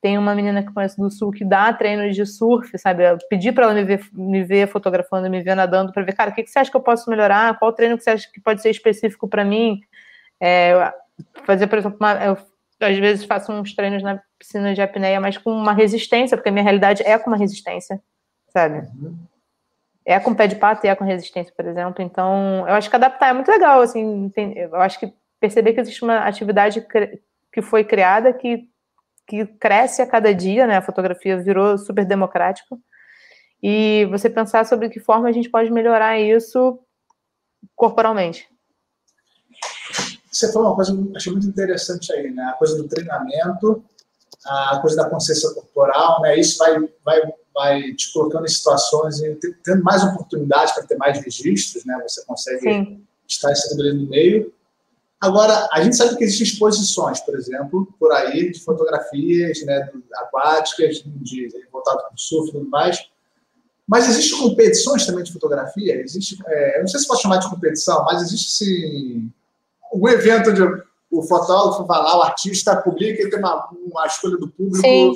tem 0.00 0.16
uma 0.16 0.34
menina 0.34 0.62
que 0.62 0.72
conheço 0.72 1.00
do 1.00 1.10
Sul 1.10 1.30
que 1.30 1.44
dá 1.44 1.72
treinos 1.72 2.14
de 2.14 2.24
surf, 2.24 2.78
sabe? 2.78 3.04
Eu 3.04 3.18
pedi 3.28 3.52
para 3.52 3.64
ela 3.64 3.74
me 3.74 3.84
ver, 3.84 4.00
me 4.12 4.42
ver 4.44 4.68
fotografando, 4.68 5.28
me 5.28 5.42
ver 5.42 5.54
nadando, 5.54 5.92
para 5.92 6.02
ver, 6.02 6.14
cara, 6.14 6.30
o 6.30 6.34
que, 6.34 6.42
que 6.42 6.50
você 6.50 6.58
acha 6.58 6.70
que 6.70 6.76
eu 6.76 6.82
posso 6.82 7.10
melhorar? 7.10 7.58
Qual 7.58 7.72
treino 7.72 7.98
que 7.98 8.04
você 8.04 8.10
acha 8.10 8.30
que 8.32 8.40
pode 8.40 8.62
ser 8.62 8.70
específico 8.70 9.28
para 9.28 9.44
mim? 9.44 9.80
É, 10.40 10.92
fazer, 11.44 11.66
por 11.66 11.78
exemplo, 11.78 11.98
uma, 12.00 12.24
eu 12.24 12.36
às 12.80 12.98
vezes 12.98 13.24
faço 13.24 13.52
uns 13.52 13.74
treinos 13.74 14.02
na 14.02 14.20
piscina 14.38 14.74
de 14.74 14.80
apneia, 14.80 15.20
mas 15.20 15.36
com 15.36 15.52
uma 15.52 15.72
resistência, 15.72 16.36
porque 16.36 16.48
a 16.48 16.52
minha 16.52 16.64
realidade 16.64 17.02
é 17.02 17.18
com 17.18 17.28
uma 17.28 17.36
resistência, 17.36 18.02
sabe? 18.48 18.88
É 20.04 20.18
com 20.18 20.34
pé 20.34 20.46
de 20.46 20.56
pato 20.56 20.86
e 20.86 20.88
é 20.88 20.94
com 20.94 21.04
resistência, 21.04 21.52
por 21.54 21.66
exemplo. 21.66 22.02
Então, 22.02 22.66
eu 22.66 22.74
acho 22.74 22.88
que 22.88 22.96
adaptar 22.96 23.28
é 23.28 23.32
muito 23.34 23.50
legal, 23.50 23.82
assim, 23.82 24.30
tem, 24.30 24.56
eu 24.56 24.76
acho 24.76 24.98
que 24.98 25.12
perceber 25.38 25.74
que 25.74 25.80
existe 25.80 26.02
uma 26.02 26.20
atividade 26.20 26.86
que 27.52 27.62
foi 27.62 27.84
criada 27.84 28.32
que, 28.32 28.68
que 29.26 29.46
cresce 29.46 30.00
a 30.00 30.06
cada 30.06 30.34
dia, 30.34 30.66
né? 30.66 30.76
A 30.76 30.82
fotografia 30.82 31.36
virou 31.36 31.76
super 31.76 32.04
democrática. 32.04 32.76
E 33.62 34.06
você 34.10 34.30
pensar 34.30 34.64
sobre 34.64 34.88
que 34.88 35.00
forma 35.00 35.28
a 35.28 35.32
gente 35.32 35.50
pode 35.50 35.70
melhorar 35.70 36.18
isso 36.18 36.78
corporalmente. 37.76 38.48
Você 40.30 40.52
falou 40.52 40.68
uma 40.68 40.76
coisa 40.76 40.96
que 40.96 41.16
achei 41.16 41.32
muito 41.32 41.48
interessante 41.48 42.12
aí, 42.12 42.30
né? 42.30 42.44
A 42.44 42.52
coisa 42.52 42.76
do 42.76 42.86
treinamento, 42.86 43.82
a 44.44 44.78
coisa 44.80 44.96
da 44.96 45.10
consciência 45.10 45.50
corporal, 45.50 46.20
né? 46.22 46.38
Isso 46.38 46.56
vai, 46.58 46.78
vai, 47.04 47.20
vai 47.52 47.92
te 47.94 48.12
colocando 48.12 48.44
em 48.44 48.48
situações 48.48 49.20
e 49.20 49.34
tendo 49.64 49.82
mais 49.82 50.04
oportunidades 50.04 50.72
para 50.72 50.84
ter 50.84 50.96
mais 50.96 51.18
registros, 51.18 51.84
né? 51.84 52.00
Você 52.06 52.24
consegue 52.24 52.60
Sim. 52.60 53.06
estar 53.28 53.50
inserido 53.50 53.82
ali 53.82 53.92
no 53.94 54.08
meio. 54.08 54.52
Agora, 55.20 55.68
a 55.70 55.82
gente 55.82 55.96
sabe 55.96 56.16
que 56.16 56.24
existem 56.24 56.46
exposições, 56.46 57.20
por 57.20 57.34
exemplo, 57.34 57.92
por 57.98 58.10
aí, 58.12 58.50
de 58.50 58.60
fotografias 58.60 59.62
né, 59.66 59.90
aquáticas, 60.14 61.02
de, 61.04 61.48
de 61.48 61.68
voltado 61.70 61.98
para 61.98 62.14
o 62.14 62.18
surf 62.18 62.48
e 62.48 62.52
tudo 62.52 62.70
mais. 62.70 63.06
Mas 63.86 64.08
existem 64.08 64.38
competições 64.38 65.04
também 65.04 65.22
de 65.22 65.32
fotografia? 65.32 66.00
Existe, 66.00 66.38
é, 66.46 66.78
eu 66.78 66.80
não 66.82 66.88
sei 66.88 67.00
se 67.00 67.08
pode 67.08 67.20
chamar 67.20 67.36
de 67.38 67.50
competição, 67.50 68.02
mas 68.04 68.22
existe 68.22 68.50
sim 68.52 69.30
um 69.92 70.08
evento 70.08 70.50
onde 70.50 70.62
o 71.10 71.22
fotógrafo 71.22 71.84
vai 71.84 71.98
lá, 71.98 72.18
o 72.18 72.22
artista 72.22 72.76
publica 72.76 73.22
e 73.22 73.30
tem 73.30 73.38
uma, 73.38 73.68
uma 73.72 74.06
escolha 74.06 74.36
do 74.36 74.48
público. 74.48 74.76
Sim. 74.76 75.12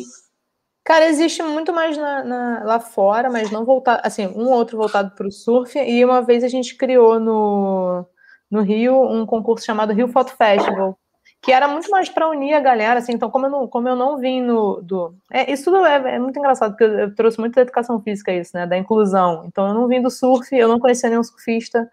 Cara, 0.85 1.07
existe 1.07 1.43
muito 1.43 1.73
mais 1.73 1.97
na, 1.97 2.23
na, 2.23 2.65
lá 2.65 2.79
fora, 2.79 3.31
mas 3.31 3.51
não 3.51 3.65
voltado, 3.65 4.03
assim, 4.05 4.27
um 4.27 4.51
outro 4.51 4.77
voltado 4.77 5.13
para 5.13 5.27
o 5.27 5.33
surf. 5.33 5.79
E 5.79 6.05
uma 6.05 6.21
vez 6.21 6.45
a 6.45 6.49
gente 6.49 6.77
criou 6.77 7.19
no, 7.19 8.05
no 8.51 8.61
Rio 8.61 9.03
um 9.03 9.25
concurso 9.25 9.65
chamado 9.65 9.95
Rio 9.95 10.09
Photo 10.09 10.37
Festival, 10.37 10.99
que 11.41 11.53
era 11.53 11.67
muito 11.67 11.91
mais 11.91 12.11
para 12.11 12.29
unir 12.29 12.53
a 12.53 12.61
galera, 12.61 12.99
assim. 12.99 13.13
Então, 13.13 13.31
como 13.31 13.47
eu 13.47 13.51
não, 13.51 13.67
como 13.67 13.89
eu 13.89 13.97
não 13.97 14.19
vim 14.19 14.43
no 14.43 14.83
do, 14.83 15.15
é, 15.33 15.51
isso 15.51 15.65
tudo 15.65 15.87
é, 15.87 16.17
é 16.17 16.19
muito 16.19 16.39
engraçado 16.39 16.73
porque 16.73 16.85
eu, 16.85 16.99
eu 16.99 17.15
trouxe 17.15 17.41
muito 17.41 17.55
da 17.55 17.63
educação 17.63 17.99
física 18.03 18.31
isso, 18.31 18.51
né, 18.55 18.67
da 18.67 18.77
inclusão. 18.77 19.45
Então, 19.47 19.67
eu 19.69 19.73
não 19.73 19.89
vim 19.89 20.03
do 20.03 20.11
surf, 20.11 20.55
eu 20.55 20.69
não 20.69 20.79
conhecia 20.79 21.09
nenhum 21.09 21.25
surfista. 21.25 21.91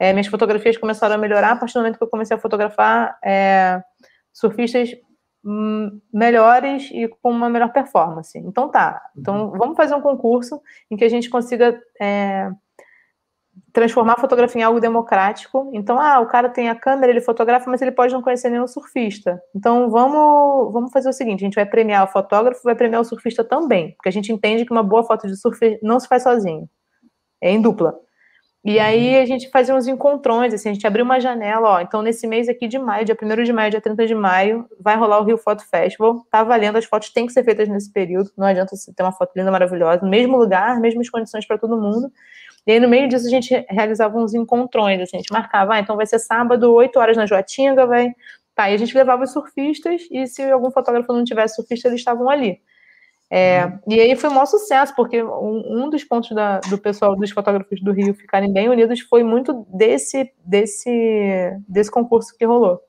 É, 0.00 0.14
minhas 0.14 0.28
fotografias 0.28 0.78
começaram 0.78 1.14
a 1.14 1.18
melhorar 1.18 1.52
a 1.52 1.56
partir 1.56 1.74
do 1.74 1.80
momento 1.80 1.98
que 1.98 2.02
eu 2.02 2.08
comecei 2.08 2.34
a 2.34 2.40
fotografar 2.40 3.18
é, 3.22 3.82
surfistas 4.32 4.90
hum, 5.44 6.00
melhores 6.10 6.88
e 6.90 7.06
com 7.06 7.30
uma 7.30 7.50
melhor 7.50 7.70
performance. 7.70 8.38
Então 8.38 8.70
tá. 8.70 9.02
Então 9.14 9.50
uhum. 9.50 9.58
vamos 9.58 9.76
fazer 9.76 9.94
um 9.94 10.00
concurso 10.00 10.58
em 10.90 10.96
que 10.96 11.04
a 11.04 11.08
gente 11.08 11.28
consiga 11.28 11.78
é, 12.00 12.50
transformar 13.74 14.14
a 14.14 14.20
fotografia 14.20 14.62
em 14.62 14.64
algo 14.64 14.80
democrático. 14.80 15.70
Então, 15.74 16.00
ah, 16.00 16.18
o 16.20 16.26
cara 16.26 16.48
tem 16.48 16.70
a 16.70 16.74
câmera, 16.74 17.12
ele 17.12 17.20
fotografa, 17.20 17.70
mas 17.70 17.82
ele 17.82 17.92
pode 17.92 18.14
não 18.14 18.22
conhecer 18.22 18.48
nenhum 18.48 18.66
surfista. 18.66 19.38
Então 19.54 19.90
vamos, 19.90 20.72
vamos 20.72 20.92
fazer 20.92 21.10
o 21.10 21.12
seguinte: 21.12 21.40
a 21.40 21.44
gente 21.44 21.56
vai 21.56 21.66
premiar 21.66 22.04
o 22.04 22.08
fotógrafo, 22.10 22.62
vai 22.64 22.74
premiar 22.74 23.02
o 23.02 23.04
surfista 23.04 23.44
também, 23.44 23.92
porque 23.92 24.08
a 24.08 24.12
gente 24.12 24.32
entende 24.32 24.64
que 24.64 24.72
uma 24.72 24.82
boa 24.82 25.04
foto 25.04 25.26
de 25.26 25.36
surf 25.36 25.78
não 25.82 26.00
se 26.00 26.08
faz 26.08 26.22
sozinho, 26.22 26.66
é 27.40 27.50
em 27.50 27.60
dupla. 27.60 27.94
E 28.62 28.78
aí 28.78 29.16
uhum. 29.16 29.22
a 29.22 29.24
gente 29.24 29.48
fazia 29.48 29.74
uns 29.74 29.86
encontrões, 29.86 30.52
assim, 30.52 30.68
a 30.68 30.72
gente 30.74 30.86
abriu 30.86 31.02
uma 31.02 31.18
janela, 31.18 31.66
ó, 31.66 31.80
então 31.80 32.02
nesse 32.02 32.26
mês 32.26 32.46
aqui 32.46 32.68
de 32.68 32.78
maio, 32.78 33.06
dia 33.06 33.16
1 33.20 33.42
de 33.42 33.52
maio, 33.54 33.70
dia 33.70 33.80
30 33.80 34.06
de 34.06 34.14
maio, 34.14 34.66
vai 34.78 34.96
rolar 34.96 35.18
o 35.18 35.24
Rio 35.24 35.38
Foto 35.38 35.64
Festival, 35.66 36.26
tá 36.30 36.44
valendo, 36.44 36.76
as 36.76 36.84
fotos 36.84 37.08
têm 37.10 37.26
que 37.26 37.32
ser 37.32 37.42
feitas 37.42 37.68
nesse 37.68 37.90
período, 37.90 38.30
não 38.36 38.46
adianta 38.46 38.76
você 38.76 38.92
ter 38.92 39.02
uma 39.02 39.12
foto 39.12 39.32
linda, 39.34 39.50
maravilhosa, 39.50 40.02
no 40.02 40.10
mesmo 40.10 40.36
lugar, 40.36 40.78
mesmas 40.78 41.08
condições 41.08 41.46
para 41.46 41.56
todo 41.56 41.80
mundo, 41.80 42.12
e 42.66 42.72
aí 42.72 42.80
no 42.80 42.88
meio 42.88 43.08
disso 43.08 43.26
a 43.26 43.30
gente 43.30 43.64
realizava 43.66 44.18
uns 44.18 44.34
encontrões, 44.34 45.00
assim, 45.00 45.16
a 45.16 45.20
gente 45.20 45.32
marcava, 45.32 45.74
ah, 45.74 45.80
então 45.80 45.96
vai 45.96 46.04
ser 46.04 46.18
sábado, 46.18 46.70
8 46.70 46.98
horas 46.98 47.16
na 47.16 47.24
Joatinga, 47.26 47.86
vai... 47.86 48.10
Tá, 48.54 48.68
e 48.68 48.74
a 48.74 48.76
gente 48.76 48.94
levava 48.94 49.22
os 49.24 49.32
surfistas, 49.32 50.02
e 50.10 50.26
se 50.26 50.42
algum 50.42 50.70
fotógrafo 50.70 51.12
não 51.14 51.24
tivesse 51.24 51.54
surfista, 51.54 51.88
eles 51.88 52.00
estavam 52.00 52.28
ali. 52.28 52.60
É, 53.32 53.64
uhum. 53.64 53.78
e 53.86 54.00
aí 54.00 54.16
foi 54.16 54.28
um 54.28 54.34
maior 54.34 54.46
sucesso, 54.46 54.92
porque 54.96 55.22
um, 55.22 55.84
um 55.84 55.88
dos 55.88 56.02
pontos 56.02 56.30
da, 56.30 56.58
do 56.60 56.76
pessoal, 56.76 57.14
dos 57.14 57.30
fotógrafos 57.30 57.80
do 57.80 57.92
Rio 57.92 58.12
ficarem 58.12 58.52
bem 58.52 58.68
unidos 58.68 59.00
foi 59.00 59.22
muito 59.22 59.64
desse, 59.72 60.32
desse, 60.44 61.56
desse 61.68 61.90
concurso 61.90 62.36
que 62.36 62.44
rolou. 62.44 62.80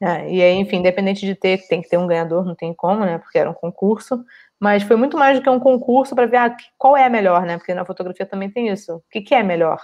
É, 0.00 0.30
e 0.30 0.42
aí, 0.42 0.54
enfim, 0.54 0.76
independente 0.76 1.26
de 1.26 1.34
ter, 1.34 1.66
tem 1.66 1.82
que 1.82 1.88
ter 1.88 1.96
um 1.96 2.06
ganhador, 2.06 2.44
não 2.44 2.54
tem 2.54 2.74
como, 2.74 3.04
né? 3.04 3.18
Porque 3.18 3.38
era 3.38 3.50
um 3.50 3.54
concurso, 3.54 4.24
mas 4.60 4.82
foi 4.82 4.96
muito 4.96 5.16
mais 5.16 5.38
do 5.38 5.42
que 5.42 5.50
um 5.50 5.58
concurso 5.58 6.14
para 6.14 6.26
ver 6.26 6.36
ah, 6.36 6.56
qual 6.78 6.96
é 6.96 7.04
a 7.04 7.10
melhor, 7.10 7.42
né? 7.46 7.56
Porque 7.56 7.74
na 7.74 7.84
fotografia 7.84 8.26
também 8.26 8.50
tem 8.50 8.68
isso. 8.68 8.96
O 8.96 9.02
que, 9.10 9.22
que 9.22 9.34
é 9.34 9.42
melhor? 9.42 9.80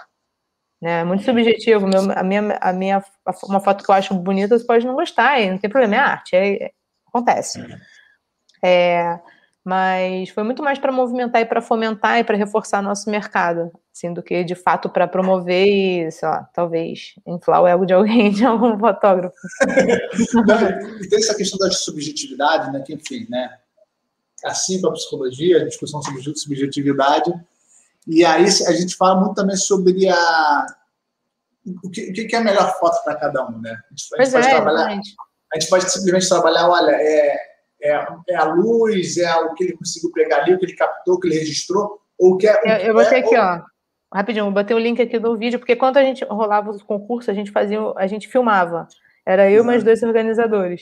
Né? 0.81 1.01
É 1.01 1.03
muito 1.03 1.23
subjetivo. 1.23 1.87
Meu, 1.87 2.11
a 2.15 2.23
minha, 2.23 2.57
a 2.61 2.73
minha, 2.73 3.03
uma 3.45 3.59
foto 3.59 3.83
que 3.83 3.91
eu 3.91 3.95
acho 3.95 4.13
bonita, 4.13 4.57
você 4.57 4.65
pode 4.65 4.85
não 4.85 4.95
gostar, 4.95 5.39
e 5.41 5.49
não 5.49 5.57
tem 5.57 5.69
problema, 5.69 5.95
é 5.95 5.99
arte, 5.99 6.35
é, 6.35 6.63
é 6.65 6.71
acontece. 7.07 7.59
É, 8.63 9.19
mas 9.63 10.29
foi 10.29 10.43
muito 10.43 10.63
mais 10.63 10.79
para 10.79 10.91
movimentar 10.91 11.41
e 11.41 11.45
para 11.45 11.61
fomentar 11.61 12.19
e 12.19 12.23
para 12.23 12.35
reforçar 12.35 12.81
nosso 12.81 13.09
mercado, 13.09 13.71
assim, 13.93 14.11
do 14.11 14.23
que 14.23 14.43
de 14.43 14.55
fato 14.55 14.89
para 14.89 15.07
promover 15.07 15.67
e, 15.67 16.11
sei 16.11 16.27
lá, 16.27 16.49
talvez 16.53 17.13
inflar 17.27 17.61
o 17.61 17.67
ego 17.67 17.85
de 17.85 17.93
alguém, 17.93 18.31
de 18.31 18.43
algum 18.43 18.77
fotógrafo. 18.77 19.35
e 21.01 21.07
tem 21.07 21.19
essa 21.19 21.35
questão 21.35 21.59
da 21.59 21.71
subjetividade, 21.71 22.71
né, 22.71 22.81
que 22.81 22.93
enfim, 22.93 23.27
né, 23.29 23.55
assim 24.43 24.81
para 24.81 24.89
a 24.89 24.93
psicologia, 24.93 25.61
a 25.61 25.65
discussão 25.65 26.01
sobre 26.01 26.21
subjetividade, 26.35 27.31
e 28.07 28.25
aí 28.25 28.45
a 28.45 28.71
gente 28.71 28.95
fala 28.95 29.19
muito 29.19 29.35
também 29.35 29.55
sobre 29.55 30.09
a 30.09 30.65
o 31.83 31.89
que, 31.91 32.09
o 32.09 32.13
que 32.13 32.35
é 32.35 32.39
a 32.39 32.43
melhor 32.43 32.75
foto 32.79 33.03
para 33.03 33.15
cada 33.15 33.47
um, 33.47 33.59
né? 33.59 33.69
A 33.69 33.93
gente, 33.93 34.15
a 34.17 34.23
gente 34.23 34.33
pode 34.33 34.47
é, 34.47 34.49
trabalhar, 34.49 34.87
a 34.87 35.59
gente 35.59 35.69
pode 35.69 35.91
simplesmente 35.91 36.27
trabalhar, 36.27 36.67
olha, 36.67 36.91
é, 36.91 37.50
é, 37.81 38.07
é, 38.29 38.35
a 38.35 38.45
luz, 38.45 39.17
é 39.17 39.35
o 39.35 39.53
que 39.53 39.63
ele 39.63 39.77
conseguiu 39.77 40.11
pegar 40.11 40.37
ali, 40.37 40.53
o 40.53 40.59
que 40.59 40.65
ele 40.65 40.75
captou, 40.75 41.15
o 41.15 41.19
que 41.19 41.27
ele 41.27 41.39
registrou, 41.39 41.99
ou 42.19 42.37
que 42.37 42.47
é. 42.47 42.85
Eu, 42.85 42.87
eu 42.87 42.93
botei 42.93 43.19
é, 43.19 43.21
aqui, 43.21 43.35
ou... 43.35 43.43
ó. 43.43 43.61
Rapidinho, 44.13 44.45
eu 44.45 44.51
botei 44.51 44.75
o 44.75 44.79
link 44.79 45.01
aqui 45.01 45.17
do 45.17 45.37
vídeo, 45.37 45.57
porque 45.57 45.75
quando 45.75 45.97
a 45.97 46.03
gente 46.03 46.25
rolava 46.25 46.69
os 46.69 46.83
concursos, 46.83 47.29
a 47.29 47.33
gente 47.33 47.49
fazia, 47.49 47.79
a 47.95 48.07
gente 48.07 48.27
filmava. 48.27 48.87
Era 49.25 49.49
eu 49.49 49.63
e 49.63 49.65
mais 49.65 49.83
dois 49.83 50.03
organizadores. 50.03 50.81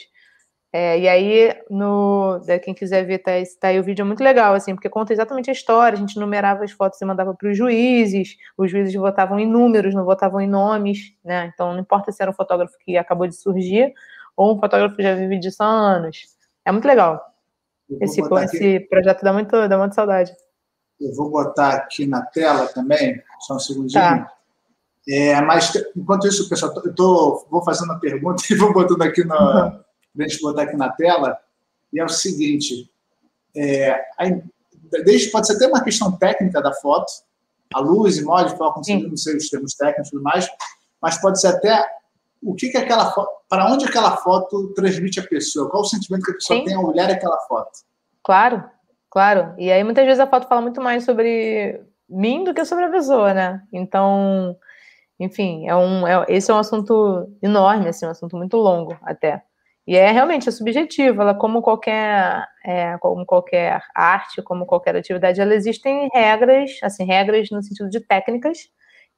É, 0.71 0.99
e 0.99 1.07
aí, 1.07 1.55
no, 1.69 2.39
quem 2.63 2.75
quiser 2.75 3.03
ver, 3.03 3.19
tá, 3.19 3.31
tá 3.59 3.69
aí 3.69 3.79
o 3.79 3.83
vídeo, 3.83 4.03
é 4.03 4.05
muito 4.05 4.23
legal, 4.23 4.53
assim, 4.53 4.75
porque 4.75 4.88
conta 4.88 5.12
exatamente 5.12 5.49
a 5.49 5.53
história, 5.53 5.95
a 5.95 5.99
gente 5.99 6.19
numerava 6.19 6.63
as 6.63 6.71
fotos 6.71 7.01
e 7.01 7.05
mandava 7.05 7.33
para 7.33 7.49
os 7.49 7.57
juízes, 7.57 8.35
os 8.55 8.69
juízes 8.69 8.93
votavam 8.93 9.39
em 9.39 9.47
números, 9.47 9.95
não 9.95 10.05
votavam 10.05 10.39
em 10.39 10.47
nomes, 10.47 11.13
né? 11.23 11.51
Então, 11.53 11.73
não 11.73 11.79
importa 11.79 12.12
se 12.12 12.21
era 12.21 12.29
um 12.29 12.35
fotógrafo 12.35 12.77
que 12.79 12.97
acabou 12.97 13.27
de 13.27 13.35
surgir 13.35 13.93
ou 14.38 14.55
um 14.55 14.59
fotógrafo 14.59 14.95
que 14.95 15.03
já 15.03 15.15
vive 15.15 15.39
disso 15.39 15.63
há 15.63 15.67
anos. 15.67 16.38
É 16.69 16.71
muito 16.71 16.88
legal. 16.88 17.21
Esse, 18.01 18.21
esse 18.21 18.79
projeto 18.82 19.23
dá 19.23 19.34
muito, 19.34 19.67
dá 19.67 19.77
muito 19.77 19.95
saudade. 19.95 20.32
Eu 21.01 21.13
vou 21.15 21.29
botar 21.29 21.73
aqui 21.73 22.05
na 22.05 22.21
tela 22.21 22.67
também, 22.67 23.21
só 23.41 23.55
um 23.55 23.60
segundinho. 23.60 24.01
Tá. 24.01 24.32
É, 25.08 25.41
mas, 25.41 25.73
enquanto 25.95 26.27
isso, 26.27 26.47
pessoal, 26.47 26.71
eu 26.86 26.93
tô, 26.93 27.47
vou 27.49 27.63
fazendo 27.63 27.91
a 27.93 27.99
pergunta 27.99 28.43
e 28.49 28.55
vou 28.55 28.71
botando 28.71 29.01
aqui 29.01 29.23
na... 29.23 29.65
Uhum 29.65 29.89
para 30.15 30.25
a 30.25 30.27
gente 30.27 30.41
botar 30.41 30.63
aqui 30.63 30.75
na 30.75 30.89
tela, 30.91 31.38
e 31.93 31.99
é 31.99 32.03
o 32.03 32.10
seguinte: 32.10 32.91
é, 33.55 34.01
desde, 35.05 35.29
pode 35.32 35.47
ser 35.47 35.55
até 35.55 35.67
uma 35.67 35.84
questão 35.84 36.12
técnica 36.12 36.62
da 36.62 36.73
foto, 36.73 37.12
a 37.73 37.79
luz, 37.79 38.17
imagem, 38.17 38.58
foco, 38.58 38.82
não 38.88 39.17
sei 39.17 39.38
os 39.38 39.49
termos 39.49 39.73
técnicos 39.75 40.08
e 40.08 40.12
tudo 40.12 40.23
mais, 40.23 40.47
mas 41.01 41.19
pode 41.19 41.39
ser 41.39 41.47
até 41.47 41.86
o 42.41 42.56
que, 42.56 42.69
que 42.69 42.78
aquela 42.78 43.12
foto, 43.12 43.30
para 43.49 43.71
onde 43.71 43.86
aquela 43.86 44.17
foto 44.17 44.73
transmite 44.73 45.19
a 45.19 45.28
pessoa, 45.28 45.69
qual 45.69 45.84
o 45.84 45.86
sentimento 45.86 46.23
que 46.23 46.32
a 46.32 46.36
pessoa 46.36 46.60
Sim. 46.60 46.65
tem 46.65 46.75
ao 46.75 46.86
olhar 46.86 47.10
aquela 47.10 47.38
foto. 47.47 47.71
Claro, 48.23 48.63
claro. 49.10 49.54
E 49.58 49.71
aí 49.71 49.84
muitas 49.84 50.06
vezes 50.06 50.19
a 50.19 50.28
foto 50.28 50.47
fala 50.47 50.62
muito 50.62 50.82
mais 50.82 51.04
sobre 51.04 51.82
mim 52.10 52.43
do 52.43 52.54
que 52.54 52.65
sobre 52.65 52.86
a 52.86 52.89
pessoa, 52.89 53.34
né? 53.34 53.62
Então, 53.71 54.58
enfim, 55.19 55.67
é 55.67 55.75
um, 55.75 56.08
é, 56.08 56.25
esse 56.30 56.49
é 56.49 56.54
um 56.54 56.60
assunto 56.60 57.28
enorme, 57.41 57.89
assim, 57.89 58.06
um 58.06 58.10
assunto 58.12 58.38
muito 58.38 58.58
longo 58.58 58.97
até. 59.04 59.43
E 59.86 59.95
é 59.95 60.12
realmente 60.12 60.47
é 60.47 60.52
subjetivo, 60.52 61.21
ela 61.21 61.34
como 61.34 61.62
qualquer, 61.62 62.45
é, 62.63 62.97
como 62.99 63.25
qualquer 63.25 63.82
arte, 63.95 64.41
como 64.43 64.65
qualquer 64.65 64.95
atividade, 64.95 65.41
ela 65.41 65.56
existem 65.56 66.08
regras, 66.13 66.71
assim, 66.84 67.04
regras 67.06 67.49
no 67.49 67.62
sentido 67.63 67.89
de 67.89 67.99
técnicas, 67.99 68.69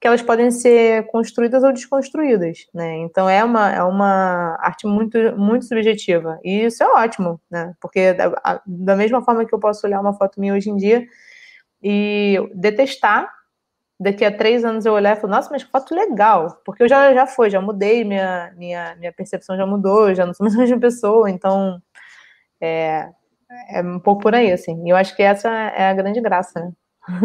que 0.02 0.08
elas 0.08 0.20
podem 0.20 0.50
ser 0.50 1.06
construídas 1.06 1.62
ou 1.62 1.72
desconstruídas, 1.72 2.66
né? 2.74 2.96
Então 2.96 3.30
é 3.30 3.44
uma, 3.44 3.72
é 3.72 3.84
uma 3.84 4.56
arte 4.58 4.84
muito, 4.84 5.16
muito 5.38 5.64
subjetiva. 5.64 6.40
E 6.42 6.64
isso 6.64 6.82
é 6.82 6.86
ótimo, 6.88 7.40
né? 7.48 7.72
Porque 7.80 8.12
da, 8.12 8.60
da 8.66 8.96
mesma 8.96 9.22
forma 9.22 9.46
que 9.46 9.54
eu 9.54 9.60
posso 9.60 9.86
olhar 9.86 10.00
uma 10.00 10.12
foto 10.12 10.40
minha 10.40 10.54
hoje 10.54 10.70
em 10.70 10.76
dia 10.76 11.06
e 11.80 12.36
detestar 12.52 13.32
daqui 13.98 14.24
a 14.24 14.36
três 14.36 14.64
anos 14.64 14.84
eu 14.84 14.92
olhar 14.92 15.16
e 15.16 15.20
falar, 15.20 15.36
nossa, 15.36 15.50
mas 15.52 15.62
que 15.62 15.70
foto 15.70 15.94
legal, 15.94 16.60
porque 16.64 16.82
eu 16.82 16.88
já, 16.88 17.14
já 17.14 17.24
foi, 17.24 17.48
já 17.48 17.60
mudei, 17.60 18.02
minha, 18.02 18.52
minha, 18.56 18.96
minha 18.96 19.12
percepção 19.12 19.56
já 19.56 19.64
mudou, 19.64 20.12
já 20.16 20.26
não 20.26 20.34
sou 20.34 20.42
mais 20.42 20.56
a 20.56 20.58
mesma 20.58 20.80
pessoa, 20.80 21.30
então 21.30 21.80
é, 22.60 23.08
é 23.70 23.80
um 23.80 24.00
pouco 24.00 24.22
por 24.22 24.34
aí, 24.34 24.50
assim. 24.50 24.84
E 24.84 24.90
eu 24.90 24.96
acho 24.96 25.14
que 25.14 25.22
essa 25.22 25.48
é 25.48 25.90
a 25.90 25.94
grande 25.94 26.20
graça, 26.20 26.58
né? 26.58 26.72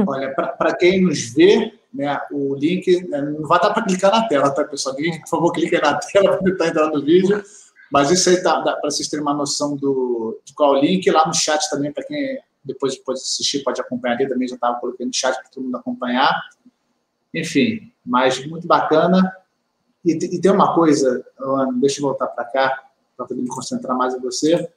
Olha, 0.08 0.32
para 0.34 0.76
quem 0.76 1.02
nos 1.02 1.34
vê, 1.34 1.74
né, 1.98 2.22
o 2.32 2.54
link 2.54 3.08
né, 3.10 3.22
não 3.22 3.48
vai 3.48 3.60
dar 3.60 3.74
para 3.74 3.84
clicar 3.84 4.12
na 4.12 4.28
tela, 4.28 4.52
tá, 4.52 4.64
pessoal? 4.64 4.96
Por 4.96 5.28
favor, 5.28 5.52
clique 5.52 5.82
na 5.82 5.96
tela 5.96 6.38
para 6.38 6.44
tentar 6.44 6.68
entrar 6.68 6.92
no 6.92 7.04
vídeo. 7.04 7.44
Mas 7.92 8.12
isso 8.12 8.30
aí 8.30 8.44
tá, 8.44 8.62
para 8.62 8.80
vocês 8.84 9.08
terem 9.08 9.24
uma 9.24 9.34
noção 9.34 9.76
do, 9.76 10.40
de 10.46 10.54
qual 10.54 10.76
é 10.76 10.78
o 10.78 10.82
link. 10.82 11.10
Lá 11.10 11.26
no 11.26 11.34
chat 11.34 11.68
também, 11.72 11.92
para 11.92 12.04
quem 12.04 12.40
depois 12.64 12.96
pode 12.98 13.20
assistir, 13.20 13.64
pode 13.64 13.82
acompanhar 13.82 14.14
ali. 14.14 14.30
Também 14.30 14.48
já 14.48 14.54
estava 14.54 14.80
colocando 14.80 15.08
no 15.08 15.14
chat 15.14 15.34
para 15.42 15.50
todo 15.50 15.64
mundo 15.64 15.78
acompanhar. 15.78 16.40
Enfim, 17.34 17.92
mas 18.06 18.46
muito 18.46 18.68
bacana. 18.68 19.36
E, 20.06 20.12
e 20.12 20.40
tem 20.40 20.52
uma 20.52 20.76
coisa, 20.76 21.26
Ana, 21.40 21.74
deixa 21.80 22.00
eu 22.00 22.04
voltar 22.04 22.28
para 22.28 22.46
cá, 22.46 22.84
para 23.16 23.26
poder 23.26 23.42
me 23.42 23.48
concentrar 23.48 23.98
mais 23.98 24.14
em 24.14 24.20
você, 24.20 24.70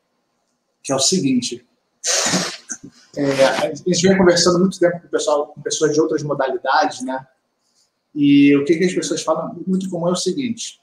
que 0.82 0.90
é 0.90 0.94
o 0.94 0.98
seguinte. 0.98 1.66
É, 3.16 3.44
a 3.44 3.74
gente 3.74 4.06
vem 4.06 4.16
conversando 4.16 4.58
muito 4.58 4.78
tempo 4.78 5.00
com, 5.00 5.08
pessoal, 5.08 5.48
com 5.48 5.60
pessoas 5.60 5.92
de 5.92 6.00
outras 6.00 6.22
modalidades, 6.22 7.02
né? 7.02 7.26
E 8.14 8.56
o 8.56 8.64
que, 8.64 8.76
que 8.76 8.84
as 8.84 8.94
pessoas 8.94 9.22
falam 9.22 9.56
muito 9.66 9.88
comum 9.88 10.08
é 10.08 10.12
o 10.12 10.16
seguinte. 10.16 10.80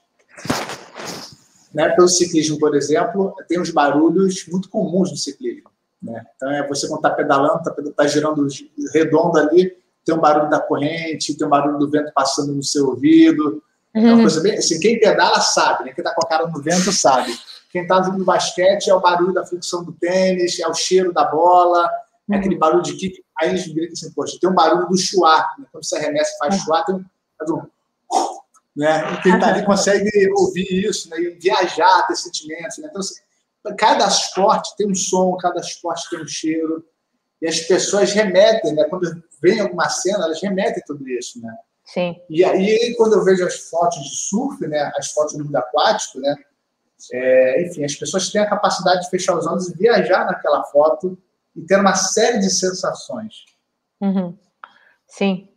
Né, 1.74 1.90
pelo 1.90 2.08
ciclismo, 2.08 2.58
por 2.58 2.74
exemplo, 2.74 3.34
tem 3.46 3.60
uns 3.60 3.70
barulhos 3.70 4.46
muito 4.48 4.70
comuns 4.70 5.10
no 5.10 5.16
ciclismo. 5.16 5.70
Né? 6.02 6.24
Então, 6.34 6.50
é 6.50 6.66
você 6.66 6.88
quando 6.88 7.00
está 7.00 7.10
pedalando, 7.10 7.58
está 7.58 7.74
tá 7.94 8.06
girando 8.06 8.46
redondo 8.94 9.38
ali, 9.38 9.76
tem 10.04 10.14
um 10.14 10.20
barulho 10.20 10.48
da 10.48 10.60
corrente, 10.60 11.36
tem 11.36 11.46
um 11.46 11.50
barulho 11.50 11.78
do 11.78 11.90
vento 11.90 12.10
passando 12.14 12.54
no 12.54 12.62
seu 12.62 12.88
ouvido. 12.88 13.62
É 13.92 14.00
uma 14.00 14.14
uhum. 14.14 14.20
coisa 14.22 14.40
bem 14.40 14.56
assim, 14.56 14.80
quem 14.80 14.98
pedala 14.98 15.40
sabe, 15.40 15.84
né? 15.84 15.92
Quem 15.92 16.02
está 16.02 16.14
com 16.14 16.24
a 16.24 16.28
cara 16.28 16.46
no 16.46 16.62
vento 16.62 16.90
sabe. 16.92 17.36
Quem 17.70 17.82
está 17.82 18.00
no 18.00 18.24
basquete 18.24 18.88
é 18.88 18.94
o 18.94 19.00
barulho 19.00 19.34
da 19.34 19.44
fricção 19.44 19.84
do 19.84 19.92
tênis, 19.92 20.58
é 20.58 20.66
o 20.66 20.72
cheiro 20.72 21.12
da 21.12 21.24
bola, 21.24 21.90
é 22.30 22.36
aquele 22.36 22.54
uhum. 22.54 22.60
barulho 22.60 22.82
de 22.82 22.94
kick. 22.94 23.24
Aí 23.40 23.50
a 23.50 23.56
gente 23.56 23.72
grita 23.72 23.92
assim, 23.92 24.12
poxa, 24.12 24.38
tem 24.40 24.50
um 24.50 24.54
barulho 24.54 24.86
do 24.88 24.96
chuá, 24.96 25.46
né? 25.58 25.66
quando 25.70 25.84
você 25.84 25.96
arremessa 25.96 26.30
e 26.34 26.38
faz 26.38 26.54
uhum. 26.54 26.60
chuá, 26.60 26.84
tem 26.84 26.94
um, 26.94 27.04
faz 27.38 27.50
um 27.50 27.62
né? 28.78 29.20
quem 29.24 29.34
está 29.34 29.48
ali 29.48 29.66
consegue 29.66 30.08
ouvir 30.36 30.66
isso, 30.70 31.10
né? 31.10 31.20
E 31.20 31.30
viajar, 31.30 32.06
ter 32.06 32.14
sentimentos. 32.14 32.78
Né? 32.78 32.86
Então, 32.88 33.00
assim, 33.00 33.16
cada 33.76 34.06
esporte 34.06 34.76
tem 34.76 34.88
um 34.88 34.94
som, 34.94 35.36
cada 35.36 35.58
esporte 35.58 36.08
tem 36.08 36.22
um 36.22 36.26
cheiro. 36.28 36.86
E 37.42 37.48
as 37.48 37.60
pessoas 37.60 38.12
remetem, 38.12 38.74
né? 38.74 38.84
Quando 38.84 39.20
vem 39.42 39.58
alguma 39.58 39.88
cena, 39.88 40.24
elas 40.24 40.40
remetem 40.40 40.80
tudo 40.86 41.08
isso, 41.08 41.42
né? 41.42 41.52
Sim. 41.84 42.20
E 42.30 42.44
aí, 42.44 42.94
quando 42.96 43.14
eu 43.14 43.24
vejo 43.24 43.44
as 43.44 43.68
fotos 43.68 43.98
de 44.00 44.16
surf, 44.16 44.64
né? 44.68 44.92
As 44.96 45.10
fotos 45.10 45.36
do 45.36 45.44
mundo 45.44 45.56
aquático, 45.56 46.20
né? 46.20 46.36
É, 47.12 47.66
enfim, 47.66 47.84
as 47.84 47.96
pessoas 47.96 48.30
têm 48.30 48.40
a 48.40 48.48
capacidade 48.48 49.02
de 49.02 49.10
fechar 49.10 49.36
os 49.36 49.46
olhos 49.46 49.68
e 49.68 49.76
viajar 49.76 50.24
naquela 50.24 50.62
foto 50.64 51.18
e 51.58 51.66
ter 51.66 51.78
uma 51.80 51.94
série 51.94 52.38
de 52.38 52.50
sensações. 52.50 53.44
Uhum. 54.00 54.36
Sim. 55.06 55.48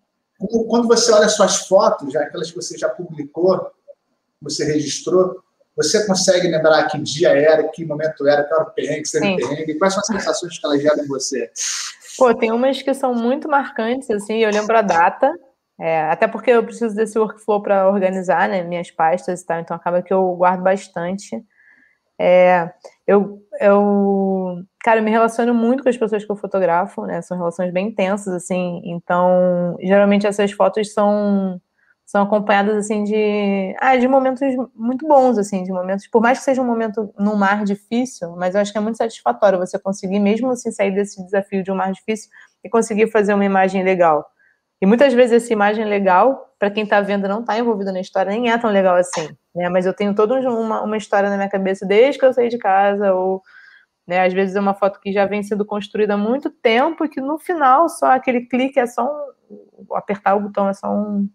Quando 0.68 0.88
você 0.88 1.12
olha 1.12 1.30
suas 1.30 1.68
fotos, 1.68 2.12
já 2.12 2.22
aquelas 2.22 2.50
que 2.50 2.56
você 2.56 2.76
já 2.76 2.90
publicou, 2.90 3.72
você 4.42 4.66
registrou, 4.66 5.44
você 5.76 6.06
consegue 6.08 6.48
lembrar 6.48 6.88
que 6.88 6.98
dia 6.98 7.30
era, 7.30 7.68
que 7.70 7.86
momento 7.86 8.28
era, 8.28 8.44
qual 8.44 8.62
era 8.62 8.70
o 8.70 8.74
perrengue, 8.74 9.04
que 9.04 9.18
era 9.18 9.34
o 9.34 9.36
perrengue? 9.38 9.78
Quais 9.78 9.94
são 9.94 10.02
as 10.02 10.08
sensações 10.08 10.58
que 10.58 10.66
elas 10.66 10.82
geram 10.82 11.04
em 11.04 11.08
você? 11.08 11.52
Pô, 12.18 12.34
tem 12.34 12.52
umas 12.52 12.82
que 12.82 12.94
são 12.94 13.14
muito 13.14 13.48
marcantes, 13.48 14.10
assim, 14.10 14.40
eu 14.40 14.52
lembro 14.52 14.76
a 14.76 14.82
data, 14.82 15.32
é, 15.80 16.02
até 16.10 16.28
porque 16.28 16.52
eu 16.52 16.64
preciso 16.64 16.96
desse 16.96 17.18
workflow 17.18 17.62
para 17.62 17.90
organizar 17.90 18.50
né, 18.50 18.64
minhas 18.64 18.90
pastas 18.90 19.42
e 19.42 19.46
tal, 19.46 19.60
então 19.60 19.76
acaba 19.76 20.02
que 20.02 20.14
eu 20.14 20.36
guardo 20.36 20.62
bastante. 20.62 21.44
É, 22.23 22.71
eu, 23.07 23.39
eu, 23.60 24.63
cara, 24.84 24.99
eu 24.99 25.03
me 25.03 25.10
relaciono 25.12 25.53
muito 25.53 25.81
com 25.84 25.89
as 25.89 25.97
pessoas 25.97 26.23
que 26.23 26.31
eu 26.31 26.36
fotografo, 26.36 27.05
né? 27.05 27.21
São 27.23 27.36
relações 27.38 27.73
bem 27.73 27.88
intensas, 27.88 28.34
assim. 28.34 28.81
Então, 28.86 29.75
geralmente 29.81 30.27
essas 30.27 30.51
fotos 30.51 30.93
são 30.93 31.60
são 32.05 32.23
acompanhadas 32.23 32.75
assim 32.75 33.05
de 33.05 33.73
ah, 33.79 33.95
de 33.95 34.05
momentos 34.05 34.41
muito 34.75 35.07
bons 35.07 35.38
assim 35.38 35.63
de 35.63 35.71
momentos 35.71 36.07
por 36.07 36.21
mais 36.21 36.39
que 36.39 36.43
seja 36.43 36.62
um 36.62 36.65
momento 36.65 37.13
num 37.17 37.38
mar 37.38 37.63
difícil 37.63 38.36
mas 38.36 38.53
eu 38.53 38.60
acho 38.62 38.71
que 38.73 38.77
é 38.77 38.81
muito 38.81 38.97
satisfatório 38.97 39.57
você 39.57 39.79
conseguir 39.79 40.19
mesmo 40.19 40.51
assim 40.51 40.71
sair 40.71 40.91
desse 40.91 41.23
desafio 41.23 41.63
de 41.63 41.71
um 41.71 41.75
mar 41.75 41.89
difícil 41.93 42.29
e 42.65 42.69
conseguir 42.69 43.09
fazer 43.09 43.34
uma 43.34 43.45
imagem 43.45 43.82
legal 43.84 44.26
e 44.82 44.86
muitas 44.86 45.13
vezes 45.13 45.43
essa 45.43 45.53
imagem 45.53 45.86
legal 45.86 46.53
para 46.59 46.71
quem 46.71 46.84
está 46.84 47.01
vendo 47.01 47.27
não 47.27 47.41
está 47.41 47.57
envolvido 47.57 47.91
na 47.91 48.01
história 48.01 48.32
nem 48.32 48.51
é 48.51 48.57
tão 48.57 48.69
legal 48.69 48.95
assim 48.95 49.29
né 49.55 49.69
mas 49.69 49.86
eu 49.86 49.93
tenho 49.93 50.13
toda 50.15 50.36
uma, 50.49 50.82
uma 50.82 50.97
história 50.97 51.29
na 51.29 51.38
minha 51.38 51.49
cabeça 51.49 51.86
desde 51.86 52.19
que 52.19 52.25
eu 52.25 52.34
saí 52.34 52.49
de 52.49 52.57
casa 52.57 53.13
ou 53.13 53.41
né, 54.07 54.25
às 54.25 54.34
vezes 54.34 54.55
é 54.55 54.59
uma 54.59 54.73
foto 54.73 54.99
que 54.99 55.13
já 55.13 55.25
vem 55.25 55.43
sendo 55.43 55.65
construída 55.65 56.15
há 56.15 56.17
muito 56.17 56.49
tempo 56.49 57.05
e 57.05 57.09
que 57.09 57.21
no 57.21 57.38
final 57.38 57.88
só 57.88 58.11
aquele 58.11 58.41
clique 58.47 58.79
é 58.79 58.88
só 58.88 59.05
um, 59.49 59.95
apertar 59.95 60.36
o 60.36 60.41
botão 60.41 60.67
é 60.67 60.73
só 60.73 60.88
um 60.88 61.29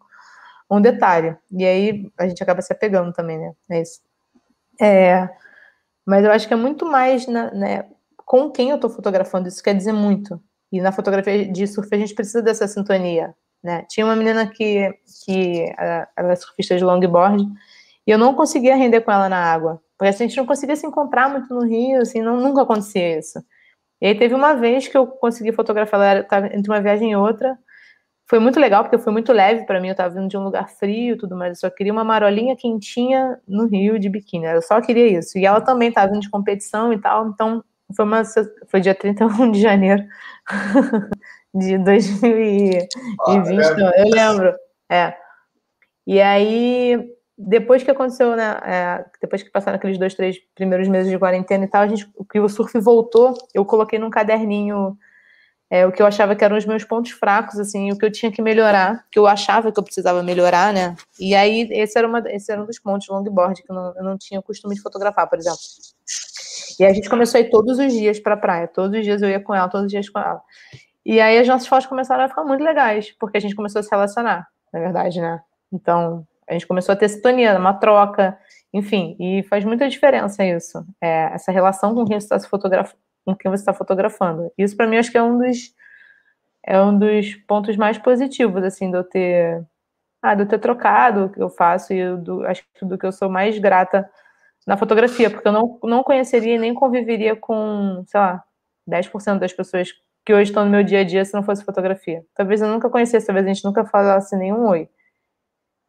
um 0.70 0.80
detalhe. 0.80 1.36
E 1.50 1.64
aí 1.64 2.10
a 2.18 2.28
gente 2.28 2.42
acaba 2.42 2.60
se 2.60 2.72
apegando 2.72 3.12
também, 3.12 3.38
né? 3.38 3.52
É 3.70 3.80
isso. 3.80 4.00
É, 4.80 5.28
mas 6.04 6.24
eu 6.24 6.30
acho 6.30 6.46
que 6.46 6.54
é 6.54 6.56
muito 6.56 6.84
mais 6.84 7.26
na, 7.26 7.50
né, 7.52 7.88
com 8.18 8.50
quem 8.50 8.70
eu 8.70 8.76
estou 8.76 8.90
fotografando, 8.90 9.48
isso 9.48 9.62
quer 9.62 9.74
dizer 9.74 9.92
muito. 9.92 10.40
E 10.72 10.80
na 10.80 10.92
fotografia 10.92 11.50
de 11.50 11.66
surf 11.66 11.88
a 11.94 11.98
gente 11.98 12.14
precisa 12.14 12.42
dessa 12.42 12.66
sintonia. 12.66 13.34
Né? 13.62 13.84
Tinha 13.88 14.06
uma 14.06 14.16
menina 14.16 14.46
que, 14.46 14.92
que 15.24 15.72
ela 16.16 16.32
é 16.32 16.36
surfista 16.36 16.76
de 16.76 16.84
longboard 16.84 17.44
e 18.06 18.10
eu 18.10 18.18
não 18.18 18.34
conseguia 18.34 18.76
render 18.76 19.00
com 19.00 19.10
ela 19.10 19.28
na 19.28 19.38
água, 19.38 19.82
porque 19.98 20.10
assim, 20.10 20.24
a 20.24 20.26
gente 20.28 20.36
não 20.36 20.46
conseguia 20.46 20.76
se 20.76 20.86
encontrar 20.86 21.28
muito 21.28 21.52
no 21.52 21.64
Rio, 21.64 22.00
assim, 22.00 22.20
não, 22.22 22.36
nunca 22.36 22.62
acontecia 22.62 23.18
isso. 23.18 23.42
E 24.00 24.06
aí 24.06 24.14
teve 24.16 24.34
uma 24.34 24.54
vez 24.54 24.86
que 24.86 24.96
eu 24.96 25.06
consegui 25.06 25.52
fotografar 25.52 26.00
ela, 26.00 26.20
estava 26.20 26.46
entre 26.46 26.70
uma 26.70 26.80
viagem 26.80 27.12
e 27.12 27.16
outra, 27.16 27.58
foi 28.28 28.40
muito 28.40 28.58
legal, 28.58 28.82
porque 28.82 28.98
foi 28.98 29.12
muito 29.12 29.32
leve 29.32 29.64
para 29.66 29.80
mim. 29.80 29.88
Eu 29.88 29.92
estava 29.92 30.12
vindo 30.12 30.28
de 30.28 30.36
um 30.36 30.42
lugar 30.42 30.68
frio 30.68 31.14
e 31.14 31.18
tudo 31.18 31.36
mais. 31.36 31.50
Eu 31.50 31.68
só 31.68 31.70
queria 31.74 31.92
uma 31.92 32.02
marolinha 32.04 32.56
quentinha 32.56 33.40
no 33.46 33.66
Rio 33.68 33.98
de 34.00 34.08
biquíni. 34.08 34.46
Eu 34.46 34.62
só 34.62 34.80
queria 34.80 35.06
isso. 35.06 35.38
E 35.38 35.46
ela 35.46 35.60
também 35.60 35.90
estava 35.90 36.10
vindo 36.10 36.22
de 36.22 36.30
competição 36.30 36.92
e 36.92 37.00
tal. 37.00 37.28
Então, 37.28 37.62
foi, 37.94 38.04
uma, 38.04 38.22
foi 38.66 38.80
dia 38.80 38.94
31 38.94 39.50
de 39.52 39.60
janeiro 39.60 40.02
de 41.54 41.78
2020. 41.78 42.88
Ah, 43.20 43.92
é? 43.96 44.02
Eu 44.02 44.10
lembro. 44.10 44.54
É. 44.90 45.14
E 46.06 46.20
aí, 46.20 47.16
depois 47.36 47.82
que 47.82 47.90
aconteceu, 47.90 48.36
né? 48.36 48.58
É, 48.64 49.04
depois 49.20 49.42
que 49.42 49.50
passaram 49.50 49.76
aqueles 49.76 49.98
dois, 49.98 50.14
três 50.14 50.38
primeiros 50.54 50.88
meses 50.88 51.10
de 51.10 51.18
quarentena 51.18 51.64
e 51.64 51.68
tal, 51.68 51.82
a 51.82 51.88
gente, 51.88 52.08
que 52.30 52.40
o 52.40 52.48
surf 52.48 52.78
voltou, 52.78 53.34
eu 53.54 53.64
coloquei 53.64 53.98
num 53.98 54.10
caderninho 54.10 54.96
é, 55.68 55.84
o 55.84 55.90
que 55.90 56.00
eu 56.00 56.06
achava 56.06 56.36
que 56.36 56.44
eram 56.44 56.56
os 56.56 56.64
meus 56.64 56.84
pontos 56.84 57.10
fracos, 57.10 57.58
assim, 57.58 57.90
o 57.90 57.98
que 57.98 58.06
eu 58.06 58.12
tinha 58.12 58.30
que 58.30 58.40
melhorar, 58.40 59.04
que 59.10 59.18
eu 59.18 59.26
achava 59.26 59.72
que 59.72 59.78
eu 59.78 59.82
precisava 59.82 60.22
melhorar, 60.22 60.72
né? 60.72 60.94
E 61.18 61.34
aí, 61.34 61.68
esse 61.72 61.98
era, 61.98 62.06
uma, 62.06 62.22
esse 62.28 62.52
era 62.52 62.62
um 62.62 62.66
dos 62.66 62.78
pontos, 62.78 63.08
longboard, 63.08 63.62
que 63.62 63.70
eu 63.70 63.74
não, 63.74 63.96
eu 63.96 64.04
não 64.04 64.16
tinha 64.16 64.38
o 64.38 64.42
costume 64.42 64.76
de 64.76 64.80
fotografar, 64.80 65.28
por 65.28 65.38
exemplo. 65.38 65.58
E 66.78 66.84
a 66.84 66.92
gente 66.92 67.08
começou 67.08 67.38
a 67.38 67.40
ir 67.40 67.50
todos 67.50 67.78
os 67.78 67.92
dias 67.92 68.20
para 68.20 68.34
a 68.34 68.36
praia, 68.36 68.68
todos 68.68 68.98
os 68.98 69.04
dias 69.04 69.22
eu 69.22 69.30
ia 69.30 69.40
com 69.40 69.54
ela, 69.54 69.68
todos 69.68 69.86
os 69.86 69.92
dias 69.92 70.08
com 70.08 70.18
ela. 70.18 70.40
E 71.04 71.20
aí 71.20 71.38
as 71.38 71.46
nossas 71.46 71.66
fotos 71.66 71.86
começaram 71.86 72.24
a 72.24 72.28
ficar 72.28 72.44
muito 72.44 72.62
legais, 72.62 73.12
porque 73.18 73.36
a 73.36 73.40
gente 73.40 73.54
começou 73.54 73.80
a 73.80 73.82
se 73.82 73.90
relacionar, 73.90 74.46
na 74.72 74.80
verdade, 74.80 75.20
né? 75.20 75.40
Então, 75.72 76.26
a 76.48 76.52
gente 76.52 76.66
começou 76.66 76.92
a 76.92 76.96
ter 76.96 77.08
sintonia, 77.08 77.58
uma 77.58 77.74
troca, 77.74 78.38
enfim, 78.72 79.16
e 79.18 79.42
faz 79.44 79.64
muita 79.64 79.88
diferença 79.88 80.44
isso, 80.44 80.84
é, 81.00 81.30
essa 81.32 81.50
relação 81.50 81.94
com 81.94 82.04
quem 82.04 82.18
você 82.18 82.26
está 82.26 82.38
se 82.38 82.48
fotografando. 82.48 84.52
Isso 84.56 84.76
para 84.76 84.86
mim 84.86 84.96
acho 84.96 85.10
que 85.10 85.18
é 85.18 85.22
um 85.22 85.38
dos 85.38 85.74
é 86.64 86.80
um 86.80 86.98
dos 86.98 87.34
pontos 87.46 87.76
mais 87.76 87.96
positivos 87.96 88.62
assim 88.64 88.90
de 88.90 88.96
eu 88.96 89.04
ter 89.04 89.64
ah, 90.20 90.34
de 90.34 90.42
eu 90.42 90.48
ter 90.48 90.58
trocado 90.58 91.26
o 91.26 91.30
que 91.30 91.40
eu 91.40 91.48
faço 91.48 91.92
e 91.92 92.16
do, 92.16 92.44
acho 92.46 92.64
que 92.74 92.84
do 92.84 92.98
que 92.98 93.06
eu 93.06 93.12
sou 93.12 93.28
mais 93.28 93.58
grata 93.58 94.08
na 94.66 94.76
fotografia, 94.76 95.30
porque 95.30 95.46
eu 95.46 95.52
não, 95.52 95.78
não 95.84 96.02
conheceria 96.02 96.58
nem 96.58 96.74
conviveria 96.74 97.36
com, 97.36 98.04
sei 98.06 98.18
lá, 98.18 98.42
10% 98.88 99.38
das 99.38 99.52
pessoas 99.52 99.90
que 100.24 100.34
hoje 100.34 100.50
estão 100.50 100.64
no 100.64 100.70
meu 100.70 100.82
dia 100.82 101.00
a 101.00 101.04
dia 101.04 101.24
se 101.24 101.32
não 101.32 101.42
fosse 101.44 101.64
fotografia. 101.64 102.24
Talvez 102.34 102.60
eu 102.60 102.68
nunca 102.68 102.90
conhecesse, 102.90 103.26
talvez 103.26 103.46
a 103.46 103.48
gente 103.48 103.64
nunca 103.64 103.84
falasse 103.84 104.36
nenhum 104.36 104.66
oi. 104.66 104.88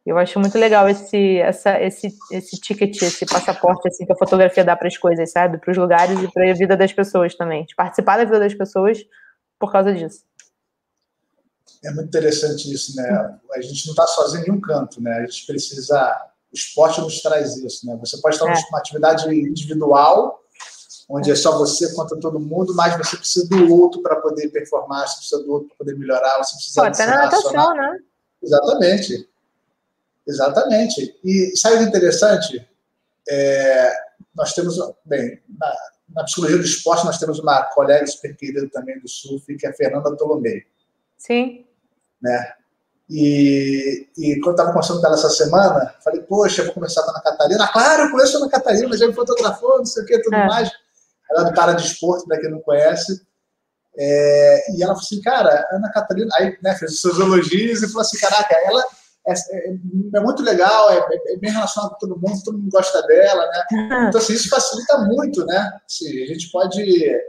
Eu 0.06 0.16
acho 0.16 0.38
muito 0.40 0.56
legal 0.56 0.88
esse, 0.88 1.38
essa, 1.38 1.82
esse, 1.82 2.08
esse 2.30 2.58
ticket, 2.60 3.02
esse 3.02 3.26
passaporte 3.26 3.88
assim, 3.88 4.06
que 4.06 4.12
a 4.12 4.16
fotografia 4.16 4.64
dá 4.64 4.74
para 4.74 4.88
as 4.88 4.96
coisas, 4.96 5.30
sabe? 5.30 5.58
Para 5.58 5.70
os 5.70 5.76
lugares 5.76 6.18
e 6.22 6.32
para 6.32 6.50
a 6.50 6.54
vida 6.54 6.76
das 6.76 6.92
pessoas 6.92 7.34
também. 7.34 7.66
De 7.66 7.74
participar 7.74 8.16
da 8.16 8.24
vida 8.24 8.38
das 8.38 8.54
pessoas 8.54 9.04
por 9.58 9.70
causa 9.70 9.92
disso. 9.92 10.24
É 11.84 11.90
muito 11.90 12.08
interessante 12.08 12.72
isso, 12.72 12.96
né? 12.96 13.38
A 13.54 13.60
gente 13.60 13.86
não 13.86 13.92
está 13.92 14.06
sozinho 14.06 14.46
em 14.46 14.50
um 14.52 14.60
canto, 14.60 15.02
né? 15.02 15.18
A 15.18 15.26
gente 15.26 15.46
precisa. 15.46 16.30
O 16.52 16.56
esporte 16.56 17.00
nos 17.00 17.20
traz 17.20 17.56
isso, 17.58 17.86
né? 17.86 17.96
Você 18.00 18.18
pode 18.18 18.36
estar 18.36 18.50
é. 18.50 18.54
numa 18.54 18.78
atividade 18.78 19.28
individual, 19.28 20.42
onde 21.08 21.30
é 21.30 21.34
só 21.34 21.56
você 21.56 21.94
contra 21.94 22.18
todo 22.18 22.40
mundo, 22.40 22.74
mas 22.74 22.96
você 22.96 23.16
precisa 23.16 23.48
do 23.48 23.74
outro 23.74 24.02
para 24.02 24.16
poder 24.16 24.48
performar, 24.48 25.08
você 25.08 25.16
precisa 25.16 25.42
do 25.42 25.52
outro 25.52 25.68
para 25.68 25.78
poder 25.78 25.98
melhorar, 25.98 26.38
você 26.38 26.54
precisa. 26.54 26.80
Pô, 26.80 26.86
até 26.86 27.06
na 27.06 27.16
natação, 27.16 27.74
né? 27.74 27.98
Exatamente. 28.42 29.28
Exatamente. 30.26 31.18
E 31.24 31.56
sabe 31.56 31.76
o 31.76 31.88
interessante? 31.88 32.68
É, 33.28 33.92
nós 34.34 34.52
temos, 34.52 34.78
bem, 35.04 35.40
na, 35.58 35.76
na, 36.14 36.24
psicologia 36.24 36.58
do 36.58 36.64
esporte, 36.64 37.06
nós 37.06 37.18
temos 37.18 37.38
uma 37.38 37.62
colega 37.62 38.06
super 38.06 38.36
querida 38.36 38.68
também 38.70 38.98
do 39.00 39.08
surf, 39.08 39.56
que 39.56 39.66
é 39.66 39.70
a 39.70 39.74
Fernanda 39.74 40.14
Tolomei. 40.16 40.64
Sim. 41.16 41.66
Né? 42.20 42.54
E, 43.10 44.06
e 44.18 44.40
quando 44.40 44.56
estava 44.56 44.70
conversando 44.70 45.00
com 45.00 45.06
ela 45.06 45.16
essa 45.16 45.30
semana, 45.30 45.94
falei, 46.04 46.20
poxa, 46.20 46.64
vou 46.64 46.74
começar 46.74 47.02
com 47.02 47.10
a 47.10 47.14
Ana 47.14 47.22
Catarina. 47.22 47.64
Ah, 47.64 47.68
claro, 47.68 48.02
eu 48.02 48.10
conheço 48.10 48.36
a 48.36 48.40
Ana 48.40 48.50
Catarina, 48.50 48.96
já 48.96 49.06
me 49.06 49.14
fotografou, 49.14 49.78
não 49.78 49.86
sei 49.86 50.02
o 50.02 50.06
que, 50.06 50.22
tudo 50.22 50.36
é. 50.36 50.46
mais. 50.46 50.70
Ela 51.30 51.42
é 51.42 51.44
do 51.50 51.54
cara 51.54 51.72
de 51.72 51.86
esporte, 51.86 52.26
para 52.26 52.38
quem 52.38 52.50
não 52.50 52.60
conhece. 52.60 53.26
É, 53.96 54.72
e 54.72 54.82
ela 54.82 54.92
falou 54.92 55.04
assim, 55.04 55.20
cara, 55.22 55.66
Ana 55.72 55.90
Catarina, 55.90 56.30
aí 56.36 56.56
né, 56.62 56.74
fez 56.76 56.92
os 56.92 57.00
seus 57.00 57.18
elogios 57.18 57.82
e 57.82 57.88
falou 57.88 58.02
assim, 58.02 58.18
caraca, 58.18 58.54
ela 58.54 58.84
é, 59.28 59.32
é, 59.32 59.70
é, 60.14 60.20
muito 60.20 60.42
legal, 60.42 60.90
é, 60.90 60.98
é, 60.98 61.36
bem 61.36 61.50
relacionado 61.50 61.90
com 61.90 61.98
todo 61.98 62.18
mundo, 62.18 62.42
todo 62.42 62.58
mundo 62.58 62.70
gosta 62.70 63.02
dela, 63.02 63.46
né? 63.46 64.06
Então, 64.08 64.20
assim, 64.20 64.32
isso 64.32 64.48
facilita 64.48 64.98
muito, 64.98 65.44
né? 65.44 65.78
Assim, 65.84 66.22
a 66.22 66.26
gente 66.26 66.50
pode. 66.50 66.82
É, 67.04 67.20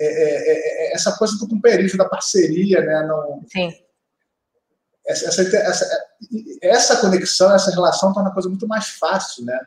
é, 0.00 0.94
essa 0.94 1.12
coisa 1.18 1.36
do 1.38 1.48
companheirismo, 1.48 1.98
da 1.98 2.08
parceria, 2.08 2.80
né? 2.80 3.06
Não, 3.06 3.42
Sim. 3.46 3.74
Essa, 5.12 5.42
essa, 5.42 5.86
essa, 6.62 7.00
conexão, 7.00 7.54
essa 7.54 7.70
relação 7.70 8.12
torna 8.12 8.30
a 8.30 8.32
coisa 8.32 8.48
muito 8.48 8.66
mais 8.66 8.88
fácil, 8.88 9.44
né? 9.44 9.58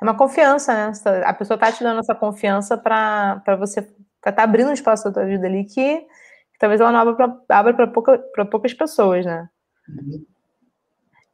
É 0.00 0.04
uma 0.04 0.16
confiança, 0.16 0.74
né? 0.74 0.92
A 1.24 1.32
pessoa 1.32 1.54
está 1.56 1.70
te 1.70 1.82
dando 1.82 2.00
essa 2.00 2.14
confiança 2.14 2.76
para 2.76 3.56
você 3.58 3.80
estar 3.80 4.32
tá 4.32 4.42
abrindo 4.42 4.70
um 4.70 4.74
espaço 4.74 5.04
da 5.04 5.12
tua 5.12 5.24
vida 5.24 5.46
ali 5.46 5.64
que, 5.64 6.00
que 6.00 6.58
talvez 6.58 6.80
ela 6.80 6.92
não 6.92 7.00
abra 7.48 7.74
para 7.74 7.86
pouca, 7.86 8.18
poucas 8.50 8.74
pessoas, 8.74 9.24
né? 9.24 9.48
Uhum. 9.88 10.24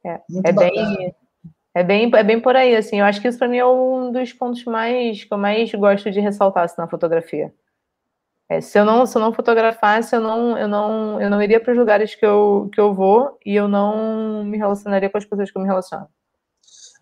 É, 0.05 0.21
é 0.45 0.51
bem, 0.51 1.15
é, 1.73 1.83
bem, 1.83 2.11
é 2.13 2.23
bem 2.23 2.39
por 2.39 2.55
aí, 2.55 2.75
assim. 2.75 2.99
Eu 2.99 3.05
acho 3.05 3.21
que 3.21 3.27
isso 3.27 3.37
para 3.37 3.47
mim 3.47 3.57
é 3.57 3.65
um 3.65 4.11
dos 4.11 4.33
pontos 4.33 4.63
mais 4.65 5.23
que 5.23 5.33
eu 5.33 5.37
mais 5.37 5.71
gosto 5.73 6.09
de 6.09 6.19
ressaltar 6.19 6.63
assim, 6.63 6.75
na 6.77 6.87
fotografia. 6.87 7.53
É, 8.49 8.61
se 8.61 8.79
eu 8.79 8.83
não 8.83 9.05
se 9.05 9.15
eu 9.15 9.21
não 9.21 9.31
fotografasse, 9.31 10.15
eu 10.15 10.21
não 10.21 10.57
eu 10.57 10.67
não 10.67 11.21
eu 11.21 11.29
não 11.29 11.41
iria 11.41 11.59
para 11.59 11.71
os 11.71 11.77
lugares 11.77 12.15
que 12.15 12.25
eu 12.25 12.67
que 12.73 12.81
eu 12.81 12.95
vou 12.95 13.37
e 13.45 13.55
eu 13.55 13.67
não 13.67 14.43
me 14.43 14.57
relacionaria 14.57 15.07
com 15.07 15.19
as 15.19 15.25
pessoas 15.25 15.51
que 15.51 15.57
eu 15.57 15.61
me 15.61 15.67
relaciono. 15.67 16.07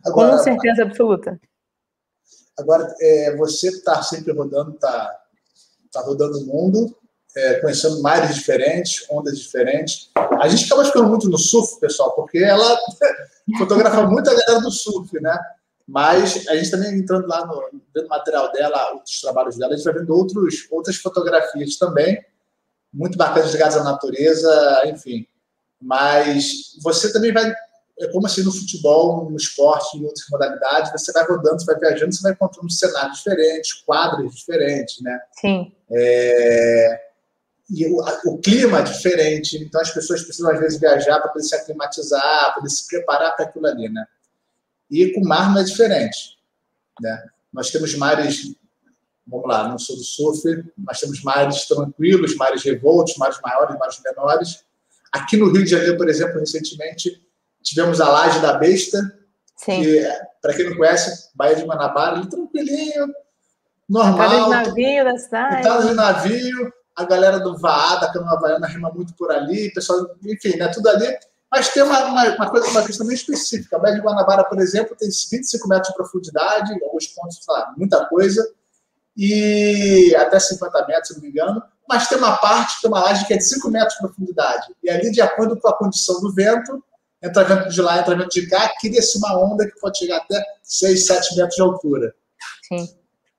Agora, 0.05 0.31
com 0.31 0.37
certeza 0.39 0.83
absoluta. 0.83 1.39
Agora, 2.59 2.93
é, 2.99 3.35
você 3.37 3.69
está 3.69 4.01
sempre 4.01 4.33
rodando, 4.33 4.71
está 4.71 5.15
tá 5.91 6.01
rodando 6.01 6.39
o 6.39 6.45
mundo, 6.45 6.95
é, 7.35 7.55
conhecendo 7.61 8.01
mares 8.01 8.35
diferentes, 8.35 9.05
ondas 9.09 9.39
diferentes. 9.39 10.09
A 10.15 10.47
gente 10.49 10.65
acaba 10.65 10.83
ficando 10.83 11.07
muito 11.07 11.29
no 11.29 11.37
surf, 11.37 11.79
pessoal, 11.79 12.13
porque 12.13 12.39
ela 12.39 12.77
fotografa 13.57 14.03
muito 14.03 14.29
a 14.29 14.33
galera 14.33 14.59
do 14.59 14.71
surf, 14.71 15.17
né? 15.21 15.37
Mas 15.88 16.45
a 16.49 16.55
gente 16.55 16.69
também 16.69 16.99
entrando 16.99 17.27
lá 17.27 17.45
no 17.45 17.81
vendo 17.95 18.09
material 18.09 18.51
dela, 18.51 18.93
outros 18.93 19.21
trabalhos 19.21 19.57
dela, 19.57 19.73
a 19.73 19.77
gente 19.77 19.85
vai 19.85 19.93
vendo 19.93 20.13
outros, 20.13 20.67
outras 20.69 20.97
fotografias 20.97 21.77
também, 21.77 22.21
muito 22.93 23.17
bacanas 23.17 23.53
ligadas 23.53 23.77
à 23.77 23.83
natureza, 23.83 24.83
enfim. 24.88 25.25
Mas 25.81 26.75
você 26.83 27.13
também 27.13 27.31
vai, 27.31 27.53
é 27.99 28.07
como 28.11 28.27
assim 28.27 28.43
no 28.43 28.51
futebol, 28.51 29.29
no 29.29 29.38
esporte, 29.38 29.97
em 29.97 30.03
outras 30.03 30.25
modalidades, 30.29 30.91
você 30.91 31.11
vai 31.13 31.25
rodando, 31.25 31.61
você 31.61 31.71
vai 31.71 31.79
viajando, 31.79 32.13
você 32.13 32.21
vai 32.21 32.33
encontrando 32.33 32.69
cenários 32.69 33.17
diferentes, 33.19 33.73
quadros 33.73 34.35
diferentes, 34.35 35.01
né? 35.01 35.19
Sim. 35.39 35.71
É, 35.89 37.07
e 37.69 37.85
o, 37.85 38.03
o, 38.25 38.38
clima 38.39 38.79
é 38.79 38.83
diferente, 38.83 39.57
então 39.57 39.79
as 39.79 39.91
pessoas 39.91 40.21
precisam 40.23 40.51
às 40.51 40.59
vezes 40.59 40.79
viajar 40.79 41.19
para 41.21 41.31
poder 41.31 41.43
se 41.43 41.55
aclimatizar, 41.55 42.45
para 42.45 42.53
poder 42.55 42.69
se 42.69 42.88
preparar 42.88 43.35
para 43.35 43.45
aquilo 43.45 43.67
ali, 43.67 43.88
né? 43.88 44.05
E 44.89 45.11
com 45.13 45.21
o 45.21 45.27
mar 45.27 45.51
não 45.51 45.61
é 45.61 45.63
diferente, 45.63 46.38
né? 47.01 47.27
Nós 47.51 47.71
temos 47.71 47.95
mares, 47.95 48.55
vamos 49.25 49.47
lá, 49.47 49.67
não 49.67 49.77
sou 49.77 49.95
do 49.95 50.03
surf, 50.03 50.63
nós 50.77 50.99
temos 50.99 51.23
mares 51.23 51.65
tranquilos, 51.65 52.35
mares 52.35 52.63
revoltos, 52.63 53.17
mares 53.17 53.39
maiores, 53.41 53.77
mares 53.77 54.01
menores. 54.03 54.63
Aqui 55.11 55.38
no 55.38 55.51
Rio 55.51 55.63
de 55.63 55.71
Janeiro, 55.71 55.97
por 55.97 56.09
exemplo, 56.09 56.39
recentemente 56.39 57.21
tivemos 57.61 57.99
a 57.99 58.09
Laje 58.09 58.39
da 58.39 58.53
Besta, 58.53 58.99
Sim. 59.55 59.81
que, 59.81 60.01
para 60.41 60.53
quem 60.53 60.69
não 60.69 60.77
conhece, 60.77 61.29
Baía 61.35 61.55
de 61.55 61.63
Guanabara, 61.63 62.17
ali 62.17 62.29
tranquilinho, 62.29 63.13
normal. 63.89 64.13
Entrada 64.13 64.43
de 64.43 64.49
navio 64.49 65.03
da 65.03 65.17
cidade. 65.17 65.55
Entrada 65.57 65.88
de 65.88 65.93
navio, 65.93 66.73
a 66.95 67.05
galera 67.05 67.39
do 67.39 67.57
Vaá, 67.57 67.95
da 67.97 68.11
Cama 68.11 68.33
Havaiana, 68.33 68.67
rima 68.67 68.91
muito 68.91 69.13
por 69.15 69.31
ali, 69.31 69.71
pessoal, 69.73 70.15
enfim, 70.25 70.57
né, 70.57 70.67
tudo 70.69 70.89
ali. 70.89 71.17
Mas 71.49 71.69
tem 71.69 71.81
uma, 71.81 72.05
uma, 72.05 72.35
uma, 72.35 72.49
coisa, 72.49 72.67
uma 72.67 72.85
questão 72.85 73.07
bem 73.07 73.15
específica. 73.15 73.77
A 73.77 73.79
Baía 73.79 73.95
de 73.95 74.01
Guanabara, 74.01 74.43
por 74.43 74.59
exemplo, 74.59 74.95
tem 74.97 75.09
25 75.09 75.67
metros 75.67 75.87
de 75.89 75.95
profundidade, 75.95 76.73
alguns 76.83 77.07
pontos, 77.07 77.39
lá, 77.47 77.73
muita 77.77 78.05
coisa, 78.05 78.45
e 79.15 80.13
até 80.15 80.39
50 80.39 80.87
metros, 80.87 81.07
se 81.07 81.13
não 81.15 81.21
me 81.21 81.29
engano. 81.29 81.63
Mas 81.87 82.07
tem 82.07 82.17
uma 82.17 82.35
parte, 82.37 82.81
tem 82.81 82.89
uma 82.89 83.01
laje 83.01 83.25
que 83.25 83.33
é 83.33 83.37
de 83.37 83.45
5 83.45 83.69
metros 83.69 83.93
de 83.93 83.99
profundidade. 83.99 84.67
E 84.83 84.89
ali, 84.89 85.09
de 85.09 85.21
acordo 85.21 85.57
com 85.57 85.69
a 85.69 85.77
condição 85.77 86.19
do 86.19 86.33
vento, 86.33 86.83
entra 87.23 87.43
vento 87.45 87.69
de 87.69 87.81
lá, 87.81 87.99
entra 87.99 88.15
vento 88.15 88.29
de 88.29 88.47
cá, 88.47 88.71
cria-se 88.79 89.17
uma 89.17 89.39
onda 89.39 89.65
que 89.65 89.79
pode 89.79 89.97
chegar 89.97 90.17
até 90.17 90.43
6, 90.61 91.07
7 91.07 91.35
metros 91.37 91.55
de 91.55 91.61
altura. 91.61 92.15
Sim. 92.67 92.89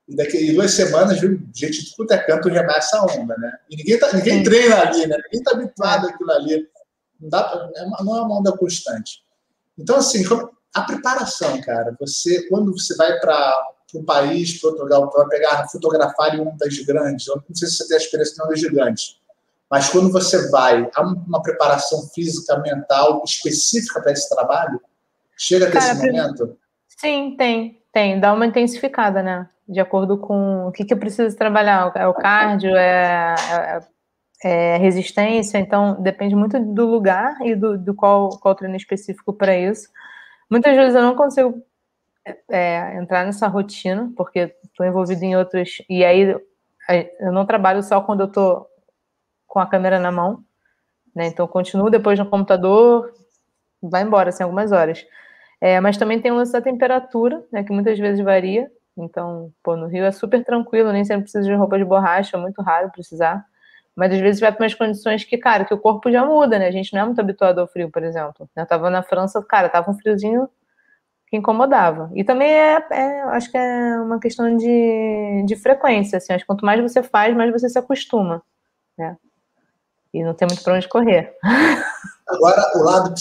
E 0.09 0.16
daqui 0.16 0.50
a 0.50 0.54
duas 0.54 0.70
semanas, 0.70 1.20
viu, 1.20 1.38
gente 1.54 1.84
de 1.84 1.94
tudo 1.94 2.11
é 2.12 2.18
canto 2.18 2.48
remar 2.48 2.78
essa 2.78 3.02
onda, 3.02 3.36
né? 3.36 3.52
E 3.68 3.76
ninguém, 3.76 3.98
tá, 3.98 4.11
ninguém 4.14 4.42
treina 4.42 4.80
ali, 4.80 5.06
né? 5.06 5.16
Ninguém 5.24 5.40
está 5.40 5.50
habituado 5.52 6.09
àquilo 6.09 6.32
ali. 6.32 6.66
Não, 7.21 7.29
dá 7.29 7.43
pra, 7.43 7.71
é 7.75 7.87
não 8.05 8.16
é 8.16 8.23
uma 8.23 8.39
onda 8.39 8.57
constante. 8.57 9.23
Então, 9.79 9.97
assim, 9.97 10.25
a 10.75 10.83
preparação, 10.83 11.61
cara. 11.61 11.97
Você, 12.01 12.49
quando 12.49 12.73
você 12.73 12.97
vai 12.97 13.19
para 13.19 13.69
um 13.95 14.05
país, 14.05 14.61
para 14.61 14.71
outro 14.71 14.85
lugar, 14.85 15.07
para 15.09 15.29
pegar, 15.29 15.69
fotografar 15.69 16.35
em 16.35 16.41
ondas 16.41 16.79
grandes, 16.81 17.27
eu 17.27 17.37
não 17.37 17.57
sei 17.57 17.69
se 17.69 17.77
você 17.77 17.89
tem 17.89 17.97
a 17.97 18.01
experiência 18.01 18.35
de 18.35 18.43
ondas 18.43 18.61
gigantes, 18.61 19.21
mas 19.71 19.89
quando 19.89 20.11
você 20.11 20.51
vai, 20.51 20.91
há 20.95 21.03
uma 21.03 21.43
preparação 21.43 22.09
física, 22.14 22.59
mental 22.59 23.23
específica 23.25 24.01
para 24.01 24.12
esse 24.12 24.29
trabalho? 24.29 24.81
Chega 25.37 25.69
até 25.69 25.79
esse 25.79 25.95
momento? 25.95 26.59
Sim, 26.89 27.37
tem, 27.37 27.83
tem. 27.93 28.19
Dá 28.19 28.33
uma 28.33 28.47
intensificada, 28.47 29.23
né? 29.23 29.49
de 29.69 29.81
acordo 29.81 30.16
com 30.16 30.66
o 30.66 30.73
que, 30.73 30.85
que 30.85 30.95
eu 30.95 30.99
preciso 30.99 31.37
trabalhar. 31.37 31.93
É 31.95 32.07
o 32.07 32.14
cardio, 32.14 32.75
é, 32.75 33.35
é, 33.51 33.81
é 34.43 34.76
resistência, 34.76 35.59
então 35.59 36.01
depende 36.01 36.34
muito 36.34 36.59
do 36.61 36.86
lugar 36.86 37.36
e 37.43 37.55
do, 37.55 37.76
do 37.76 37.95
qual, 37.95 38.30
qual 38.39 38.55
treino 38.55 38.76
específico 38.76 39.32
para 39.32 39.57
isso. 39.57 39.89
Muitas 40.51 40.76
vezes 40.76 40.95
eu 40.95 41.03
não 41.03 41.16
consigo 41.16 41.62
é, 42.49 42.97
entrar 42.97 43.24
nessa 43.24 43.49
rotina, 43.49 44.12
porque 44.16 44.55
estou 44.64 44.86
envolvido 44.86 45.24
em 45.24 45.36
outros. 45.36 45.82
E 45.89 46.05
aí 46.05 46.36
eu 47.20 47.32
não 47.32 47.47
trabalho 47.47 47.82
só 47.82 48.01
quando 48.01 48.20
eu 48.20 48.26
estou 48.26 48.66
com 49.47 49.59
a 49.59 49.66
câmera 49.66 49.99
na 49.99 50.12
mão, 50.12 50.45
né? 51.14 51.26
Então 51.26 51.47
continuo 51.47 51.91
depois 51.91 52.18
no 52.18 52.28
computador, 52.28 53.12
vai 53.82 54.03
embora, 54.03 54.30
assim, 54.30 54.43
algumas 54.43 54.72
horas. 54.72 55.05
É, 55.61 55.80
mas 55.80 55.97
também 55.97 56.20
tem 56.20 56.30
o 56.30 56.36
lance 56.36 56.53
da 56.53 56.61
temperatura, 56.61 57.45
né? 57.53 57.64
Que 57.64 57.72
muitas 57.72 57.99
vezes 57.99 58.24
varia. 58.24 58.70
Então, 58.97 59.53
pô, 59.62 59.76
no 59.76 59.86
Rio 59.86 60.05
é 60.05 60.12
super 60.12 60.45
tranquilo, 60.45 60.93
nem 60.93 61.05
sempre 61.05 61.22
precisa 61.22 61.45
de 61.45 61.55
roupa 61.55 61.78
de 61.78 61.84
borracha, 61.84 62.36
é 62.36 62.41
muito 62.41 62.61
raro 62.62 62.91
precisar. 62.91 63.45
Mas 63.99 64.12
às 64.12 64.20
vezes 64.20 64.40
vai 64.40 64.53
para 64.53 64.62
umas 64.62 64.74
condições 64.74 65.24
que, 65.24 65.36
cara, 65.36 65.64
que 65.64 65.74
o 65.74 65.78
corpo 65.78 66.09
já 66.09 66.24
muda, 66.24 66.57
né? 66.57 66.68
A 66.68 66.70
gente 66.70 66.94
não 66.94 67.01
é 67.01 67.05
muito 67.05 67.20
habituado 67.20 67.59
ao 67.59 67.66
frio, 67.66 67.90
por 67.90 68.05
exemplo. 68.05 68.49
Eu 68.55 68.64
tava 68.64 68.88
na 68.90 69.03
França, 69.03 69.42
cara, 69.42 69.68
tava 69.68 69.90
um 69.90 69.99
friozinho 69.99 70.49
que 71.26 71.36
incomodava. 71.36 72.09
E 72.14 72.22
também 72.22 72.49
é, 72.49 72.86
é, 72.92 73.22
acho 73.22 73.51
que 73.51 73.59
é 73.59 74.01
uma 74.01 74.20
questão 74.20 74.57
de, 74.57 75.42
de 75.44 75.57
frequência, 75.57 76.18
assim. 76.18 76.32
Acho 76.32 76.44
que 76.44 76.46
quanto 76.46 76.64
mais 76.64 76.80
você 76.80 77.03
faz, 77.03 77.36
mais 77.36 77.51
você 77.51 77.68
se 77.68 77.76
acostuma, 77.76 78.40
né? 78.96 79.16
E 80.14 80.22
não 80.22 80.32
tem 80.32 80.46
muito 80.46 80.62
para 80.62 80.74
onde 80.74 80.86
correr. 80.86 81.34
Agora, 82.28 82.70
o 82.76 82.82
lado, 82.84 83.12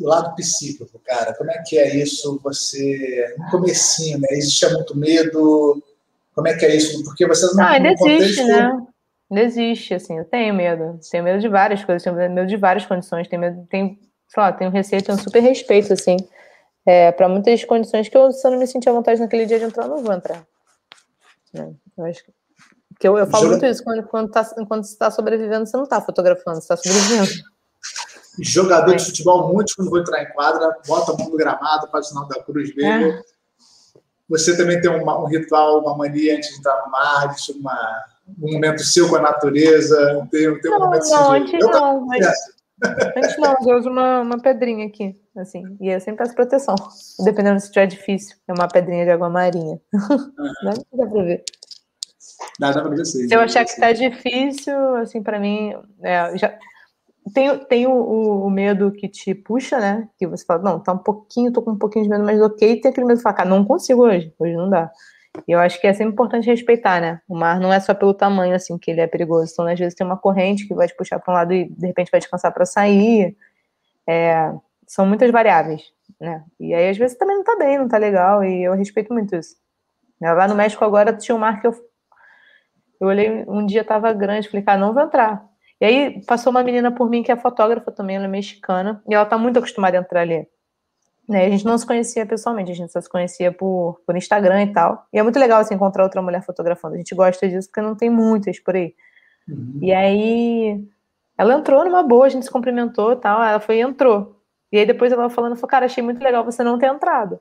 o 0.00 0.04
lado 0.04 0.34
psíquico, 0.34 1.00
cara, 1.04 1.32
como 1.34 1.52
é 1.52 1.62
que 1.64 1.78
é 1.78 1.94
isso? 1.94 2.40
Você, 2.42 3.36
no 3.38 3.50
comecinho, 3.52 4.18
né? 4.18 4.26
Existia 4.32 4.70
muito 4.70 4.98
medo? 4.98 5.80
Como 6.34 6.48
é 6.48 6.54
que 6.54 6.64
é 6.64 6.74
isso? 6.74 7.04
Porque 7.04 7.24
você 7.24 7.54
não... 7.54 7.62
Ah, 7.62 7.70
ainda 7.70 7.92
existe, 7.92 8.40
contexto... 8.40 8.46
né? 8.48 8.86
Ainda 9.30 9.42
existe, 9.44 9.94
assim, 9.94 10.18
eu 10.18 10.24
tenho 10.24 10.54
medo. 10.54 10.98
Tenho 11.10 11.24
medo 11.24 11.40
de 11.40 11.48
várias 11.48 11.84
coisas, 11.84 12.02
tenho 12.02 12.14
medo 12.16 12.46
de 12.46 12.56
várias 12.56 12.86
condições, 12.86 13.28
tenho 13.28 13.40
medo, 13.40 13.66
tenho, 13.68 13.98
sei 14.28 14.42
lá, 14.42 14.52
tenho 14.52 14.70
receio, 14.70 15.02
tenho 15.02 15.18
super 15.18 15.40
respeito, 15.40 15.92
assim, 15.92 16.16
é, 16.86 17.10
para 17.12 17.28
muitas 17.28 17.64
condições 17.64 18.08
que 18.08 18.16
eu, 18.16 18.30
se 18.32 18.46
eu 18.46 18.50
não 18.50 18.58
me 18.58 18.66
sentir 18.66 18.88
à 18.88 18.92
vontade 18.92 19.20
naquele 19.20 19.46
dia 19.46 19.58
de 19.58 19.64
entrar, 19.64 19.84
eu 19.84 19.90
não 19.90 20.02
vou 20.02 20.12
entrar. 20.12 20.44
É, 21.54 21.70
eu 21.96 22.04
acho 22.04 22.24
que 22.24 22.32
que 22.98 23.08
eu, 23.08 23.18
eu 23.18 23.26
falo 23.26 23.48
muito 23.48 23.66
isso, 23.66 23.82
quando, 23.82 24.02
quando, 24.04 24.30
tá, 24.30 24.44
quando 24.66 24.84
você 24.84 24.92
está 24.92 25.10
sobrevivendo, 25.10 25.66
você 25.66 25.76
não 25.76 25.84
está 25.84 26.00
fotografando, 26.00 26.56
você 26.56 26.72
está 26.72 26.76
sobrevivendo. 26.76 27.44
Jogador 28.40 28.92
é. 28.92 28.96
de 28.96 29.04
futebol, 29.04 29.52
muitos, 29.52 29.74
quando 29.74 29.90
vou 29.90 30.00
entrar 30.00 30.22
em 30.22 30.32
quadra, 30.32 30.76
bota 30.86 31.12
a 31.12 31.16
mão 31.16 31.30
no 31.30 31.36
gramado, 31.36 31.88
faz 31.88 32.06
o 32.06 32.08
sinal 32.10 32.26
da 32.28 32.42
cruz 32.42 32.74
vermelha. 32.74 33.20
É. 33.20 34.00
Você 34.28 34.56
também 34.56 34.80
tem 34.80 34.90
uma, 34.90 35.20
um 35.20 35.26
ritual, 35.26 35.80
uma 35.80 35.96
mania 35.96 36.36
antes 36.36 36.50
de 36.50 36.58
entrar 36.58 36.82
no 36.84 36.90
mar, 36.90 37.34
de 37.34 37.52
uma, 37.52 38.04
um 38.26 38.52
momento 38.52 38.82
seu 38.82 39.08
com 39.08 39.16
a 39.16 39.22
natureza. 39.22 40.26
Tem, 40.30 40.60
tem 40.60 40.70
não, 40.70 40.78
um 40.78 40.84
momento 40.84 41.08
não, 41.10 41.32
antes 41.32 41.52
eu 41.52 41.70
não, 41.70 42.06
mas... 42.06 42.26
Antes 43.16 43.38
não, 43.38 43.54
eu 43.66 43.78
uso 43.78 43.88
uma, 43.88 44.20
uma 44.20 44.38
pedrinha 44.38 44.86
aqui, 44.86 45.16
assim, 45.36 45.62
e 45.80 45.88
eu 45.88 46.00
sempre 46.00 46.24
peço 46.24 46.34
proteção. 46.34 46.74
Dependendo 47.24 47.60
se 47.60 47.66
estiver 47.66 47.86
difícil, 47.86 48.36
é 48.48 48.52
uma 48.52 48.68
pedrinha 48.68 49.04
de 49.04 49.10
água 49.10 49.30
marinha. 49.30 49.80
Uhum. 49.92 50.74
Dá 50.92 51.06
pra 51.06 51.22
ver. 51.22 51.44
Nada 52.58 52.82
pra 52.82 52.90
ver 52.90 53.04
Se 53.04 53.32
eu 53.32 53.40
achar 53.40 53.64
que 53.64 53.80
tá 53.80 53.92
difícil, 53.92 54.96
assim, 54.96 55.22
para 55.22 55.38
mim, 55.38 55.72
é, 56.02 56.36
já 56.36 56.58
tem, 57.32 57.58
tem 57.66 57.86
o, 57.86 58.44
o, 58.44 58.50
medo 58.50 58.92
que 58.92 59.08
te 59.08 59.34
puxa, 59.34 59.78
né? 59.78 60.08
Que 60.18 60.26
você 60.26 60.44
fala, 60.44 60.62
não, 60.62 60.80
tá 60.80 60.92
um 60.92 60.98
pouquinho, 60.98 61.52
tô 61.52 61.62
com 61.62 61.70
um 61.70 61.78
pouquinho 61.78 62.04
de 62.04 62.10
medo, 62.10 62.24
mas 62.24 62.40
ok. 62.40 62.80
Tem 62.80 62.90
aquele 62.90 63.06
medo 63.06 63.16
de 63.16 63.22
falar, 63.22 63.36
cara, 63.36 63.48
não 63.48 63.64
consigo 63.64 64.02
hoje, 64.02 64.34
hoje 64.38 64.54
não 64.54 64.68
dá. 64.68 64.90
E 65.48 65.52
eu 65.52 65.58
acho 65.58 65.80
que 65.80 65.86
é 65.86 65.92
sempre 65.92 66.12
importante 66.12 66.46
respeitar, 66.46 67.00
né? 67.00 67.20
O 67.28 67.36
mar 67.36 67.60
não 67.60 67.72
é 67.72 67.80
só 67.80 67.92
pelo 67.94 68.14
tamanho, 68.14 68.54
assim, 68.54 68.78
que 68.78 68.90
ele 68.90 69.00
é 69.00 69.06
perigoso. 69.06 69.52
Então, 69.52 69.66
às 69.66 69.78
vezes, 69.78 69.94
tem 69.94 70.06
uma 70.06 70.16
corrente 70.16 70.66
que 70.66 70.74
vai 70.74 70.86
te 70.86 70.96
puxar 70.96 71.18
para 71.18 71.32
um 71.32 71.36
lado 71.36 71.52
e, 71.52 71.68
de 71.68 71.86
repente, 71.86 72.10
vai 72.10 72.20
descansar 72.20 72.52
para 72.52 72.64
sair. 72.64 73.36
É, 74.08 74.52
são 74.86 75.06
muitas 75.06 75.30
variáveis, 75.30 75.82
né? 76.20 76.44
E 76.60 76.74
aí, 76.74 76.90
às 76.90 76.98
vezes, 76.98 77.18
também 77.18 77.36
não 77.36 77.44
tá 77.44 77.56
bem, 77.56 77.78
não 77.78 77.88
tá 77.88 77.98
legal, 77.98 78.44
e 78.44 78.64
eu 78.64 78.74
respeito 78.74 79.12
muito 79.12 79.34
isso. 79.36 79.56
Lá 80.20 80.48
no 80.48 80.54
México, 80.54 80.84
agora, 80.84 81.12
tinha 81.12 81.34
um 81.34 81.38
mar 81.38 81.60
que 81.60 81.66
eu 81.66 81.74
eu 83.00 83.08
olhei, 83.08 83.44
um 83.48 83.66
dia 83.66 83.84
tava 83.84 84.12
grande, 84.12 84.48
falei, 84.48 84.64
cara, 84.64 84.78
não 84.78 84.94
vou 84.94 85.02
entrar. 85.02 85.44
E 85.80 85.84
aí 85.84 86.24
passou 86.26 86.50
uma 86.50 86.62
menina 86.62 86.90
por 86.92 87.10
mim 87.10 87.22
que 87.22 87.32
é 87.32 87.36
fotógrafa 87.36 87.90
também, 87.92 88.16
ela 88.16 88.24
é 88.26 88.28
mexicana, 88.28 89.02
e 89.08 89.14
ela 89.14 89.26
tá 89.26 89.36
muito 89.36 89.58
acostumada 89.58 89.98
a 89.98 90.00
entrar 90.00 90.20
ali. 90.22 90.46
Né? 91.28 91.46
A 91.46 91.50
gente 91.50 91.64
não 91.64 91.76
se 91.78 91.86
conhecia 91.86 92.26
pessoalmente, 92.26 92.70
a 92.70 92.74
gente 92.74 92.92
só 92.92 93.00
se 93.00 93.08
conhecia 93.08 93.50
por, 93.50 94.00
por 94.06 94.16
Instagram 94.16 94.64
e 94.64 94.72
tal. 94.72 95.06
E 95.12 95.18
é 95.18 95.22
muito 95.22 95.38
legal 95.38 95.60
assim, 95.60 95.74
encontrar 95.74 96.04
outra 96.04 96.20
mulher 96.20 96.42
fotografando. 96.42 96.94
A 96.94 96.98
gente 96.98 97.14
gosta 97.14 97.48
disso 97.48 97.68
porque 97.68 97.80
não 97.80 97.94
tem 97.94 98.10
muitas 98.10 98.58
por 98.58 98.76
aí. 98.76 98.94
Uhum. 99.48 99.78
E 99.80 99.92
aí 99.92 100.84
ela 101.36 101.54
entrou 101.54 101.84
numa 101.84 102.02
boa, 102.02 102.26
a 102.26 102.28
gente 102.28 102.44
se 102.44 102.50
cumprimentou 102.50 103.12
e 103.12 103.16
tal. 103.16 103.42
Ela 103.42 103.60
foi 103.60 103.76
e 103.76 103.80
entrou. 103.80 104.40
E 104.70 104.78
aí 104.78 104.86
depois 104.86 105.12
ela 105.12 105.30
falando, 105.30 105.56
falou, 105.56 105.70
cara, 105.70 105.86
achei 105.86 106.02
muito 106.02 106.22
legal 106.22 106.44
você 106.44 106.62
não 106.62 106.78
ter 106.78 106.86
entrado. 106.86 107.40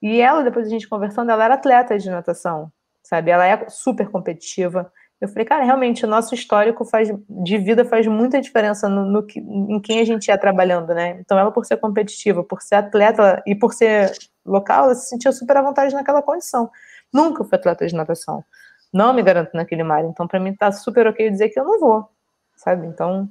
E 0.00 0.20
ela, 0.20 0.42
depois 0.42 0.66
a 0.66 0.70
gente 0.70 0.88
conversando, 0.88 1.30
ela 1.30 1.44
era 1.44 1.54
atleta 1.54 1.96
de 1.98 2.10
natação 2.10 2.72
sabe? 3.02 3.30
Ela 3.30 3.46
é 3.46 3.68
super 3.68 4.08
competitiva. 4.08 4.90
Eu 5.22 5.28
falei, 5.28 5.44
cara, 5.44 5.62
realmente 5.62 6.04
o 6.04 6.08
nosso 6.08 6.34
histórico 6.34 6.84
faz, 6.84 7.08
de 7.28 7.56
vida 7.56 7.84
faz 7.84 8.04
muita 8.08 8.40
diferença 8.40 8.88
no, 8.88 9.04
no 9.04 9.24
em 9.36 9.78
quem 9.80 10.00
a 10.00 10.04
gente 10.04 10.28
é 10.32 10.36
trabalhando, 10.36 10.92
né? 10.92 11.16
Então, 11.20 11.38
ela, 11.38 11.52
por 11.52 11.64
ser 11.64 11.76
competitiva, 11.76 12.42
por 12.42 12.60
ser 12.60 12.74
atleta 12.74 13.40
e 13.46 13.54
por 13.54 13.72
ser 13.72 14.10
local, 14.44 14.86
ela 14.86 14.96
se 14.96 15.08
sentia 15.08 15.30
super 15.30 15.58
à 15.58 15.62
vontade 15.62 15.94
naquela 15.94 16.22
condição. 16.22 16.68
Nunca 17.14 17.44
fui 17.44 17.56
atleta 17.56 17.86
de 17.86 17.94
natação. 17.94 18.44
Não 18.92 19.12
me 19.12 19.22
garanto 19.22 19.54
naquele 19.54 19.84
mar. 19.84 20.04
Então, 20.04 20.26
para 20.26 20.40
mim, 20.40 20.56
tá 20.56 20.72
super 20.72 21.06
ok 21.06 21.30
dizer 21.30 21.50
que 21.50 21.60
eu 21.60 21.64
não 21.64 21.78
vou, 21.78 22.08
sabe? 22.56 22.88
Então, 22.88 23.30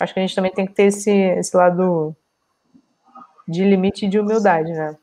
acho 0.00 0.14
que 0.14 0.20
a 0.20 0.22
gente 0.22 0.36
também 0.36 0.52
tem 0.52 0.66
que 0.66 0.72
ter 0.72 0.84
esse, 0.84 1.10
esse 1.10 1.56
lado 1.56 2.14
de 3.48 3.64
limite 3.64 4.06
de 4.06 4.20
humildade, 4.20 4.72
né? 4.72 4.96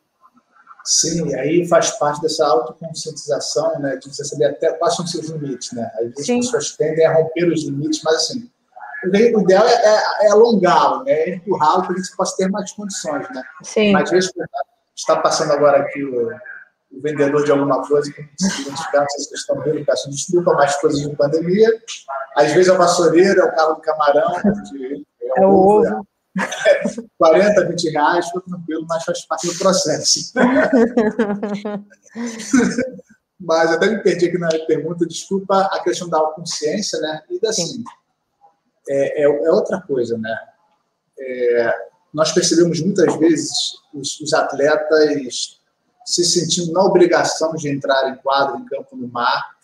Sim, 0.83 1.33
aí 1.35 1.67
faz 1.67 1.91
parte 1.91 2.21
dessa 2.21 2.45
autoconscientização, 2.45 3.79
né, 3.79 3.97
de 3.97 4.09
você 4.09 4.23
saber 4.23 4.45
até 4.45 4.73
quais 4.73 4.95
são 4.95 5.05
os 5.05 5.11
seus 5.11 5.29
limites, 5.29 5.71
né? 5.73 5.89
Às 5.95 6.09
vezes 6.09 6.25
Sim. 6.25 6.39
as 6.39 6.45
pessoas 6.45 6.75
tendem 6.75 7.05
a 7.05 7.13
romper 7.13 7.51
os 7.51 7.63
limites, 7.63 8.01
mas 8.03 8.15
assim, 8.15 8.49
o 9.03 9.41
ideal 9.41 9.65
é, 9.65 9.73
é, 9.73 10.27
é 10.27 10.31
alongá-lo, 10.31 11.03
né, 11.03 11.11
é 11.11 11.35
empurrá-lo 11.35 11.83
para 11.85 11.95
que 11.95 12.03
você 12.03 12.15
possa 12.15 12.37
ter 12.37 12.49
mais 12.49 12.71
condições, 12.71 13.27
né? 13.29 13.43
Sim. 13.63 13.91
Mas 13.91 14.03
às 14.03 14.11
vezes 14.11 14.31
está 14.95 15.17
passando 15.17 15.51
agora 15.51 15.77
aqui 15.81 16.03
o, 16.03 16.29
o, 16.91 17.01
vendedor 17.01 17.43
de 17.43 17.51
alguma 17.51 17.85
coisa 17.87 18.11
que 18.11 18.21
se 18.37 18.61
identificar, 18.61 19.01
não 19.01 19.09
sei 19.09 19.19
se 19.19 19.29
vocês 19.29 19.41
estão 19.41 19.61
vendo, 19.61 19.85
peço 19.85 20.09
desculpa, 20.09 20.53
mais 20.53 20.75
coisas 20.77 21.01
de 21.01 21.15
pandemia. 21.15 21.69
Às 22.35 22.51
vezes 22.53 22.69
é 22.69 22.73
o 22.73 22.77
vassoureiro, 22.77 23.39
é 23.39 23.45
o 23.45 23.55
carro 23.55 23.75
do 23.75 23.81
camarão, 23.81 24.33
é, 25.37 25.45
o 25.45 25.49
ovo. 25.49 26.07
É 26.37 26.83
40, 27.17 27.67
20 27.67 27.89
reais, 27.89 28.29
foi 28.29 28.41
tranquilo, 28.41 28.85
mas 28.87 29.03
faz 29.03 29.25
parte 29.25 29.47
do 29.47 29.57
processo. 29.57 30.31
mas 33.39 33.71
até 33.71 33.89
me 33.89 34.01
perdi 34.01 34.27
aqui 34.27 34.37
na 34.37 34.47
pergunta, 34.65 35.05
desculpa 35.05 35.69
a 35.71 35.83
questão 35.83 36.07
da 36.07 36.19
autoconsciência, 36.19 36.99
né? 36.99 37.21
E 37.29 37.45
assim, 37.45 37.83
é, 38.87 39.23
é, 39.23 39.25
é, 39.25 39.51
outra 39.51 39.81
coisa, 39.81 40.17
né? 40.17 40.33
É, 41.19 41.75
nós 42.13 42.31
percebemos 42.31 42.79
muitas 42.81 43.13
vezes 43.17 43.51
os, 43.93 44.19
os, 44.21 44.33
atletas 44.33 45.59
se 46.05 46.23
sentindo 46.23 46.71
na 46.71 46.83
obrigação 46.83 47.53
de 47.53 47.69
entrar 47.69 48.09
em 48.09 48.15
quadro, 48.17 48.57
em 48.57 48.65
campo 48.65 48.95
no 48.95 49.07
mar, 49.07 49.55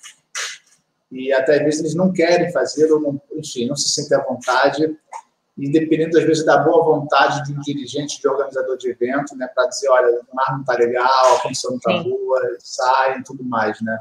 e 1.11 1.31
até 1.31 1.57
às 1.57 1.63
vezes 1.63 1.79
eles 1.79 1.95
não 1.95 2.11
querem 2.11 2.51
fazer, 2.51 2.91
ou 2.91 2.99
não, 2.99 3.21
enfim, 3.35 3.67
não 3.67 3.75
se 3.75 3.89
sentem 3.89 4.17
à 4.17 4.23
vontade 4.23 4.97
e 5.57 5.71
dependendo, 5.71 6.17
às 6.17 6.23
vezes, 6.23 6.45
da 6.45 6.59
boa 6.59 6.83
vontade 6.83 7.43
de 7.45 7.57
um 7.57 7.61
dirigente, 7.61 8.21
de 8.21 8.27
organizador 8.27 8.77
de 8.77 8.89
evento, 8.89 9.35
né, 9.35 9.47
para 9.47 9.65
dizer, 9.67 9.89
olha, 9.89 10.21
o 10.31 10.35
mar 10.35 10.51
não 10.51 10.61
está 10.61 10.73
legal, 10.73 11.35
a 11.35 11.41
condição 11.41 11.71
não 11.71 11.77
está 11.77 12.03
boa, 12.03 12.41
saem, 12.59 13.23
tudo 13.23 13.43
mais, 13.43 13.81
né? 13.81 13.97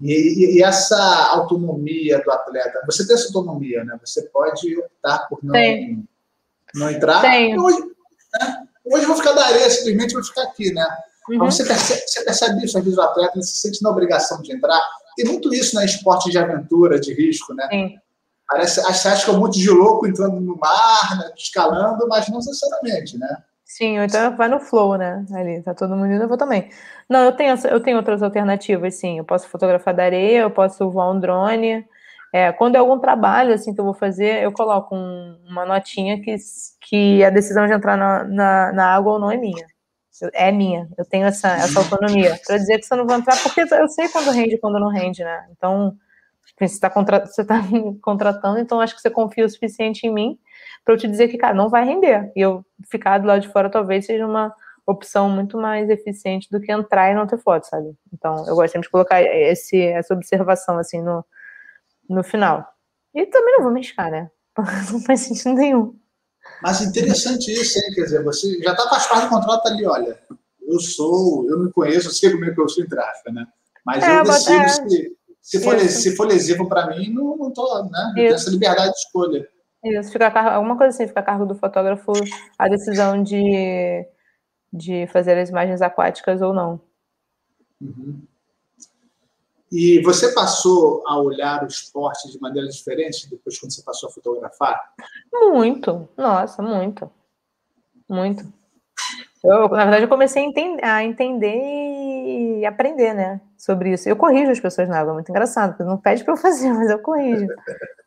E, 0.00 0.12
e, 0.12 0.58
e, 0.58 0.62
essa 0.62 0.98
autonomia 1.30 2.22
do 2.22 2.30
atleta, 2.30 2.82
você 2.84 3.06
tem 3.06 3.14
essa 3.14 3.28
autonomia, 3.28 3.84
né? 3.84 3.96
Você 4.04 4.22
pode 4.24 4.76
optar 4.78 5.20
por 5.28 5.38
não, 5.42 5.54
não 6.74 6.90
entrar. 6.90 7.22
Tem. 7.22 7.58
Hoje, 7.58 7.78
né? 7.78 8.66
hoje 8.84 9.04
eu 9.04 9.08
vou 9.08 9.16
ficar 9.16 9.32
da 9.32 9.46
areia, 9.46 9.70
simplesmente 9.70 10.12
vou 10.12 10.24
ficar 10.24 10.42
aqui, 10.42 10.72
né? 10.74 10.84
Uhum. 11.30 11.38
Mas 11.38 11.54
você 11.54 11.64
percebe, 11.64 12.02
você 12.06 12.24
percebe 12.24 12.64
isso, 12.64 12.76
às 12.76 12.84
vezes 12.84 12.98
o 12.98 13.02
atleta 13.02 13.40
se 13.40 13.56
sente 13.56 13.82
na 13.82 13.90
obrigação 13.90 14.42
de 14.42 14.52
entrar. 14.52 14.82
Tem 15.16 15.24
muito 15.24 15.54
isso, 15.54 15.76
né? 15.76 15.84
Esporte 15.86 16.28
de 16.28 16.38
aventura, 16.38 17.00
de 17.00 17.14
risco, 17.14 17.54
né? 17.54 17.66
Sim. 17.70 17.96
Parece, 18.48 18.82
você 18.82 19.08
acha 19.08 19.24
que 19.24 19.30
é 19.30 19.34
um 19.34 19.40
monte 19.40 19.58
de 19.58 19.70
louco 19.70 20.06
entrando 20.06 20.40
no 20.40 20.56
mar, 20.56 21.18
né, 21.18 21.32
escalando, 21.36 22.06
mas 22.08 22.28
não 22.28 22.36
necessariamente, 22.36 23.18
né? 23.18 23.42
Sim, 23.64 23.98
então 23.98 24.36
vai 24.36 24.46
no 24.48 24.60
flow, 24.60 24.96
né? 24.96 25.24
Ali, 25.34 25.62
tá 25.62 25.74
todo 25.74 25.96
mundo 25.96 26.12
indo, 26.12 26.22
eu 26.22 26.28
vou 26.28 26.36
também. 26.36 26.70
Não, 27.08 27.24
eu 27.24 27.32
tenho, 27.32 27.56
eu 27.68 27.80
tenho 27.80 27.96
outras 27.96 28.22
alternativas, 28.22 28.94
sim. 28.94 29.18
Eu 29.18 29.24
posso 29.24 29.48
fotografar 29.48 29.94
da 29.94 30.04
areia, 30.04 30.42
eu 30.42 30.50
posso 30.50 30.88
voar 30.90 31.10
um 31.10 31.18
drone. 31.18 31.84
É, 32.32 32.52
quando 32.52 32.76
é 32.76 32.78
algum 32.78 32.98
trabalho 32.98 33.54
assim 33.54 33.74
que 33.74 33.80
eu 33.80 33.84
vou 33.84 33.94
fazer, 33.94 34.42
eu 34.42 34.52
coloco 34.52 34.94
um, 34.94 35.38
uma 35.48 35.64
notinha 35.64 36.20
que, 36.20 36.36
que 36.80 37.24
a 37.24 37.30
decisão 37.30 37.66
de 37.66 37.72
entrar 37.72 37.96
na, 37.96 38.24
na, 38.24 38.72
na 38.72 38.94
água 38.94 39.14
ou 39.14 39.18
não 39.18 39.30
é 39.30 39.36
minha. 39.36 39.66
É 40.32 40.52
minha. 40.52 40.88
Eu 40.96 41.04
tenho 41.04 41.26
essa, 41.26 41.48
essa 41.48 41.78
autonomia. 41.80 42.38
Para 42.46 42.58
dizer 42.58 42.78
que 42.78 42.86
você 42.86 42.94
não 42.94 43.06
vai 43.06 43.18
entrar, 43.18 43.36
porque 43.42 43.62
eu 43.62 43.88
sei 43.88 44.08
quando 44.08 44.30
rende 44.30 44.54
e 44.54 44.58
quando 44.58 44.78
não 44.78 44.88
rende, 44.88 45.24
né? 45.24 45.46
Então, 45.50 45.96
você 46.58 46.64
está 46.74 46.90
contra... 46.90 47.26
você 47.26 47.44
tá 47.44 47.60
contratando, 48.02 48.58
então 48.58 48.80
acho 48.80 48.94
que 48.94 49.00
você 49.00 49.10
confia 49.10 49.44
o 49.44 49.48
suficiente 49.48 50.06
em 50.06 50.12
mim 50.12 50.38
para 50.84 50.94
eu 50.94 50.98
te 50.98 51.08
dizer 51.08 51.28
que, 51.28 51.38
cara, 51.38 51.54
não 51.54 51.68
vai 51.68 51.84
render. 51.84 52.30
E 52.36 52.40
eu 52.40 52.64
ficar 52.90 53.18
do 53.18 53.26
lado 53.26 53.40
de 53.40 53.48
fora 53.48 53.70
talvez 53.70 54.06
seja 54.06 54.26
uma, 54.26 54.54
opção 54.86 55.28
muito 55.30 55.56
mais 55.56 55.88
eficiente 55.88 56.48
do 56.50 56.60
que 56.60 56.70
entrar 56.70 57.10
e 57.10 57.14
não 57.14 57.26
ter 57.26 57.38
foto, 57.38 57.64
sabe? 57.64 57.96
Então, 58.12 58.46
eu 58.46 58.54
gosto 58.54 58.72
sempre 58.72 58.86
de 58.86 58.92
colocar 58.92 59.22
esse, 59.22 59.80
essa 59.80 60.14
observação, 60.14 60.78
assim, 60.78 61.00
no, 61.00 61.24
no 62.08 62.22
final. 62.22 62.66
E 63.14 63.24
também 63.26 63.54
não 63.54 63.64
vou 63.64 63.72
me 63.72 63.80
escar, 63.80 64.10
né? 64.10 64.30
Não 64.92 65.00
faz 65.00 65.20
sentido 65.20 65.54
nenhum. 65.54 65.98
Mas 66.62 66.80
interessante 66.80 67.50
isso, 67.50 67.76
hein? 67.76 67.92
Quer 67.92 68.02
dizer, 68.02 68.22
você 68.22 68.56
já 68.60 68.70
está 68.70 68.88
faz 68.88 69.06
parte 69.08 69.24
do 69.24 69.30
contrato 69.30 69.66
ali, 69.66 69.84
olha. 69.84 70.16
Eu 70.62 70.78
sou, 70.78 71.48
eu 71.50 71.58
me 71.58 71.72
conheço, 71.72 72.08
eu 72.08 72.12
sei 72.12 72.30
como 72.30 72.44
é 72.44 72.54
que 72.54 72.60
eu 72.60 72.68
sou 72.68 72.84
em 72.84 72.88
tráfico, 72.88 73.32
né? 73.32 73.46
Mas 73.84 74.04
é, 74.04 74.20
eu 74.20 74.22
decido 74.22 74.62
é. 74.62 74.68
se, 74.68 75.16
se, 75.44 75.62
for, 75.62 75.78
se 75.78 76.16
for 76.16 76.26
lesivo 76.26 76.66
para 76.66 76.86
mim, 76.86 77.10
não, 77.10 77.36
não 77.36 77.50
tô, 77.50 77.82
né? 77.84 77.90
Não 77.92 78.14
tenho 78.14 78.32
essa 78.32 78.48
liberdade 78.48 78.92
de 78.92 78.98
escolha. 78.98 79.46
Isso, 79.84 80.10
fica 80.10 80.28
a, 80.28 80.54
alguma 80.54 80.78
coisa 80.78 80.94
assim, 80.94 81.06
fica 81.06 81.20
a 81.20 81.22
cargo 81.22 81.44
do 81.44 81.54
fotógrafo 81.54 82.12
a 82.58 82.66
decisão 82.66 83.22
de, 83.22 84.06
de 84.72 85.06
fazer 85.08 85.36
as 85.36 85.50
imagens 85.50 85.82
aquáticas 85.82 86.40
ou 86.40 86.54
não. 86.54 86.80
Uhum. 87.78 88.22
E 89.70 90.00
você 90.00 90.32
passou 90.32 91.02
a 91.06 91.20
olhar 91.20 91.62
o 91.62 91.66
esporte 91.66 92.32
de 92.32 92.40
maneira 92.40 92.66
diferente 92.66 93.28
depois 93.28 93.58
quando 93.58 93.74
você 93.74 93.82
passou 93.82 94.08
a 94.08 94.12
fotografar? 94.12 94.94
Muito, 95.30 96.08
nossa, 96.16 96.62
muito. 96.62 97.10
Muito. 98.08 98.50
Eu, 99.44 99.68
na 99.68 99.84
verdade, 99.84 100.04
eu 100.04 100.08
comecei 100.08 100.42
a 100.42 100.46
entender, 100.46 100.84
a 100.84 101.04
entender 101.04 101.54
e 102.24 102.64
aprender, 102.66 103.12
né, 103.12 103.40
sobre 103.56 103.92
isso. 103.92 104.08
Eu 104.08 104.16
corrijo 104.16 104.50
as 104.50 104.60
pessoas 104.60 104.88
na 104.88 104.98
água, 104.98 105.12
é 105.12 105.14
muito 105.14 105.30
engraçado, 105.30 105.70
porque 105.70 105.84
não 105.84 105.98
pede 105.98 106.24
para 106.24 106.32
eu 106.32 106.36
fazer, 106.38 106.72
mas 106.72 106.90
eu 106.90 106.98
corrijo. 106.98 107.46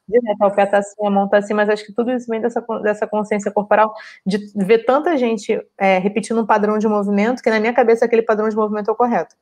Direto, 0.08 0.42
o 0.42 0.52
pé 0.52 0.66
tá 0.66 0.78
assim, 0.78 1.06
a 1.06 1.10
mão 1.10 1.28
tá 1.28 1.38
assim, 1.38 1.54
mas 1.54 1.70
acho 1.70 1.86
que 1.86 1.94
tudo 1.94 2.12
isso 2.12 2.28
vem 2.28 2.40
dessa, 2.40 2.62
dessa 2.82 3.06
consciência 3.06 3.52
corporal, 3.52 3.94
de 4.26 4.38
ver 4.56 4.86
tanta 4.86 5.18
gente 5.18 5.62
é, 5.78 5.98
repetindo 5.98 6.42
um 6.42 6.46
padrão 6.46 6.78
de 6.78 6.88
movimento, 6.88 7.44
que 7.44 7.50
na 7.50 7.60
minha 7.60 7.74
cabeça 7.74 8.06
aquele 8.06 8.22
padrão 8.22 8.48
de 8.48 8.56
movimento 8.56 8.90
é 8.90 8.94
o 8.94 8.96
correto. 8.96 9.36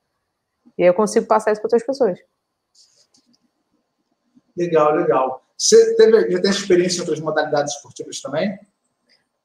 E 0.77 0.83
aí 0.83 0.89
eu 0.89 0.93
consigo 0.93 1.25
passar 1.27 1.51
isso 1.51 1.61
para 1.61 1.67
outras 1.67 1.85
pessoas. 1.85 2.19
Legal, 4.57 4.95
legal. 4.95 5.43
Você 5.57 5.95
teve, 5.95 6.31
já 6.31 6.41
tem 6.41 6.51
experiência 6.51 6.97
em 6.97 7.01
outras 7.01 7.19
modalidades 7.19 7.75
esportivas 7.75 8.19
também? 8.21 8.57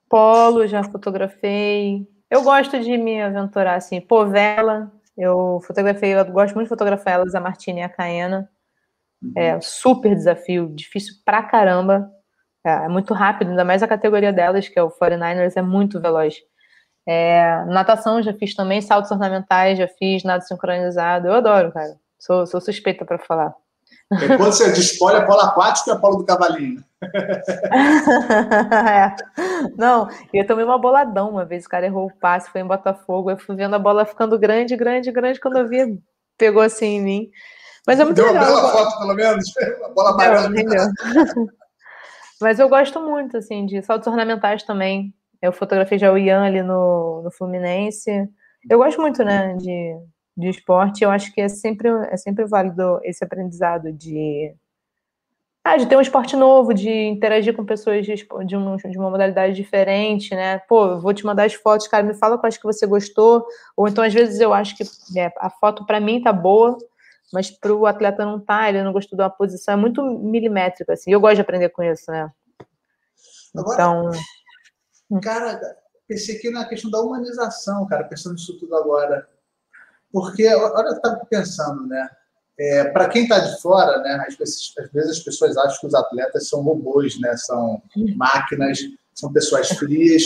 Polo, 0.08 0.66
já 0.66 0.82
fotografei. 0.82 2.06
Eu 2.30 2.42
gosto 2.42 2.80
de 2.80 2.96
me 2.96 3.20
aventurar 3.20 3.74
assim. 3.74 4.00
Pô, 4.00 4.26
vela, 4.26 4.90
eu 5.20 5.60
fotografei, 5.66 6.14
eu 6.14 6.24
gosto 6.26 6.54
muito 6.54 6.66
de 6.66 6.70
fotografar 6.70 7.14
elas, 7.14 7.34
a 7.34 7.40
Martina 7.40 7.80
e 7.80 7.82
a 7.82 7.88
Caena. 7.88 8.48
Uhum. 9.22 9.32
É 9.36 9.60
super 9.60 10.14
desafio, 10.14 10.68
difícil 10.74 11.14
pra 11.24 11.42
caramba. 11.42 12.10
É, 12.64 12.70
é, 12.70 12.88
muito 12.88 13.14
rápido, 13.14 13.50
ainda 13.50 13.64
mais 13.64 13.82
a 13.82 13.88
categoria 13.88 14.32
delas, 14.32 14.68
que 14.68 14.78
é 14.78 14.82
o 14.82 14.90
49ers, 14.90 15.56
é 15.56 15.62
muito 15.62 16.00
veloz. 16.00 16.36
É, 17.06 17.64
natação 17.66 18.22
já 18.22 18.34
fiz 18.34 18.54
também, 18.54 18.80
saltos 18.80 19.10
ornamentais 19.10 19.78
já 19.78 19.88
fiz, 19.88 20.22
nada 20.22 20.42
sincronizado. 20.42 21.28
Eu 21.28 21.34
adoro, 21.34 21.72
cara. 21.72 21.96
Sou, 22.18 22.46
sou 22.46 22.60
suspeita 22.60 23.04
para 23.04 23.18
falar. 23.18 23.54
E 24.12 24.36
quando 24.36 24.52
você 24.52 24.72
diz 24.72 24.98
polo, 24.98 25.16
é 25.16 25.24
polo 25.24 25.40
aquático 25.40 25.90
é 25.90 25.98
polo 25.98 26.16
do 26.16 26.24
cavalinho? 26.24 26.82
é. 28.88 29.14
Não, 29.76 30.08
eu 30.34 30.46
tomei 30.46 30.64
uma 30.64 30.78
boladão 30.78 31.30
uma 31.30 31.44
vez, 31.44 31.64
o 31.64 31.68
cara 31.68 31.86
errou 31.86 32.06
o 32.06 32.18
passe, 32.18 32.50
foi 32.50 32.60
em 32.60 32.66
Botafogo, 32.66 33.30
eu 33.30 33.38
fui 33.38 33.54
vendo 33.54 33.74
a 33.74 33.78
bola 33.78 34.04
ficando 34.04 34.38
grande, 34.38 34.76
grande, 34.76 35.12
grande, 35.12 35.40
quando 35.40 35.58
eu 35.58 35.68
vi, 35.68 35.98
pegou 36.36 36.62
assim 36.62 36.96
em 36.96 37.02
mim. 37.02 37.30
Mas 37.86 38.00
é 38.00 38.04
muito 38.04 38.16
Deu 38.16 38.26
legal. 38.26 38.44
Uma 38.44 38.56
bela 38.56 38.72
foto, 38.72 38.98
pelo 38.98 39.14
menos, 39.14 39.44
a 39.84 39.88
bola 39.90 40.10
amarela. 40.10 40.50
Mas 42.40 42.58
eu 42.58 42.68
gosto 42.68 43.00
muito, 43.00 43.36
assim, 43.36 43.66
de 43.66 43.82
saltos 43.82 44.08
ornamentais 44.08 44.62
também. 44.62 45.14
Eu 45.42 45.52
fotografei 45.52 45.98
já 45.98 46.10
o 46.10 46.18
Ian 46.18 46.42
ali 46.42 46.62
no, 46.62 47.22
no 47.22 47.30
Fluminense. 47.30 48.28
Eu 48.68 48.78
gosto 48.78 49.00
muito, 49.00 49.22
né, 49.24 49.54
de, 49.56 49.94
de 50.36 50.48
esporte. 50.48 51.04
Eu 51.04 51.10
acho 51.10 51.32
que 51.32 51.40
é 51.40 51.48
sempre, 51.48 51.88
é 51.88 52.16
sempre 52.16 52.44
válido 52.44 53.00
esse 53.02 53.22
aprendizado 53.24 53.92
de, 53.92 54.54
ah, 55.62 55.76
de 55.76 55.86
ter 55.86 55.96
um 55.96 56.00
esporte 56.00 56.34
novo, 56.36 56.72
de 56.72 56.90
interagir 56.90 57.54
com 57.54 57.64
pessoas 57.64 58.06
de, 58.06 58.14
de, 58.14 58.56
um, 58.56 58.76
de 58.76 58.98
uma 58.98 59.10
modalidade 59.10 59.54
diferente, 59.54 60.34
né? 60.34 60.58
Pô, 60.60 60.86
eu 60.86 61.00
vou 61.00 61.12
te 61.12 61.24
mandar 61.24 61.44
as 61.44 61.54
fotos, 61.54 61.86
cara, 61.86 62.02
me 62.02 62.14
fala 62.14 62.38
quais 62.38 62.56
que 62.56 62.64
você 62.64 62.86
gostou. 62.86 63.46
Ou 63.76 63.86
então, 63.86 64.02
às 64.02 64.14
vezes, 64.14 64.40
eu 64.40 64.54
acho 64.54 64.76
que 64.76 64.84
é, 65.18 65.30
a 65.36 65.50
foto 65.50 65.84
para 65.84 66.00
mim 66.00 66.22
tá 66.22 66.32
boa, 66.32 66.78
mas 67.32 67.50
para 67.50 67.74
o 67.74 67.86
atleta 67.86 68.24
não 68.24 68.40
tá, 68.40 68.68
ele 68.68 68.82
não 68.82 68.92
gostou 68.92 69.16
de 69.16 69.22
uma 69.22 69.30
posição. 69.30 69.74
É 69.74 69.76
muito 69.76 70.02
milimétrico, 70.02 70.90
assim. 70.92 71.12
Eu 71.12 71.20
gosto 71.20 71.36
de 71.36 71.42
aprender 71.42 71.68
com 71.68 71.82
isso, 71.82 72.10
né? 72.10 72.30
Agora, 73.54 73.74
então. 73.74 75.20
Cara, 75.20 75.60
pensei 76.08 76.36
aqui 76.36 76.50
na 76.50 76.64
questão 76.64 76.90
da 76.90 77.00
humanização, 77.00 77.86
cara, 77.86 78.04
pensando 78.04 78.34
nisso 78.34 78.58
tudo 78.58 78.74
agora. 78.76 79.28
Porque, 80.12 80.46
olha, 80.48 80.88
eu 80.88 80.92
estava 80.94 81.24
pensando, 81.28 81.86
né? 81.86 82.08
É, 82.58 82.84
para 82.84 83.08
quem 83.08 83.22
está 83.22 83.38
de 83.38 83.60
fora, 83.62 83.98
né, 84.02 84.22
às 84.28 84.36
vezes, 84.36 84.74
às 84.78 84.92
vezes, 84.92 85.10
as 85.12 85.20
pessoas 85.20 85.56
acham 85.56 85.80
que 85.80 85.86
os 85.86 85.94
atletas 85.94 86.46
são 86.46 86.60
robôs, 86.60 87.18
né, 87.18 87.34
são 87.38 87.82
máquinas, 88.16 88.78
são 89.14 89.32
pessoas 89.32 89.70
frias. 89.70 90.24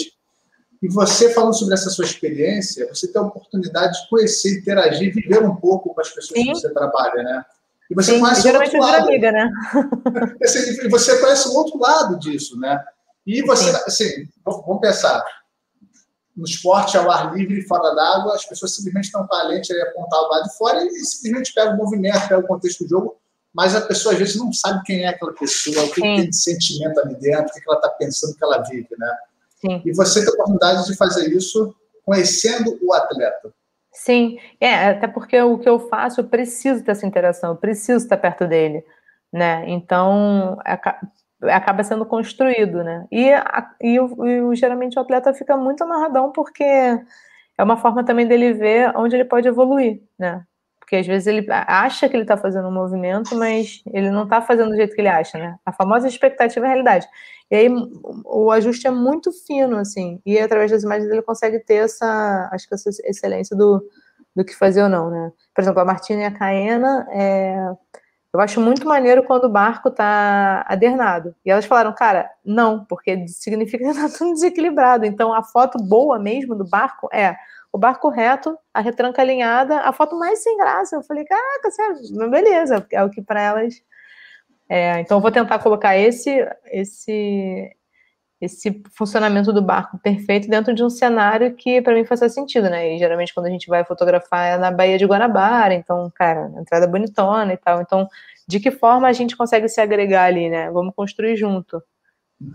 E 0.82 0.88
você, 0.88 1.32
falando 1.32 1.54
sobre 1.54 1.74
essa 1.74 1.90
sua 1.90 2.04
experiência, 2.04 2.88
você 2.88 3.06
tem 3.06 3.22
a 3.22 3.24
oportunidade 3.24 4.02
de 4.02 4.08
conhecer, 4.08 4.58
interagir, 4.58 5.14
viver 5.14 5.44
um 5.44 5.54
pouco 5.54 5.94
com 5.94 6.00
as 6.00 6.08
pessoas 6.08 6.40
Sim. 6.40 6.46
que 6.46 6.54
você 6.58 6.74
trabalha, 6.74 7.22
né? 7.22 7.44
E 7.90 7.94
você 7.94 8.12
Sim, 8.12 8.20
conhece 8.20 8.42
geralmente 8.42 8.76
o 8.76 8.80
outro 8.80 8.92
lado. 8.92 9.08
amiga, 9.08 9.32
né? 9.32 9.50
E 10.84 10.88
você 10.88 11.20
conhece 11.20 11.48
o 11.48 11.54
outro 11.54 11.78
lado 11.78 12.18
disso, 12.18 12.58
né? 12.58 12.82
E 13.26 13.42
você, 13.42 13.70
assim, 13.86 14.28
vamos 14.44 14.80
pensar, 14.80 15.22
no 16.36 16.44
esporte 16.44 16.96
ao 16.96 17.10
ar 17.10 17.34
livre, 17.34 17.62
fora 17.62 17.94
d'água, 17.94 18.34
as 18.34 18.44
pessoas 18.44 18.74
simplesmente 18.74 19.04
estão 19.04 19.26
com 19.26 19.34
a 19.34 19.42
lente 19.44 19.72
aí 19.72 19.80
apontada 19.82 20.26
lá 20.28 20.40
de 20.40 20.56
fora 20.56 20.84
e 20.84 20.90
simplesmente 21.04 21.54
pegam 21.54 21.74
o 21.74 21.76
movimento, 21.76 22.22
pegam 22.22 22.40
o 22.40 22.46
contexto 22.46 22.84
do 22.84 22.90
jogo, 22.90 23.16
mas 23.52 23.76
a 23.76 23.80
pessoa 23.80 24.12
às 24.12 24.18
vezes 24.18 24.36
não 24.36 24.52
sabe 24.52 24.82
quem 24.84 25.04
é 25.04 25.08
aquela 25.08 25.32
pessoa, 25.32 25.84
o 25.84 25.90
que, 25.92 26.00
tem 26.00 26.28
de 26.28 26.36
sentimento 26.36 26.98
ali 27.00 27.14
dentro, 27.16 27.46
o 27.46 27.52
que 27.52 27.62
ela 27.68 27.78
está 27.78 27.88
pensando 27.90 28.34
que 28.34 28.44
ela 28.44 28.62
vive, 28.62 28.88
né? 28.98 29.16
Sim. 29.60 29.82
E 29.84 29.92
você 29.92 30.20
tem 30.20 30.28
a 30.28 30.32
oportunidade 30.32 30.86
de 30.86 30.96
fazer 30.96 31.28
isso 31.30 31.74
conhecendo 32.04 32.78
o 32.82 32.92
atleta. 32.92 33.54
Sim, 33.92 34.38
é, 34.60 34.88
até 34.88 35.06
porque 35.06 35.40
o 35.40 35.56
que 35.58 35.68
eu 35.68 35.78
faço, 35.88 36.20
eu 36.20 36.24
preciso 36.24 36.82
dessa 36.82 37.06
interação, 37.06 37.50
eu 37.50 37.56
preciso 37.56 38.04
estar 38.04 38.16
perto 38.16 38.44
dele, 38.44 38.84
né? 39.32 39.64
Então, 39.68 40.58
acaba 41.50 41.84
sendo 41.84 42.06
construído, 42.06 42.82
né? 42.82 43.06
E, 43.10 43.30
e, 43.80 43.96
e, 43.98 44.56
geralmente 44.56 44.98
o 44.98 45.02
atleta 45.02 45.32
fica 45.34 45.56
muito 45.56 45.84
amarradão 45.84 46.32
porque 46.32 46.64
é 46.64 47.62
uma 47.62 47.76
forma 47.76 48.04
também 48.04 48.26
dele 48.26 48.52
ver 48.52 48.92
onde 48.96 49.16
ele 49.16 49.24
pode 49.24 49.48
evoluir, 49.48 50.02
né? 50.18 50.44
Porque 50.78 50.96
às 50.96 51.06
vezes 51.06 51.26
ele 51.26 51.46
acha 51.50 52.08
que 52.08 52.14
ele 52.14 52.24
está 52.24 52.36
fazendo 52.36 52.68
um 52.68 52.72
movimento, 52.72 53.34
mas 53.36 53.82
ele 53.92 54.10
não 54.10 54.24
está 54.24 54.42
fazendo 54.42 54.70
do 54.70 54.76
jeito 54.76 54.94
que 54.94 55.00
ele 55.00 55.08
acha, 55.08 55.38
né? 55.38 55.56
A 55.64 55.72
famosa 55.72 56.06
expectativa 56.06 56.66
é 56.66 56.68
a 56.68 56.72
realidade. 56.72 57.06
E 57.50 57.56
aí 57.56 57.68
o 58.24 58.50
ajuste 58.50 58.86
é 58.86 58.90
muito 58.90 59.30
fino, 59.46 59.78
assim, 59.78 60.20
e 60.26 60.38
através 60.38 60.70
das 60.70 60.82
imagens 60.82 61.10
ele 61.10 61.22
consegue 61.22 61.58
ter 61.60 61.76
essa, 61.76 62.48
acho 62.52 62.68
que 62.68 62.74
essa 62.74 62.90
excelência 63.04 63.56
do, 63.56 63.82
do 64.36 64.44
que 64.44 64.54
fazer 64.54 64.82
ou 64.82 64.88
não, 64.88 65.10
né? 65.10 65.32
Por 65.54 65.62
exemplo, 65.62 65.80
a 65.80 65.84
Martina 65.84 66.22
e 66.22 66.24
a 66.24 66.30
Caena, 66.30 67.06
é, 67.10 67.74
eu 68.34 68.40
acho 68.40 68.60
muito 68.60 68.86
maneiro 68.86 69.22
quando 69.22 69.44
o 69.44 69.48
barco 69.48 69.90
tá 69.90 70.64
adernado. 70.68 71.36
E 71.46 71.50
elas 71.50 71.64
falaram, 71.66 71.94
cara, 71.94 72.28
não, 72.44 72.84
porque 72.84 73.28
significa 73.28 73.86
que 73.86 73.94
tá 73.94 74.08
tudo 74.08 74.32
desequilibrado. 74.32 75.06
Então 75.06 75.32
a 75.32 75.42
foto 75.42 75.78
boa 75.78 76.18
mesmo 76.18 76.56
do 76.56 76.68
barco 76.68 77.08
é 77.12 77.36
o 77.72 77.78
barco 77.78 78.08
reto, 78.08 78.58
a 78.72 78.80
retranca 78.80 79.22
alinhada, 79.22 79.78
a 79.80 79.92
foto 79.92 80.18
mais 80.18 80.42
sem 80.42 80.56
graça. 80.56 80.96
Eu 80.96 81.02
falei, 81.02 81.24
caraca, 81.24 81.70
sério, 81.70 82.30
beleza, 82.30 82.84
é 82.90 83.04
o 83.04 83.10
que 83.10 83.22
para 83.22 83.40
elas. 83.40 83.74
É, 84.68 84.98
então 85.00 85.18
eu 85.18 85.22
vou 85.22 85.30
tentar 85.30 85.60
colocar 85.60 85.96
esse, 85.96 86.30
esse, 86.72 87.70
esse 88.44 88.82
funcionamento 88.92 89.52
do 89.52 89.62
barco 89.62 89.98
perfeito 89.98 90.48
dentro 90.48 90.74
de 90.74 90.82
um 90.82 90.90
cenário 90.90 91.54
que 91.54 91.80
para 91.82 91.94
mim 91.94 92.04
faça 92.04 92.28
sentido, 92.28 92.68
né? 92.70 92.94
E 92.94 92.98
geralmente 92.98 93.32
quando 93.34 93.46
a 93.46 93.50
gente 93.50 93.68
vai 93.68 93.84
fotografar 93.84 94.46
é 94.46 94.58
na 94.58 94.70
Baía 94.70 94.98
de 94.98 95.06
Guanabara, 95.06 95.74
então, 95.74 96.10
cara, 96.14 96.52
entrada 96.58 96.86
bonitona 96.86 97.52
e 97.52 97.56
tal. 97.56 97.80
Então, 97.80 98.08
de 98.46 98.60
que 98.60 98.70
forma 98.70 99.08
a 99.08 99.12
gente 99.12 99.36
consegue 99.36 99.68
se 99.68 99.80
agregar 99.80 100.24
ali, 100.24 100.48
né? 100.48 100.70
Vamos 100.70 100.94
construir 100.94 101.36
junto. 101.36 101.82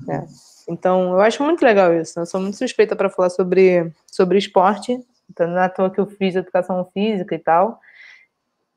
Né? 0.07 0.27
Então, 0.67 1.13
eu 1.13 1.21
acho 1.21 1.43
muito 1.43 1.63
legal 1.63 1.93
isso. 1.93 2.17
Né? 2.17 2.23
Eu 2.23 2.27
sou 2.27 2.39
muito 2.39 2.57
suspeita 2.57 2.95
para 2.95 3.09
falar 3.09 3.29
sobre, 3.29 3.91
sobre 4.05 4.37
esporte. 4.37 4.99
Então, 5.29 5.47
não 5.47 5.57
é 5.59 5.65
à 5.65 5.69
toa 5.69 5.89
que 5.89 5.99
eu 5.99 6.05
fiz 6.05 6.35
educação 6.35 6.87
física 6.93 7.35
e 7.35 7.39
tal 7.39 7.79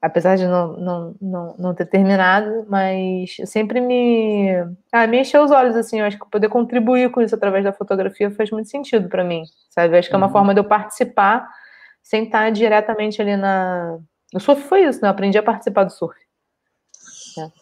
apesar 0.03 0.37
de 0.37 0.47
não, 0.49 0.77
não, 0.77 1.15
não, 1.23 1.57
não 1.57 1.75
ter 1.75 1.87
terminado, 1.87 2.67
mas 2.69 3.37
sempre 3.47 3.81
me, 3.81 4.51
ah, 4.91 5.07
me 5.07 5.21
encheu 5.21 5.45
os 5.45 5.53
olhos, 5.53 5.77
assim, 5.77 6.01
eu 6.01 6.07
acho 6.07 6.19
que 6.19 6.29
poder 6.29 6.49
contribuir 6.49 7.09
com 7.13 7.23
isso 7.23 7.37
através 7.37 7.63
da 7.63 7.73
fotografia 7.73 8.29
faz 8.33 8.51
muito 8.51 8.69
sentido 8.69 9.09
para 9.09 9.23
mim, 9.23 9.45
sabe? 9.71 9.95
Eu 9.95 10.01
acho 10.01 10.09
que 10.09 10.15
é 10.15 10.19
uma 10.19 10.27
uhum. 10.27 10.33
forma 10.33 10.53
de 10.53 10.59
eu 10.59 10.65
participar 10.65 11.49
sem 12.03 12.25
estar 12.25 12.51
diretamente 12.51 13.23
ali 13.23 13.37
na... 13.37 13.97
No 14.35 14.41
surf 14.41 14.63
foi 14.63 14.83
isso, 14.85 15.01
né? 15.01 15.07
Eu 15.07 15.13
aprendi 15.13 15.39
a 15.39 15.43
participar 15.43 15.85
do 15.85 15.93
surf. 15.93 16.19
É. 17.39 17.62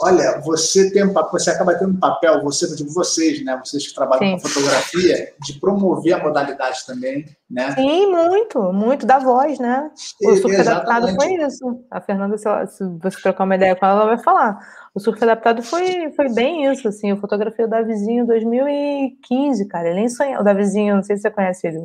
Olha, 0.00 0.40
você 0.40 0.90
tem 0.92 1.04
você 1.32 1.50
acaba 1.50 1.74
tendo 1.74 1.90
um 1.90 1.98
papel, 1.98 2.40
você, 2.42 2.72
digo 2.76 2.92
vocês, 2.92 3.44
né? 3.44 3.60
Vocês 3.64 3.88
que 3.88 3.94
trabalham 3.94 4.24
Sim. 4.24 4.32
com 4.42 4.48
fotografia, 4.48 5.32
de 5.42 5.58
promover 5.58 6.12
a 6.12 6.22
modalidade 6.22 6.86
também, 6.86 7.24
né? 7.50 7.72
Sim, 7.72 8.06
muito, 8.06 8.72
muito 8.72 9.04
da 9.04 9.18
voz, 9.18 9.58
né? 9.58 9.90
O 10.22 10.36
surf 10.36 10.56
adaptado 10.56 11.14
foi 11.16 11.34
isso. 11.34 11.84
A 11.90 12.00
Fernanda, 12.00 12.38
se, 12.38 12.44
se, 12.68 12.84
você 13.02 13.20
trocar 13.20 13.44
uma 13.44 13.56
ideia 13.56 13.74
com 13.74 13.86
ela, 13.86 14.02
ela 14.02 14.14
vai 14.14 14.22
falar. 14.22 14.58
O 14.94 15.00
surf 15.00 15.22
adaptado 15.22 15.62
foi, 15.62 16.12
foi 16.12 16.32
bem 16.32 16.70
isso, 16.70 16.86
assim. 16.86 17.10
Eu 17.10 17.16
fotografei 17.16 17.64
o 17.64 17.68
Davizinho 17.68 18.22
em 18.22 18.26
2015, 18.26 19.66
cara. 19.66 19.88
Ele 19.88 20.00
nem 20.00 20.08
sonhou. 20.08 20.40
O 20.40 20.44
Davizinho, 20.44 20.94
não 20.94 21.02
sei 21.02 21.16
se 21.16 21.22
você 21.22 21.30
conhece 21.30 21.66
ele. 21.66 21.80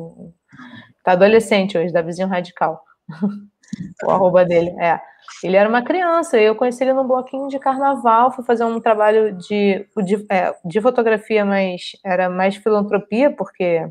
Tá 1.02 1.12
adolescente 1.12 1.76
hoje, 1.76 1.92
Davizinho 1.92 2.28
Radical. 2.28 2.80
o 4.04 4.10
arroba 4.10 4.44
dele, 4.44 4.70
é. 4.80 5.00
Ele 5.42 5.56
era 5.56 5.68
uma 5.68 5.82
criança, 5.82 6.38
eu 6.38 6.54
conheci 6.54 6.82
ele 6.82 6.92
num 6.92 7.06
bloquinho 7.06 7.48
de 7.48 7.58
carnaval, 7.58 8.32
fui 8.32 8.44
fazer 8.44 8.64
um 8.64 8.80
trabalho 8.80 9.36
de, 9.36 9.86
de, 10.04 10.26
é, 10.30 10.54
de 10.64 10.80
fotografia, 10.80 11.44
mas 11.44 11.92
era 12.04 12.30
mais 12.30 12.56
filantropia, 12.56 13.30
porque 13.30 13.86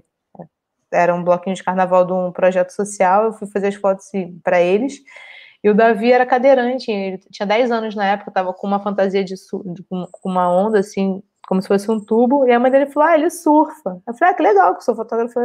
era 0.91 1.13
um 1.13 1.23
bloquinho 1.23 1.55
de 1.55 1.63
carnaval 1.63 2.05
de 2.05 2.13
um 2.13 2.31
projeto 2.31 2.71
social, 2.71 3.25
eu 3.25 3.33
fui 3.33 3.47
fazer 3.47 3.67
as 3.67 3.75
fotos 3.75 4.05
para 4.43 4.61
eles. 4.61 4.95
E 5.63 5.69
o 5.69 5.73
Davi 5.73 6.11
era 6.11 6.25
cadeirante, 6.25 6.91
ele 6.91 7.17
tinha 7.31 7.47
10 7.47 7.71
anos 7.71 7.95
na 7.95 8.05
época, 8.05 8.29
estava 8.29 8.53
com 8.53 8.67
uma 8.67 8.81
fantasia 8.81 9.23
de, 9.23 9.33
de 9.33 9.83
com 9.83 10.29
uma 10.29 10.49
onda 10.49 10.79
assim, 10.79 11.23
como 11.47 11.61
se 11.61 11.67
fosse 11.67 11.89
um 11.89 11.99
tubo, 12.03 12.45
e 12.47 12.51
a 12.51 12.59
mãe 12.59 12.71
dele 12.71 12.87
falou: 12.87 13.09
"Ah, 13.09 13.15
ele 13.15 13.29
surfa". 13.29 14.01
Eu 14.07 14.13
falei: 14.13 14.33
"Ah, 14.33 14.37
que 14.37 14.43
legal, 14.43 14.75
que 14.75 14.83
sou 14.83 14.95
fotógrafa 14.95 15.39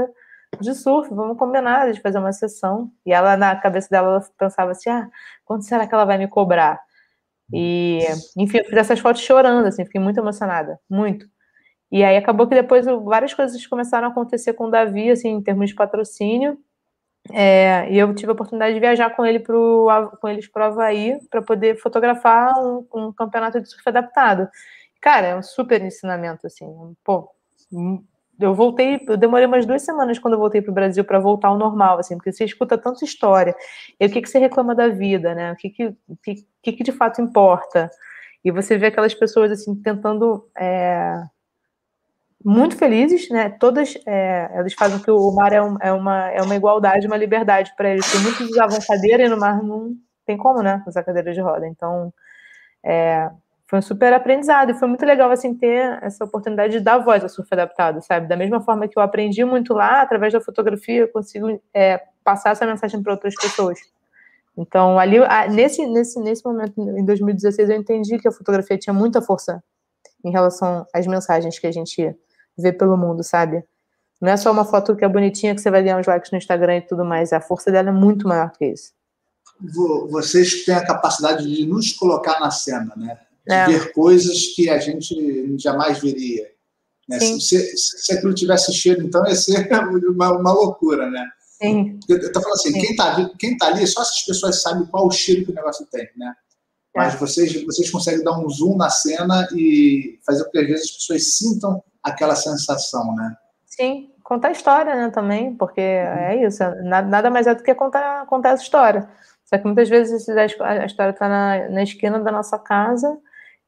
de 0.61 0.75
surf, 0.75 1.13
vamos 1.15 1.39
combinar 1.39 1.93
de 1.93 2.01
fazer 2.01 2.19
uma 2.19 2.33
sessão". 2.33 2.91
E 3.07 3.13
ela 3.13 3.37
na 3.37 3.57
cabeça 3.57 3.89
dela 3.91 4.09
ela 4.09 4.25
pensava 4.39 4.73
assim: 4.73 4.91
"Ah, 4.91 5.09
quanto 5.45 5.65
será 5.65 5.87
que 5.87 5.95
ela 5.95 6.05
vai 6.05 6.19
me 6.19 6.29
cobrar?". 6.29 6.81
E, 7.53 8.01
enfim, 8.37 8.59
eu 8.59 8.65
fiz 8.65 8.75
essas 8.79 9.01
fotos 9.01 9.23
chorando 9.23 9.67
assim, 9.67 9.85
fiquei 9.85 10.01
muito 10.01 10.19
emocionada, 10.21 10.79
muito. 10.91 11.27
E 11.91 12.05
aí 12.05 12.17
acabou 12.17 12.47
que 12.47 12.55
depois 12.55 12.87
várias 13.05 13.35
coisas 13.35 13.67
começaram 13.67 14.09
a 14.09 14.11
acontecer 14.11 14.53
com 14.55 14.67
o 14.67 14.71
Davi, 14.71 15.11
assim, 15.11 15.31
em 15.31 15.43
termos 15.43 15.71
de 15.71 15.75
patrocínio. 15.77 16.59
É, 17.33 17.91
e 17.93 17.99
eu 17.99 18.15
tive 18.15 18.31
a 18.31 18.35
oportunidade 18.35 18.75
de 18.75 18.81
viajar 18.81 19.11
com, 19.15 19.25
ele 19.25 19.41
pro, 19.41 19.87
com 20.21 20.29
eles 20.29 20.49
para 20.49 20.65
o 20.65 20.73
Havaí 20.73 21.19
para 21.31 21.43
poder 21.43 21.77
fotografar 21.79 22.55
um, 22.59 22.87
um, 22.95 23.13
campeonato 23.13 23.61
de 23.61 23.69
surf 23.69 23.87
adaptado. 23.89 24.49
Cara, 25.01 25.29
é 25.29 25.37
um 25.37 25.43
super 25.43 25.83
ensinamento, 25.83 26.47
assim. 26.47 26.67
Pô, 27.05 27.31
eu 28.41 28.55
voltei, 28.55 29.01
eu 29.09 29.17
demorei 29.17 29.47
umas 29.47 29.67
duas 29.67 29.83
semanas 29.83 30.19
quando 30.19 30.35
eu 30.35 30.41
voltei 30.41 30.63
para 30.63 30.71
o 30.71 30.75
Brasil 30.75 31.05
para 31.05 31.19
voltar 31.19 31.49
ao 31.49 31.59
normal, 31.59 31.99
assim, 31.99 32.17
porque 32.17 32.33
você 32.33 32.45
escuta 32.45 32.79
tanta 32.79 33.05
história. 33.05 33.55
E 33.99 34.07
o 34.07 34.11
que, 34.11 34.23
que 34.23 34.29
você 34.29 34.39
reclama 34.39 34.75
da 34.75 34.89
vida, 34.89 35.35
né? 35.35 35.53
O 35.53 35.57
que, 35.57 35.71
que, 35.71 35.97
que, 36.63 36.73
que 36.73 36.85
de 36.85 36.93
fato 36.93 37.21
importa? 37.21 37.91
E 38.45 38.51
você 38.51 38.79
vê 38.79 38.87
aquelas 38.87 39.15
pessoas, 39.15 39.51
assim, 39.51 39.75
tentando. 39.75 40.49
É, 40.57 41.23
muito 42.45 42.77
felizes, 42.77 43.29
né? 43.31 43.51
Todas 43.51 43.95
é, 44.07 44.49
elas 44.53 44.73
fazem 44.75 45.01
que 45.01 45.11
o 45.11 45.33
mar 45.33 45.53
é, 45.53 45.61
um, 45.61 45.77
é, 45.81 45.93
uma, 45.93 46.31
é 46.31 46.41
uma 46.41 46.55
igualdade, 46.55 47.07
uma 47.07 47.17
liberdade 47.17 47.75
para 47.77 47.91
eles. 47.91 48.07
Porque 48.07 48.23
muitos 48.23 48.51
usavam 48.51 48.79
cadeira 48.87 49.25
e 49.25 49.29
no 49.29 49.37
mar 49.37 49.63
não 49.63 49.95
tem 50.25 50.37
como, 50.37 50.63
né? 50.63 50.83
Usar 50.87 51.03
cadeira 51.03 51.33
de 51.33 51.41
roda. 51.41 51.67
Então, 51.67 52.13
é, 52.85 53.29
foi 53.69 53.79
um 53.79 53.83
super 53.83 54.15
aprendizado 54.15 54.71
e 54.71 54.75
foi 54.75 54.89
muito 54.89 55.05
legal 55.05 55.31
assim 55.31 55.53
ter 55.53 56.03
essa 56.03 56.25
oportunidade 56.25 56.73
de 56.73 56.81
dar 56.81 56.97
voz 56.99 57.23
ao 57.23 57.29
surf 57.29 57.47
adaptado, 57.53 58.01
sabe? 58.03 58.27
Da 58.27 58.35
mesma 58.35 58.63
forma 58.63 58.89
que 58.89 58.99
eu 58.99 59.03
aprendi 59.03 59.45
muito 59.45 59.75
lá, 59.75 60.01
através 60.01 60.33
da 60.33 60.41
fotografia, 60.41 61.03
eu 61.03 61.09
consigo 61.09 61.61
é, 61.75 62.03
passar 62.25 62.53
essa 62.53 62.65
mensagem 62.65 63.03
para 63.03 63.13
outras 63.13 63.35
pessoas. 63.35 63.79
Então, 64.57 64.99
ali, 64.99 65.19
nesse, 65.51 65.87
nesse, 65.87 66.19
nesse 66.19 66.43
momento, 66.47 66.81
em 66.81 67.05
2016, 67.05 67.69
eu 67.69 67.77
entendi 67.77 68.19
que 68.19 68.27
a 68.27 68.33
fotografia 68.33 68.79
tinha 68.79 68.95
muita 68.95 69.21
força 69.21 69.63
em 70.25 70.31
relação 70.31 70.87
às 70.95 71.07
mensagens 71.07 71.59
que 71.59 71.67
a 71.67 71.71
gente 71.71 72.17
ver 72.57 72.73
pelo 72.73 72.97
mundo, 72.97 73.23
sabe? 73.23 73.63
Não 74.19 74.33
é 74.33 74.37
só 74.39 74.51
uma 74.51 74.65
foto 74.65 74.97
que 74.97 75.05
é 75.05 75.09
bonitinha 75.09 75.55
que 75.55 75.61
você 75.61 75.71
vai 75.71 75.83
ganhar 75.83 75.99
uns 75.99 76.07
likes 76.07 76.33
no 76.33 76.39
Instagram 76.39 76.79
e 76.79 76.81
tudo 76.81 77.05
mais. 77.05 77.35
A 77.35 77.41
força 77.41 77.71
dela 77.71 77.91
é 77.91 77.93
muito 77.93 78.27
maior 78.27 78.51
que 78.51 78.65
isso. 78.65 78.93
Vocês 80.09 80.65
têm 80.65 80.75
a 80.75 80.85
capacidade 80.85 81.47
de 81.47 81.67
nos 81.67 81.93
colocar 81.93 82.41
na 82.41 82.51
cena, 82.51 82.95
né? 82.97 83.19
É. 83.49 83.67
ver 83.67 83.93
coisas 83.93 84.55
que 84.55 84.69
a 84.69 84.79
gente 84.79 85.57
jamais 85.59 85.99
veria. 85.99 86.51
Né? 87.09 87.19
Se, 87.19 87.77
se, 87.77 88.13
aquilo 88.13 88.35
tivesse 88.35 88.73
cheiro, 88.73 89.03
então 89.03 89.27
ia 89.27 89.35
ser 89.35 89.67
uma, 90.11 90.33
uma 90.33 90.53
loucura, 90.53 91.09
né? 91.11 91.25
Sim. 91.61 91.99
Eu 92.09 92.19
estou 92.19 92.43
falando 92.43 92.59
assim, 92.59 92.73
quem 92.73 92.91
está 92.91 93.31
quem 93.39 93.57
tá 93.57 93.67
ali, 93.69 93.87
só 93.87 94.03
essas 94.03 94.23
pessoas 94.23 94.63
sabem 94.63 94.87
qual 94.87 95.07
o 95.07 95.11
cheiro 95.11 95.45
que 95.45 95.51
o 95.51 95.55
negócio 95.55 95.87
tem, 95.91 96.09
né? 96.17 96.33
Mas 96.95 97.15
é. 97.15 97.17
vocês, 97.17 97.65
vocês 97.65 97.91
conseguem 97.91 98.23
dar 98.23 98.39
um 98.39 98.49
zoom 98.49 98.77
na 98.77 98.91
cena 98.91 99.49
e 99.55 100.21
fazer 100.25 100.45
com 100.45 100.51
que 100.51 100.59
às 100.59 100.67
vezes 100.67 100.85
as 100.85 100.91
pessoas 100.93 101.37
sintam 101.37 101.83
aquela 102.03 102.37
sensação, 102.37 103.15
né? 103.15 103.35
Sim, 103.67 104.11
contar 104.23 104.51
história, 104.51 104.95
né, 104.95 105.11
também, 105.11 105.55
porque 105.55 105.81
é 105.81 106.45
isso, 106.45 106.63
nada 106.83 107.31
mais 107.31 107.47
é 107.47 107.55
do 107.55 107.63
que 107.63 107.75
contar, 107.75 108.27
contar 108.27 108.51
essa 108.51 108.63
história. 108.63 109.09
Só 109.45 109.57
que 109.57 109.65
muitas 109.65 109.89
vezes 109.89 110.29
a 110.29 110.45
história 110.85 111.11
está 111.11 111.29
na, 111.29 111.69
na 111.71 111.83
esquina 111.83 112.21
da 112.21 112.31
nossa 112.31 112.59
casa 112.59 113.19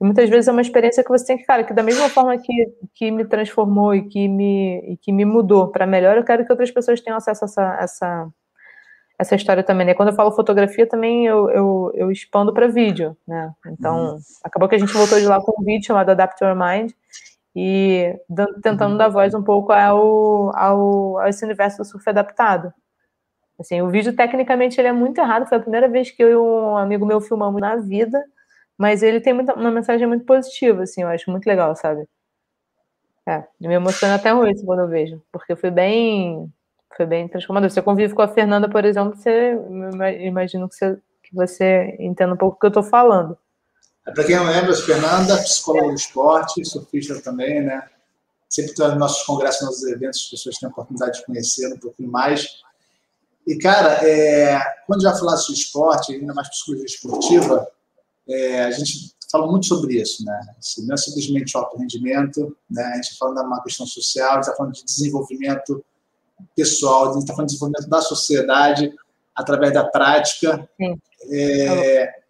e 0.00 0.04
muitas 0.04 0.30
vezes 0.30 0.48
é 0.48 0.52
uma 0.52 0.62
experiência 0.62 1.04
que 1.04 1.10
você 1.10 1.26
tem 1.26 1.36
que, 1.36 1.44
cara, 1.44 1.62
que 1.62 1.74
da 1.74 1.82
mesma 1.82 2.08
forma 2.08 2.36
que, 2.38 2.74
que 2.94 3.10
me 3.10 3.24
transformou 3.24 3.94
e 3.94 4.08
que 4.08 4.28
me, 4.28 4.78
e 4.92 4.96
que 4.96 5.12
me 5.12 5.24
mudou 5.24 5.68
para 5.68 5.86
melhor, 5.86 6.16
eu 6.16 6.24
quero 6.24 6.44
que 6.44 6.52
outras 6.52 6.70
pessoas 6.70 7.00
tenham 7.00 7.18
acesso 7.18 7.44
a 7.44 7.46
essa, 7.46 7.76
essa, 7.80 8.28
essa 9.18 9.34
história 9.34 9.62
também, 9.62 9.86
né? 9.86 9.94
Quando 9.94 10.08
eu 10.08 10.14
falo 10.14 10.32
fotografia, 10.32 10.86
também 10.86 11.26
eu, 11.26 11.50
eu, 11.50 11.92
eu 11.94 12.10
expando 12.10 12.54
para 12.54 12.66
vídeo, 12.66 13.14
né? 13.28 13.52
Então, 13.66 14.14
uhum. 14.14 14.18
acabou 14.42 14.68
que 14.68 14.74
a 14.74 14.78
gente 14.78 14.92
voltou 14.92 15.20
de 15.20 15.26
lá 15.26 15.38
com 15.40 15.60
um 15.60 15.64
vídeo 15.64 15.86
chamado 15.86 16.10
Adapt 16.10 16.42
Your 16.42 16.56
Mind, 16.56 16.92
e 17.54 18.16
tentando 18.62 18.96
dar 18.96 19.08
voz 19.08 19.34
um 19.34 19.42
pouco 19.42 19.72
ao, 19.72 20.56
ao, 20.56 21.18
a 21.18 21.28
esse 21.28 21.44
universo 21.44 21.78
do 21.78 21.84
surf 21.84 22.08
adaptado. 22.08 22.72
Assim, 23.58 23.82
o 23.82 23.90
vídeo, 23.90 24.14
tecnicamente, 24.16 24.80
ele 24.80 24.88
é 24.88 24.92
muito 24.92 25.18
errado. 25.20 25.46
Foi 25.46 25.58
a 25.58 25.60
primeira 25.60 25.88
vez 25.88 26.10
que 26.10 26.22
eu 26.22 26.30
e 26.30 26.36
um 26.36 26.76
amigo 26.76 27.04
meu 27.04 27.20
filmamos 27.20 27.60
na 27.60 27.76
vida, 27.76 28.24
mas 28.80 29.02
ele 29.02 29.20
tem 29.20 29.34
muita, 29.34 29.52
uma 29.52 29.70
mensagem 29.70 30.06
muito 30.06 30.24
positiva, 30.24 30.84
assim, 30.84 31.02
eu 31.02 31.08
acho 31.08 31.30
muito 31.30 31.44
legal, 31.46 31.76
sabe? 31.76 32.08
É, 33.28 33.44
me 33.60 33.74
emociona 33.74 34.14
até 34.14 34.34
hoje 34.34 34.64
quando 34.64 34.78
eu 34.80 34.88
vejo, 34.88 35.22
porque 35.30 35.54
foi 35.54 35.70
bem, 35.70 36.50
foi 36.96 37.04
bem 37.04 37.28
transformador. 37.28 37.68
Você 37.68 37.82
convive 37.82 38.14
com 38.14 38.22
a 38.22 38.28
Fernanda, 38.28 38.70
por 38.70 38.82
exemplo, 38.86 39.14
você 39.14 39.54
imagino 40.22 40.66
que 40.66 40.76
você, 40.76 40.96
que 41.22 41.34
você 41.34 41.94
entenda 42.00 42.32
um 42.32 42.38
pouco 42.38 42.56
o 42.56 42.58
que 42.58 42.64
eu 42.64 42.68
estou 42.68 42.82
falando. 42.82 43.36
Para 44.02 44.24
quem 44.24 44.36
não 44.36 44.46
lembra, 44.46 44.74
Fernanda, 44.74 45.36
psicóloga 45.36 45.88
do 45.88 45.94
esporte, 45.94 46.64
surfista 46.64 47.20
também, 47.20 47.60
né? 47.60 47.86
Sempre 48.48 48.72
nos 48.78 48.96
nossos 48.96 49.24
congressos, 49.24 49.60
nos 49.60 49.84
eventos, 49.84 50.20
as 50.20 50.30
pessoas 50.30 50.56
têm 50.56 50.66
a 50.66 50.72
oportunidade 50.72 51.18
de 51.18 51.26
conhecer 51.26 51.70
um 51.70 51.78
pouquinho 51.78 52.10
mais. 52.10 52.48
E, 53.46 53.58
cara, 53.58 54.08
é, 54.08 54.58
quando 54.86 55.02
já 55.02 55.14
falasse 55.14 55.52
de 55.52 55.60
esporte, 55.60 56.14
ainda 56.14 56.32
mais 56.32 56.48
psicologia 56.48 56.86
esportiva, 56.86 57.68
é, 58.30 58.64
a 58.64 58.70
gente 58.70 59.14
fala 59.30 59.46
muito 59.50 59.66
sobre 59.66 60.00
isso, 60.00 60.24
né? 60.24 60.40
Assim, 60.58 60.86
não 60.86 60.94
é 60.94 60.96
simplesmente 60.96 61.56
alto 61.56 61.76
rendimento, 61.76 62.56
né? 62.70 62.82
A 62.82 62.94
gente 62.96 63.04
está 63.04 63.16
falando 63.18 63.38
de 63.38 63.44
uma 63.44 63.62
questão 63.62 63.86
social, 63.86 64.30
a 64.30 64.34
gente 64.34 64.42
está 64.44 64.56
falando 64.56 64.74
de 64.74 64.84
desenvolvimento 64.84 65.84
pessoal, 66.56 67.10
a 67.10 67.12
gente 67.12 67.22
está 67.22 67.34
falando 67.34 67.48
de 67.48 67.54
desenvolvimento 67.54 67.88
da 67.90 68.00
sociedade 68.00 68.92
através 69.34 69.72
da 69.72 69.84
prática. 69.84 70.68
Sim. 70.76 70.98
É, 71.30 72.20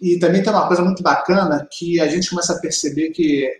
e 0.00 0.18
também 0.18 0.42
tem 0.42 0.52
uma 0.52 0.66
coisa 0.66 0.82
muito 0.82 1.02
bacana 1.02 1.66
que 1.70 2.00
a 2.00 2.08
gente 2.08 2.30
começa 2.30 2.54
a 2.54 2.58
perceber 2.58 3.10
que 3.10 3.50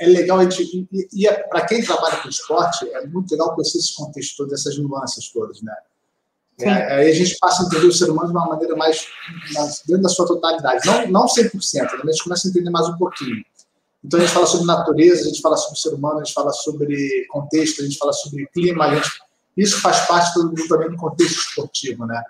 é 0.00 0.06
legal 0.06 0.38
a 0.38 0.44
gente. 0.44 0.88
E, 0.92 1.08
e 1.12 1.26
é, 1.26 1.42
para 1.44 1.66
quem 1.66 1.82
trabalha 1.82 2.22
com 2.22 2.28
esporte, 2.28 2.88
é 2.90 3.06
muito 3.06 3.30
legal 3.30 3.54
conhecer 3.54 3.78
esse 3.78 3.94
contexto 3.94 4.36
todo, 4.36 4.54
essas 4.54 4.78
nuances 4.78 5.30
todas, 5.30 5.60
né? 5.62 5.74
É, 6.60 6.94
aí 6.94 7.10
a 7.10 7.14
gente 7.14 7.38
passa 7.38 7.62
a 7.62 7.66
entender 7.66 7.86
o 7.86 7.92
ser 7.92 8.10
humano 8.10 8.30
de 8.30 8.36
uma 8.36 8.46
maneira 8.46 8.74
mais, 8.74 9.06
dentro 9.86 10.02
da 10.02 10.08
sua 10.08 10.26
totalidade. 10.26 10.86
Não, 10.86 11.22
não 11.22 11.26
100%, 11.26 11.54
né? 11.54 11.88
a 12.04 12.10
gente 12.10 12.24
começa 12.24 12.48
a 12.48 12.50
entender 12.50 12.70
mais 12.70 12.88
um 12.88 12.96
pouquinho. 12.96 13.44
Então 14.04 14.18
a 14.18 14.22
gente 14.22 14.32
fala 14.32 14.46
sobre 14.46 14.66
natureza, 14.66 15.22
a 15.22 15.28
gente 15.28 15.40
fala 15.40 15.56
sobre 15.56 15.78
ser 15.78 15.94
humano, 15.94 16.20
a 16.20 16.24
gente 16.24 16.34
fala 16.34 16.52
sobre 16.52 17.26
contexto, 17.30 17.80
a 17.80 17.84
gente 17.84 17.98
fala 17.98 18.12
sobre 18.12 18.46
clima, 18.48 18.86
a 18.86 18.94
gente... 18.94 19.08
isso 19.56 19.80
faz 19.80 20.06
parte 20.06 20.34
do, 20.34 20.54
também 20.68 20.90
do 20.90 20.96
contexto 20.96 21.36
esportivo, 21.36 22.06
né? 22.06 22.22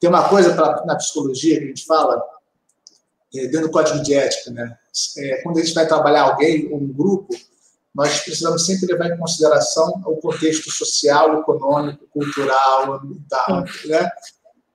Tem 0.00 0.08
uma 0.08 0.28
coisa 0.28 0.54
pra, 0.54 0.84
na 0.86 0.96
psicologia 0.96 1.58
que 1.58 1.64
a 1.64 1.68
gente 1.68 1.84
fala, 1.86 2.22
é, 3.34 3.46
dentro 3.46 3.68
do 3.68 3.70
código 3.70 4.02
de 4.02 4.14
ética, 4.14 4.50
né? 4.50 4.76
É, 5.18 5.42
quando 5.42 5.58
a 5.58 5.62
gente 5.62 5.74
vai 5.74 5.86
trabalhar 5.86 6.22
alguém 6.22 6.68
ou 6.70 6.78
um 6.78 6.92
grupo, 6.92 7.34
nós 7.94 8.20
precisamos 8.20 8.66
sempre 8.66 8.86
levar 8.86 9.06
em 9.06 9.16
consideração 9.16 10.02
o 10.04 10.16
contexto 10.16 10.70
social, 10.70 11.38
econômico, 11.38 12.06
cultural, 12.12 12.94
ambiental, 12.94 13.64
né? 13.86 14.10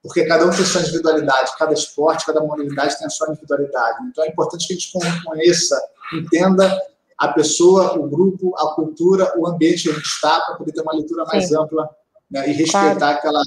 Porque 0.01 0.25
cada 0.25 0.45
um 0.45 0.49
tem 0.49 0.63
sua 0.63 0.81
individualidade, 0.81 1.51
cada 1.57 1.73
esporte, 1.73 2.25
cada 2.25 2.39
modalidade 2.39 2.97
tem 2.97 3.05
a 3.05 3.09
sua 3.09 3.29
individualidade. 3.29 3.97
Então 4.09 4.23
é 4.23 4.29
importante 4.29 4.65
que 4.65 4.73
a 4.73 4.77
gente 4.77 4.91
conheça, 5.25 5.81
entenda 6.13 6.81
a 7.17 7.27
pessoa, 7.27 7.99
o 7.99 8.07
grupo, 8.07 8.55
a 8.57 8.73
cultura, 8.75 9.33
o 9.37 9.45
ambiente 9.45 9.83
que 9.83 9.89
a 9.89 9.93
gente 9.93 10.05
está, 10.05 10.39
para 10.39 10.55
poder 10.55 10.71
ter 10.71 10.81
uma 10.81 10.93
leitura 10.93 11.25
mais 11.25 11.49
Sim. 11.49 11.57
ampla 11.57 11.89
né? 12.31 12.49
e 12.49 12.53
respeitar 12.53 12.95
claro. 12.95 13.17
aquela, 13.17 13.41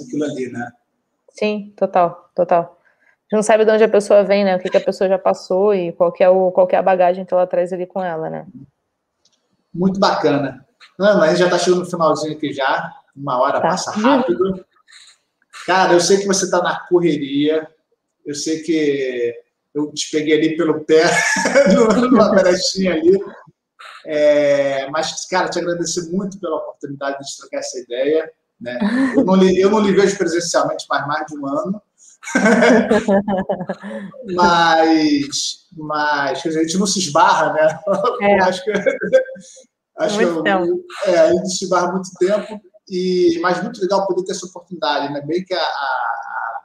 aquilo 0.00 0.24
ali, 0.24 0.50
né? 0.50 0.72
Sim, 1.30 1.74
total, 1.76 2.30
total. 2.34 2.78
gente 3.24 3.34
não 3.34 3.42
sabe 3.42 3.66
de 3.66 3.70
onde 3.70 3.84
a 3.84 3.88
pessoa 3.88 4.24
vem, 4.24 4.44
né? 4.44 4.56
O 4.56 4.58
que, 4.58 4.70
que 4.70 4.78
a 4.78 4.80
pessoa 4.80 5.06
já 5.06 5.18
passou 5.18 5.74
e 5.74 5.92
qual 5.92 6.12
é, 6.18 6.28
o, 6.30 6.50
qual 6.50 6.66
é 6.70 6.76
a 6.76 6.82
bagagem 6.82 7.26
que 7.26 7.34
ela 7.34 7.46
traz 7.46 7.70
ali 7.70 7.86
com 7.86 8.02
ela, 8.02 8.30
né? 8.30 8.46
Muito 9.78 10.00
bacana. 10.00 10.66
Ana, 10.98 11.22
a 11.22 11.28
gente 11.28 11.38
já 11.38 11.44
está 11.44 11.58
chegando 11.58 11.84
no 11.84 11.90
finalzinho 11.90 12.36
aqui 12.36 12.52
já. 12.52 12.92
Uma 13.14 13.38
hora 13.38 13.60
tá. 13.60 13.68
passa 13.68 13.92
rápido. 13.92 14.66
Cara, 15.64 15.92
eu 15.92 16.00
sei 16.00 16.18
que 16.18 16.26
você 16.26 16.46
está 16.46 16.60
na 16.60 16.80
correria. 16.80 17.68
Eu 18.26 18.34
sei 18.34 18.60
que 18.62 19.34
eu 19.72 19.92
te 19.92 20.10
peguei 20.10 20.36
ali 20.36 20.56
pelo 20.56 20.84
pé, 20.84 21.04
numa 22.00 22.30
brechinha 22.30 22.94
ali. 22.94 23.18
É, 24.04 24.90
mas, 24.90 25.24
cara, 25.26 25.48
te 25.48 25.60
agradecer 25.60 26.10
muito 26.10 26.40
pela 26.40 26.56
oportunidade 26.56 27.18
de 27.18 27.36
trocar 27.36 27.58
essa 27.58 27.78
ideia. 27.78 28.28
Né? 28.60 28.76
Eu, 29.16 29.24
não 29.24 29.36
li, 29.36 29.60
eu 29.60 29.70
não 29.70 29.78
lhe 29.78 29.92
vejo 29.92 30.18
presencialmente 30.18 30.84
mais 30.88 31.06
mais 31.06 31.26
de 31.26 31.38
um 31.38 31.46
ano. 31.46 31.80
mas, 34.34 35.68
mas 35.76 36.46
a 36.46 36.50
gente 36.50 36.78
não 36.78 36.86
se 36.86 36.98
esbarra, 36.98 37.52
né? 37.52 37.78
É. 38.22 38.40
acho 38.42 38.64
que, 38.64 38.72
acho 39.98 40.16
muito 40.16 40.42
que 40.42 40.48
eu, 40.48 40.84
é, 41.06 41.18
a 41.18 41.32
gente 41.32 41.50
se 41.50 41.64
esbarra 41.64 41.92
muito 41.92 42.10
tempo, 42.18 42.60
e, 42.88 43.38
mas 43.40 43.62
muito 43.62 43.80
legal 43.80 44.06
poder 44.06 44.24
ter 44.24 44.32
essa 44.32 44.46
oportunidade, 44.46 45.12
né? 45.12 45.20
Bem 45.22 45.44
que 45.44 45.54
a, 45.54 45.58
a, 45.58 46.60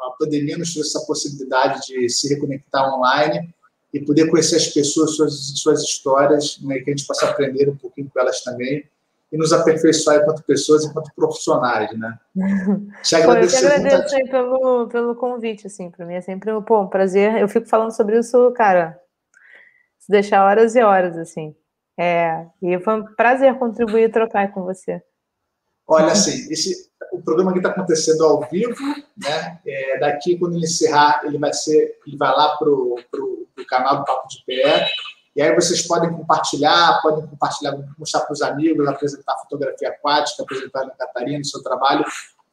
a 0.00 0.10
pandemia 0.18 0.58
nos 0.58 0.72
trouxe 0.72 0.90
essa 0.90 1.06
possibilidade 1.06 1.80
de 1.86 2.08
se 2.08 2.32
reconectar 2.32 2.94
online 2.94 3.54
e 3.92 4.04
poder 4.04 4.30
conhecer 4.30 4.56
as 4.56 4.68
pessoas, 4.68 5.16
suas, 5.16 5.52
suas 5.56 5.82
histórias, 5.82 6.58
né? 6.60 6.78
que 6.80 6.90
a 6.90 6.96
gente 6.96 7.06
possa 7.06 7.26
aprender 7.26 7.68
um 7.68 7.76
pouquinho 7.76 8.10
com 8.12 8.20
elas 8.20 8.42
também 8.42 8.84
e 9.32 9.36
nos 9.36 9.52
aperfeiçoar 9.52 10.18
enquanto 10.18 10.42
pessoas, 10.44 10.84
enquanto 10.84 11.12
profissionais, 11.14 11.96
né? 11.98 12.18
Te 13.02 13.16
agradeço, 13.16 13.56
eu 13.56 13.60
te 13.60 13.66
agradeço 13.74 14.14
muito... 14.14 14.30
pelo, 14.30 14.88
pelo 14.88 15.14
convite, 15.16 15.66
assim, 15.66 15.90
para 15.90 16.06
mim 16.06 16.14
é 16.14 16.20
sempre 16.20 16.52
um, 16.52 16.62
pô, 16.62 16.80
um 16.80 16.88
prazer. 16.88 17.36
Eu 17.36 17.48
fico 17.48 17.66
falando 17.68 17.94
sobre 17.94 18.18
isso, 18.18 18.50
cara, 18.52 19.00
se 19.98 20.10
deixar 20.10 20.44
horas 20.44 20.76
e 20.76 20.82
horas, 20.82 21.16
assim. 21.18 21.54
É, 21.98 22.46
e 22.62 22.78
foi 22.80 23.00
um 23.00 23.04
prazer 23.14 23.58
contribuir 23.58 24.04
e 24.04 24.08
trocar 24.08 24.52
com 24.52 24.64
você. 24.64 25.02
Olha, 25.88 26.12
assim, 26.12 26.52
esse, 26.52 26.90
o 27.12 27.22
programa 27.22 27.50
aqui 27.50 27.60
está 27.60 27.70
acontecendo 27.70 28.24
ao 28.24 28.48
vivo, 28.50 28.84
né? 29.16 29.60
É, 29.66 29.98
daqui, 29.98 30.36
quando 30.36 30.56
ele 30.56 30.64
encerrar, 30.64 31.22
ele 31.24 31.38
vai 31.38 31.52
ser, 31.52 31.98
ele 32.06 32.16
vai 32.16 32.30
lá 32.30 32.56
para 32.56 32.68
o 32.68 32.96
canal 33.68 33.98
do 33.98 34.04
Papo 34.04 34.28
de 34.28 34.44
Pé. 34.44 34.86
E 35.36 35.42
aí 35.42 35.54
vocês 35.54 35.86
podem 35.86 36.10
compartilhar, 36.10 36.98
podem 37.02 37.26
compartilhar, 37.26 37.76
mostrar 37.98 38.20
para 38.20 38.32
os 38.32 38.40
amigos, 38.40 38.88
apresentar 38.88 39.36
fotografia 39.36 39.90
aquática, 39.90 40.42
apresentar 40.42 40.84
a 40.84 40.90
Catarina, 40.90 41.40
o 41.40 41.44
seu 41.44 41.62
trabalho, 41.62 42.02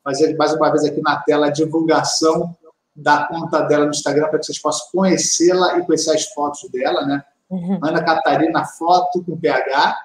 fazer 0.04 0.36
mais 0.36 0.54
uma 0.54 0.70
vez 0.70 0.84
aqui 0.84 1.02
na 1.02 1.16
tela 1.22 1.48
a 1.48 1.50
divulgação 1.50 2.54
da 2.94 3.26
conta 3.26 3.62
dela 3.62 3.86
no 3.86 3.92
Instagram 3.92 4.28
para 4.28 4.38
que 4.38 4.46
vocês 4.46 4.60
possam 4.60 4.88
conhecê-la 4.92 5.80
e 5.80 5.86
conhecer 5.86 6.12
as 6.12 6.26
fotos 6.26 6.70
dela, 6.70 7.06
né? 7.06 7.24
Uhum. 7.50 7.80
Ana 7.82 8.04
Catarina 8.04 8.66
Foto 8.66 9.24
com 9.24 9.40
PH. 9.40 9.98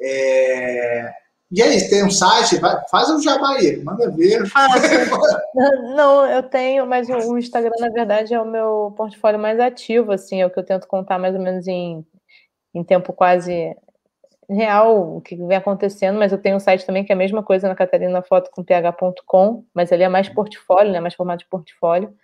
É... 0.00 1.21
E 1.54 1.60
aí, 1.60 1.86
tem 1.90 2.02
um 2.02 2.10
site? 2.10 2.58
Vai, 2.58 2.74
faz 2.90 3.10
o 3.10 3.16
um 3.16 3.22
jabá 3.22 3.56
aí, 3.56 3.76
manda 3.84 4.10
ver. 4.10 4.42
Ah, 4.54 4.68
não, 5.94 6.24
eu 6.26 6.42
tenho, 6.42 6.86
mas 6.86 7.10
o 7.10 7.36
Instagram, 7.36 7.74
na 7.78 7.90
verdade, 7.90 8.32
é 8.32 8.40
o 8.40 8.50
meu 8.50 8.94
portfólio 8.96 9.38
mais 9.38 9.60
ativo, 9.60 10.12
assim, 10.12 10.40
é 10.40 10.46
o 10.46 10.50
que 10.50 10.58
eu 10.58 10.64
tento 10.64 10.88
contar 10.88 11.18
mais 11.18 11.34
ou 11.34 11.40
menos 11.42 11.68
em, 11.68 12.06
em 12.74 12.82
tempo 12.82 13.12
quase 13.12 13.76
real 14.48 15.16
o 15.16 15.20
que 15.20 15.36
vem 15.36 15.56
acontecendo, 15.56 16.18
mas 16.18 16.32
eu 16.32 16.38
tenho 16.38 16.56
um 16.56 16.60
site 16.60 16.86
também 16.86 17.04
que 17.04 17.12
é 17.12 17.14
a 17.14 17.18
mesma 17.18 17.42
coisa 17.42 17.68
na 17.68 17.74
catarinafotocomph.com, 17.74 19.64
mas 19.74 19.92
ali 19.92 20.04
é 20.04 20.08
mais 20.08 20.30
portfólio, 20.30 20.90
né, 20.90 21.00
mais 21.00 21.14
formato 21.14 21.44
de 21.44 21.50
portfólio. 21.50 22.14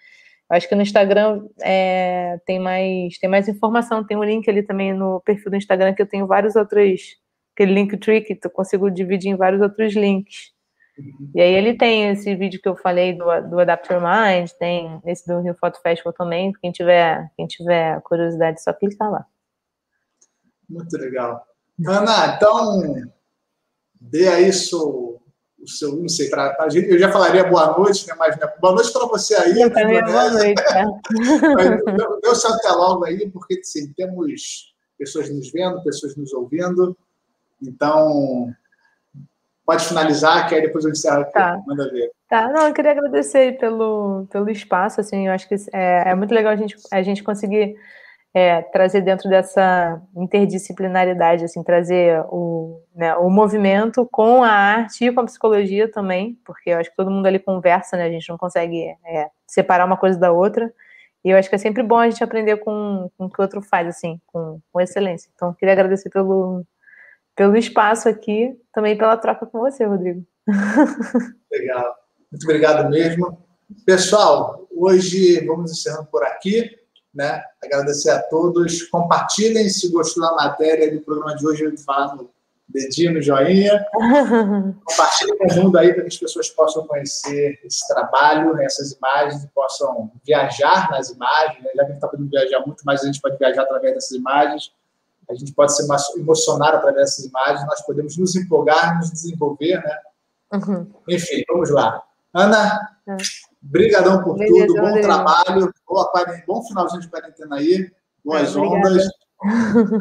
Acho 0.49 0.66
que 0.66 0.74
no 0.74 0.81
Instagram 0.81 1.47
é, 1.61 2.39
tem 2.47 2.59
mais 2.59 3.18
tem 3.18 3.29
mais 3.29 3.47
informação, 3.47 4.03
tem 4.03 4.16
um 4.16 4.24
link 4.24 4.49
ali 4.49 4.62
também 4.62 4.95
no 4.95 5.20
perfil 5.20 5.51
do 5.51 5.57
Instagram 5.57 5.93
que 5.93 6.01
eu 6.01 6.09
tenho 6.09 6.26
vários 6.26 6.57
outros 6.57 7.18
aquele 7.59 7.75
link 7.75 7.97
trick, 7.97 8.37
tu 8.37 8.49
consigo 8.49 8.89
dividir 8.89 9.33
em 9.33 9.37
vários 9.37 9.61
outros 9.61 9.95
links. 9.95 10.53
E 11.35 11.41
aí 11.41 11.53
ele 11.53 11.77
tem 11.77 12.11
esse 12.11 12.35
vídeo 12.35 12.61
que 12.61 12.69
eu 12.69 12.77
falei 12.77 13.13
do, 13.13 13.25
do 13.49 13.59
Adapt 13.59 13.93
Your 13.93 14.03
Mind, 14.03 14.51
tem 14.59 15.01
esse 15.05 15.27
do 15.27 15.41
Rio 15.41 15.55
Photo 15.55 15.81
Festival 15.81 16.13
também. 16.13 16.53
Quem 16.61 16.73
tiver, 16.73 17.31
quem 17.37 17.47
tiver 17.47 18.01
curiosidade, 18.03 18.63
só 18.63 18.73
clicar 18.73 19.11
lá. 19.11 19.27
Muito 20.69 20.97
legal. 20.97 21.45
Ana, 21.87 22.35
então 22.37 22.95
dê 24.01 24.29
aí 24.29 24.51
o, 24.73 25.21
o 25.61 25.69
seu, 25.69 25.97
não 25.97 26.09
sei, 26.09 26.29
pra, 26.29 26.51
pra 26.55 26.69
gente, 26.69 26.89
eu 26.89 26.99
já 26.99 27.13
falaria 27.13 27.45
boa 27.45 27.79
noite, 27.79 28.07
né? 28.09 28.15
Mas 28.19 28.37
né, 28.37 28.53
boa 28.61 28.75
noite 28.75 28.93
para 28.93 29.07
você 29.07 29.37
aí. 29.37 29.61
Eu 29.61 29.73
também, 29.73 30.05
boa 30.05 30.31
noite. 30.31 30.63
É. 30.63 30.85
Deu, 31.97 32.21
deu 32.21 32.35
seu 32.35 32.51
até 32.51 32.71
logo 32.71 33.05
aí, 33.05 33.31
porque 33.31 33.59
assim, 33.61 33.93
temos 33.95 34.73
pessoas 34.99 35.31
nos 35.31 35.51
vendo, 35.53 35.83
pessoas 35.83 36.17
nos 36.17 36.33
ouvindo. 36.33 36.97
Então, 37.63 38.53
pode 39.65 39.85
finalizar, 39.85 40.49
que 40.49 40.55
aí 40.55 40.63
depois 40.63 40.85
eu 40.85 40.91
encerro 40.91 41.23
aqui. 41.23 41.33
Tá. 41.33 41.61
Manda 41.67 41.91
ver. 41.91 42.11
Tá, 42.29 42.49
não, 42.49 42.69
eu 42.69 42.75
queria 42.75 42.91
agradecer 42.91 43.59
pelo, 43.59 44.27
pelo 44.31 44.51
espaço, 44.51 45.01
assim, 45.01 45.27
eu 45.27 45.33
acho 45.33 45.49
que 45.49 45.55
é, 45.73 46.11
é 46.11 46.15
muito 46.15 46.35
legal 46.35 46.53
a 46.53 46.57
gente, 46.57 46.77
a 46.93 47.03
gente 47.03 47.23
conseguir 47.23 47.75
é, 48.35 48.61
trazer 48.63 49.01
dentro 49.01 49.29
dessa 49.29 50.01
interdisciplinaridade, 50.15 51.45
assim, 51.45 51.63
trazer 51.63 52.23
o, 52.29 52.83
né, 52.95 53.15
o 53.17 53.31
movimento 53.31 54.07
com 54.13 54.43
a 54.43 54.51
arte 54.51 55.07
e 55.07 55.13
com 55.13 55.21
a 55.21 55.25
psicologia 55.25 55.91
também, 55.91 56.39
porque 56.45 56.71
eu 56.71 56.79
acho 56.79 56.91
que 56.91 56.97
todo 56.97 57.11
mundo 57.11 57.27
ali 57.27 57.39
conversa, 57.39 57.97
né, 57.97 58.05
a 58.05 58.11
gente 58.11 58.29
não 58.29 58.37
consegue 58.37 58.95
é, 59.07 59.31
separar 59.47 59.87
uma 59.87 59.97
coisa 59.97 60.19
da 60.19 60.31
outra, 60.31 60.73
e 61.25 61.31
eu 61.31 61.39
acho 61.39 61.49
que 61.49 61.55
é 61.55 61.59
sempre 61.59 61.83
bom 61.83 61.99
a 61.99 62.09
gente 62.09 62.23
aprender 62.23 62.59
com, 62.59 63.11
com 63.17 63.25
o 63.25 63.31
que 63.31 63.41
o 63.41 63.43
outro 63.43 63.61
faz, 63.61 63.89
assim, 63.89 64.21
com, 64.27 64.61
com 64.73 64.81
excelência. 64.81 65.31
Então, 65.35 65.53
queria 65.55 65.73
agradecer 65.73 66.11
pelo, 66.11 66.65
pelo 67.39 67.57
espaço 67.57 68.09
aqui, 68.09 68.53
também 68.74 68.99
pela 68.99 69.16
troca 69.16 69.47
com 69.47 69.61
você, 69.61 69.84
Rodrigo. 69.84 70.26
Legal. 71.53 71.95
Muito 72.32 72.43
obrigado 72.43 72.91
mesmo. 72.91 73.47
Pessoal, 73.86 74.66
hoje 74.74 75.47
vamos 75.47 75.70
encerrando 75.70 76.07
por 76.07 76.24
aqui. 76.24 76.68
Né? 77.14 77.41
Agradecer 77.62 78.11
a 78.11 78.20
todos. 78.20 78.82
Compartilhem 78.89 79.68
se 79.68 79.89
gostou 79.93 80.24
da 80.24 80.34
matéria 80.34 80.93
do 80.93 81.01
programa 81.01 81.36
de 81.36 81.47
hoje, 81.47 81.76
falar 81.86 82.16
no 82.16 82.28
dedinho, 82.68 83.14
no 83.14 83.22
joinha. 83.22 83.86
Compartilhem 84.84 85.49
junto 85.53 85.78
aí 85.78 85.95
para 85.95 86.03
que 86.03 86.09
as 86.09 86.16
pessoas 86.16 86.49
possam 86.51 86.89
conhecer 86.89 87.61
esse 87.64 87.86
trabalho, 87.86 88.61
essas 88.61 88.93
imagens, 88.93 89.45
e 89.45 89.49
possam 89.51 90.11
viajar 90.26 90.91
nas 90.91 91.11
imagens. 91.11 91.62
Né? 91.62 91.70
Já 91.72 91.72
que 91.72 91.80
a 91.82 91.86
gente 91.86 91.95
está 91.95 92.09
podendo 92.09 92.30
viajar 92.30 92.66
muito, 92.66 92.82
mas 92.84 93.05
a 93.05 93.07
gente 93.07 93.20
pode 93.20 93.39
viajar 93.39 93.62
através 93.62 93.95
dessas 93.95 94.11
imagens 94.11 94.72
a 95.31 95.35
gente 95.35 95.53
pode 95.53 95.74
se 95.74 95.83
emocionar 96.18 96.74
através 96.74 96.97
dessas 97.05 97.24
imagens, 97.26 97.66
nós 97.66 97.85
podemos 97.85 98.16
nos 98.16 98.35
empolgar, 98.35 98.99
nos 98.99 99.11
desenvolver, 99.11 99.83
né? 99.83 99.99
Uhum. 100.55 100.91
Enfim, 101.09 101.43
vamos 101.49 101.70
lá. 101.70 102.03
Ana, 102.33 102.97
é. 103.07 103.16
brigadão 103.61 104.22
por 104.22 104.37
Beleza, 104.37 104.66
tudo, 104.66 104.81
bom 104.81 105.01
trabalho, 105.01 105.72
boa, 105.87 106.11
bom 106.47 106.62
finalzinho 106.64 107.03
de 107.03 107.09
quarentena 107.09 107.57
aí, 107.57 107.91
boas 108.24 108.55
é, 108.55 108.59
ondas, 108.59 109.05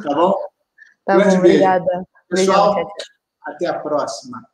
tá 0.03 0.15
bom? 0.15 0.36
Tá 1.07 1.15
Grande 1.15 1.38
bom, 1.38 1.41
beijo. 1.41 1.57
Obrigada. 1.57 2.07
Pessoal, 2.30 2.71
Obrigada. 2.71 2.93
até 3.45 3.65
a 3.67 3.80
próxima. 3.80 4.45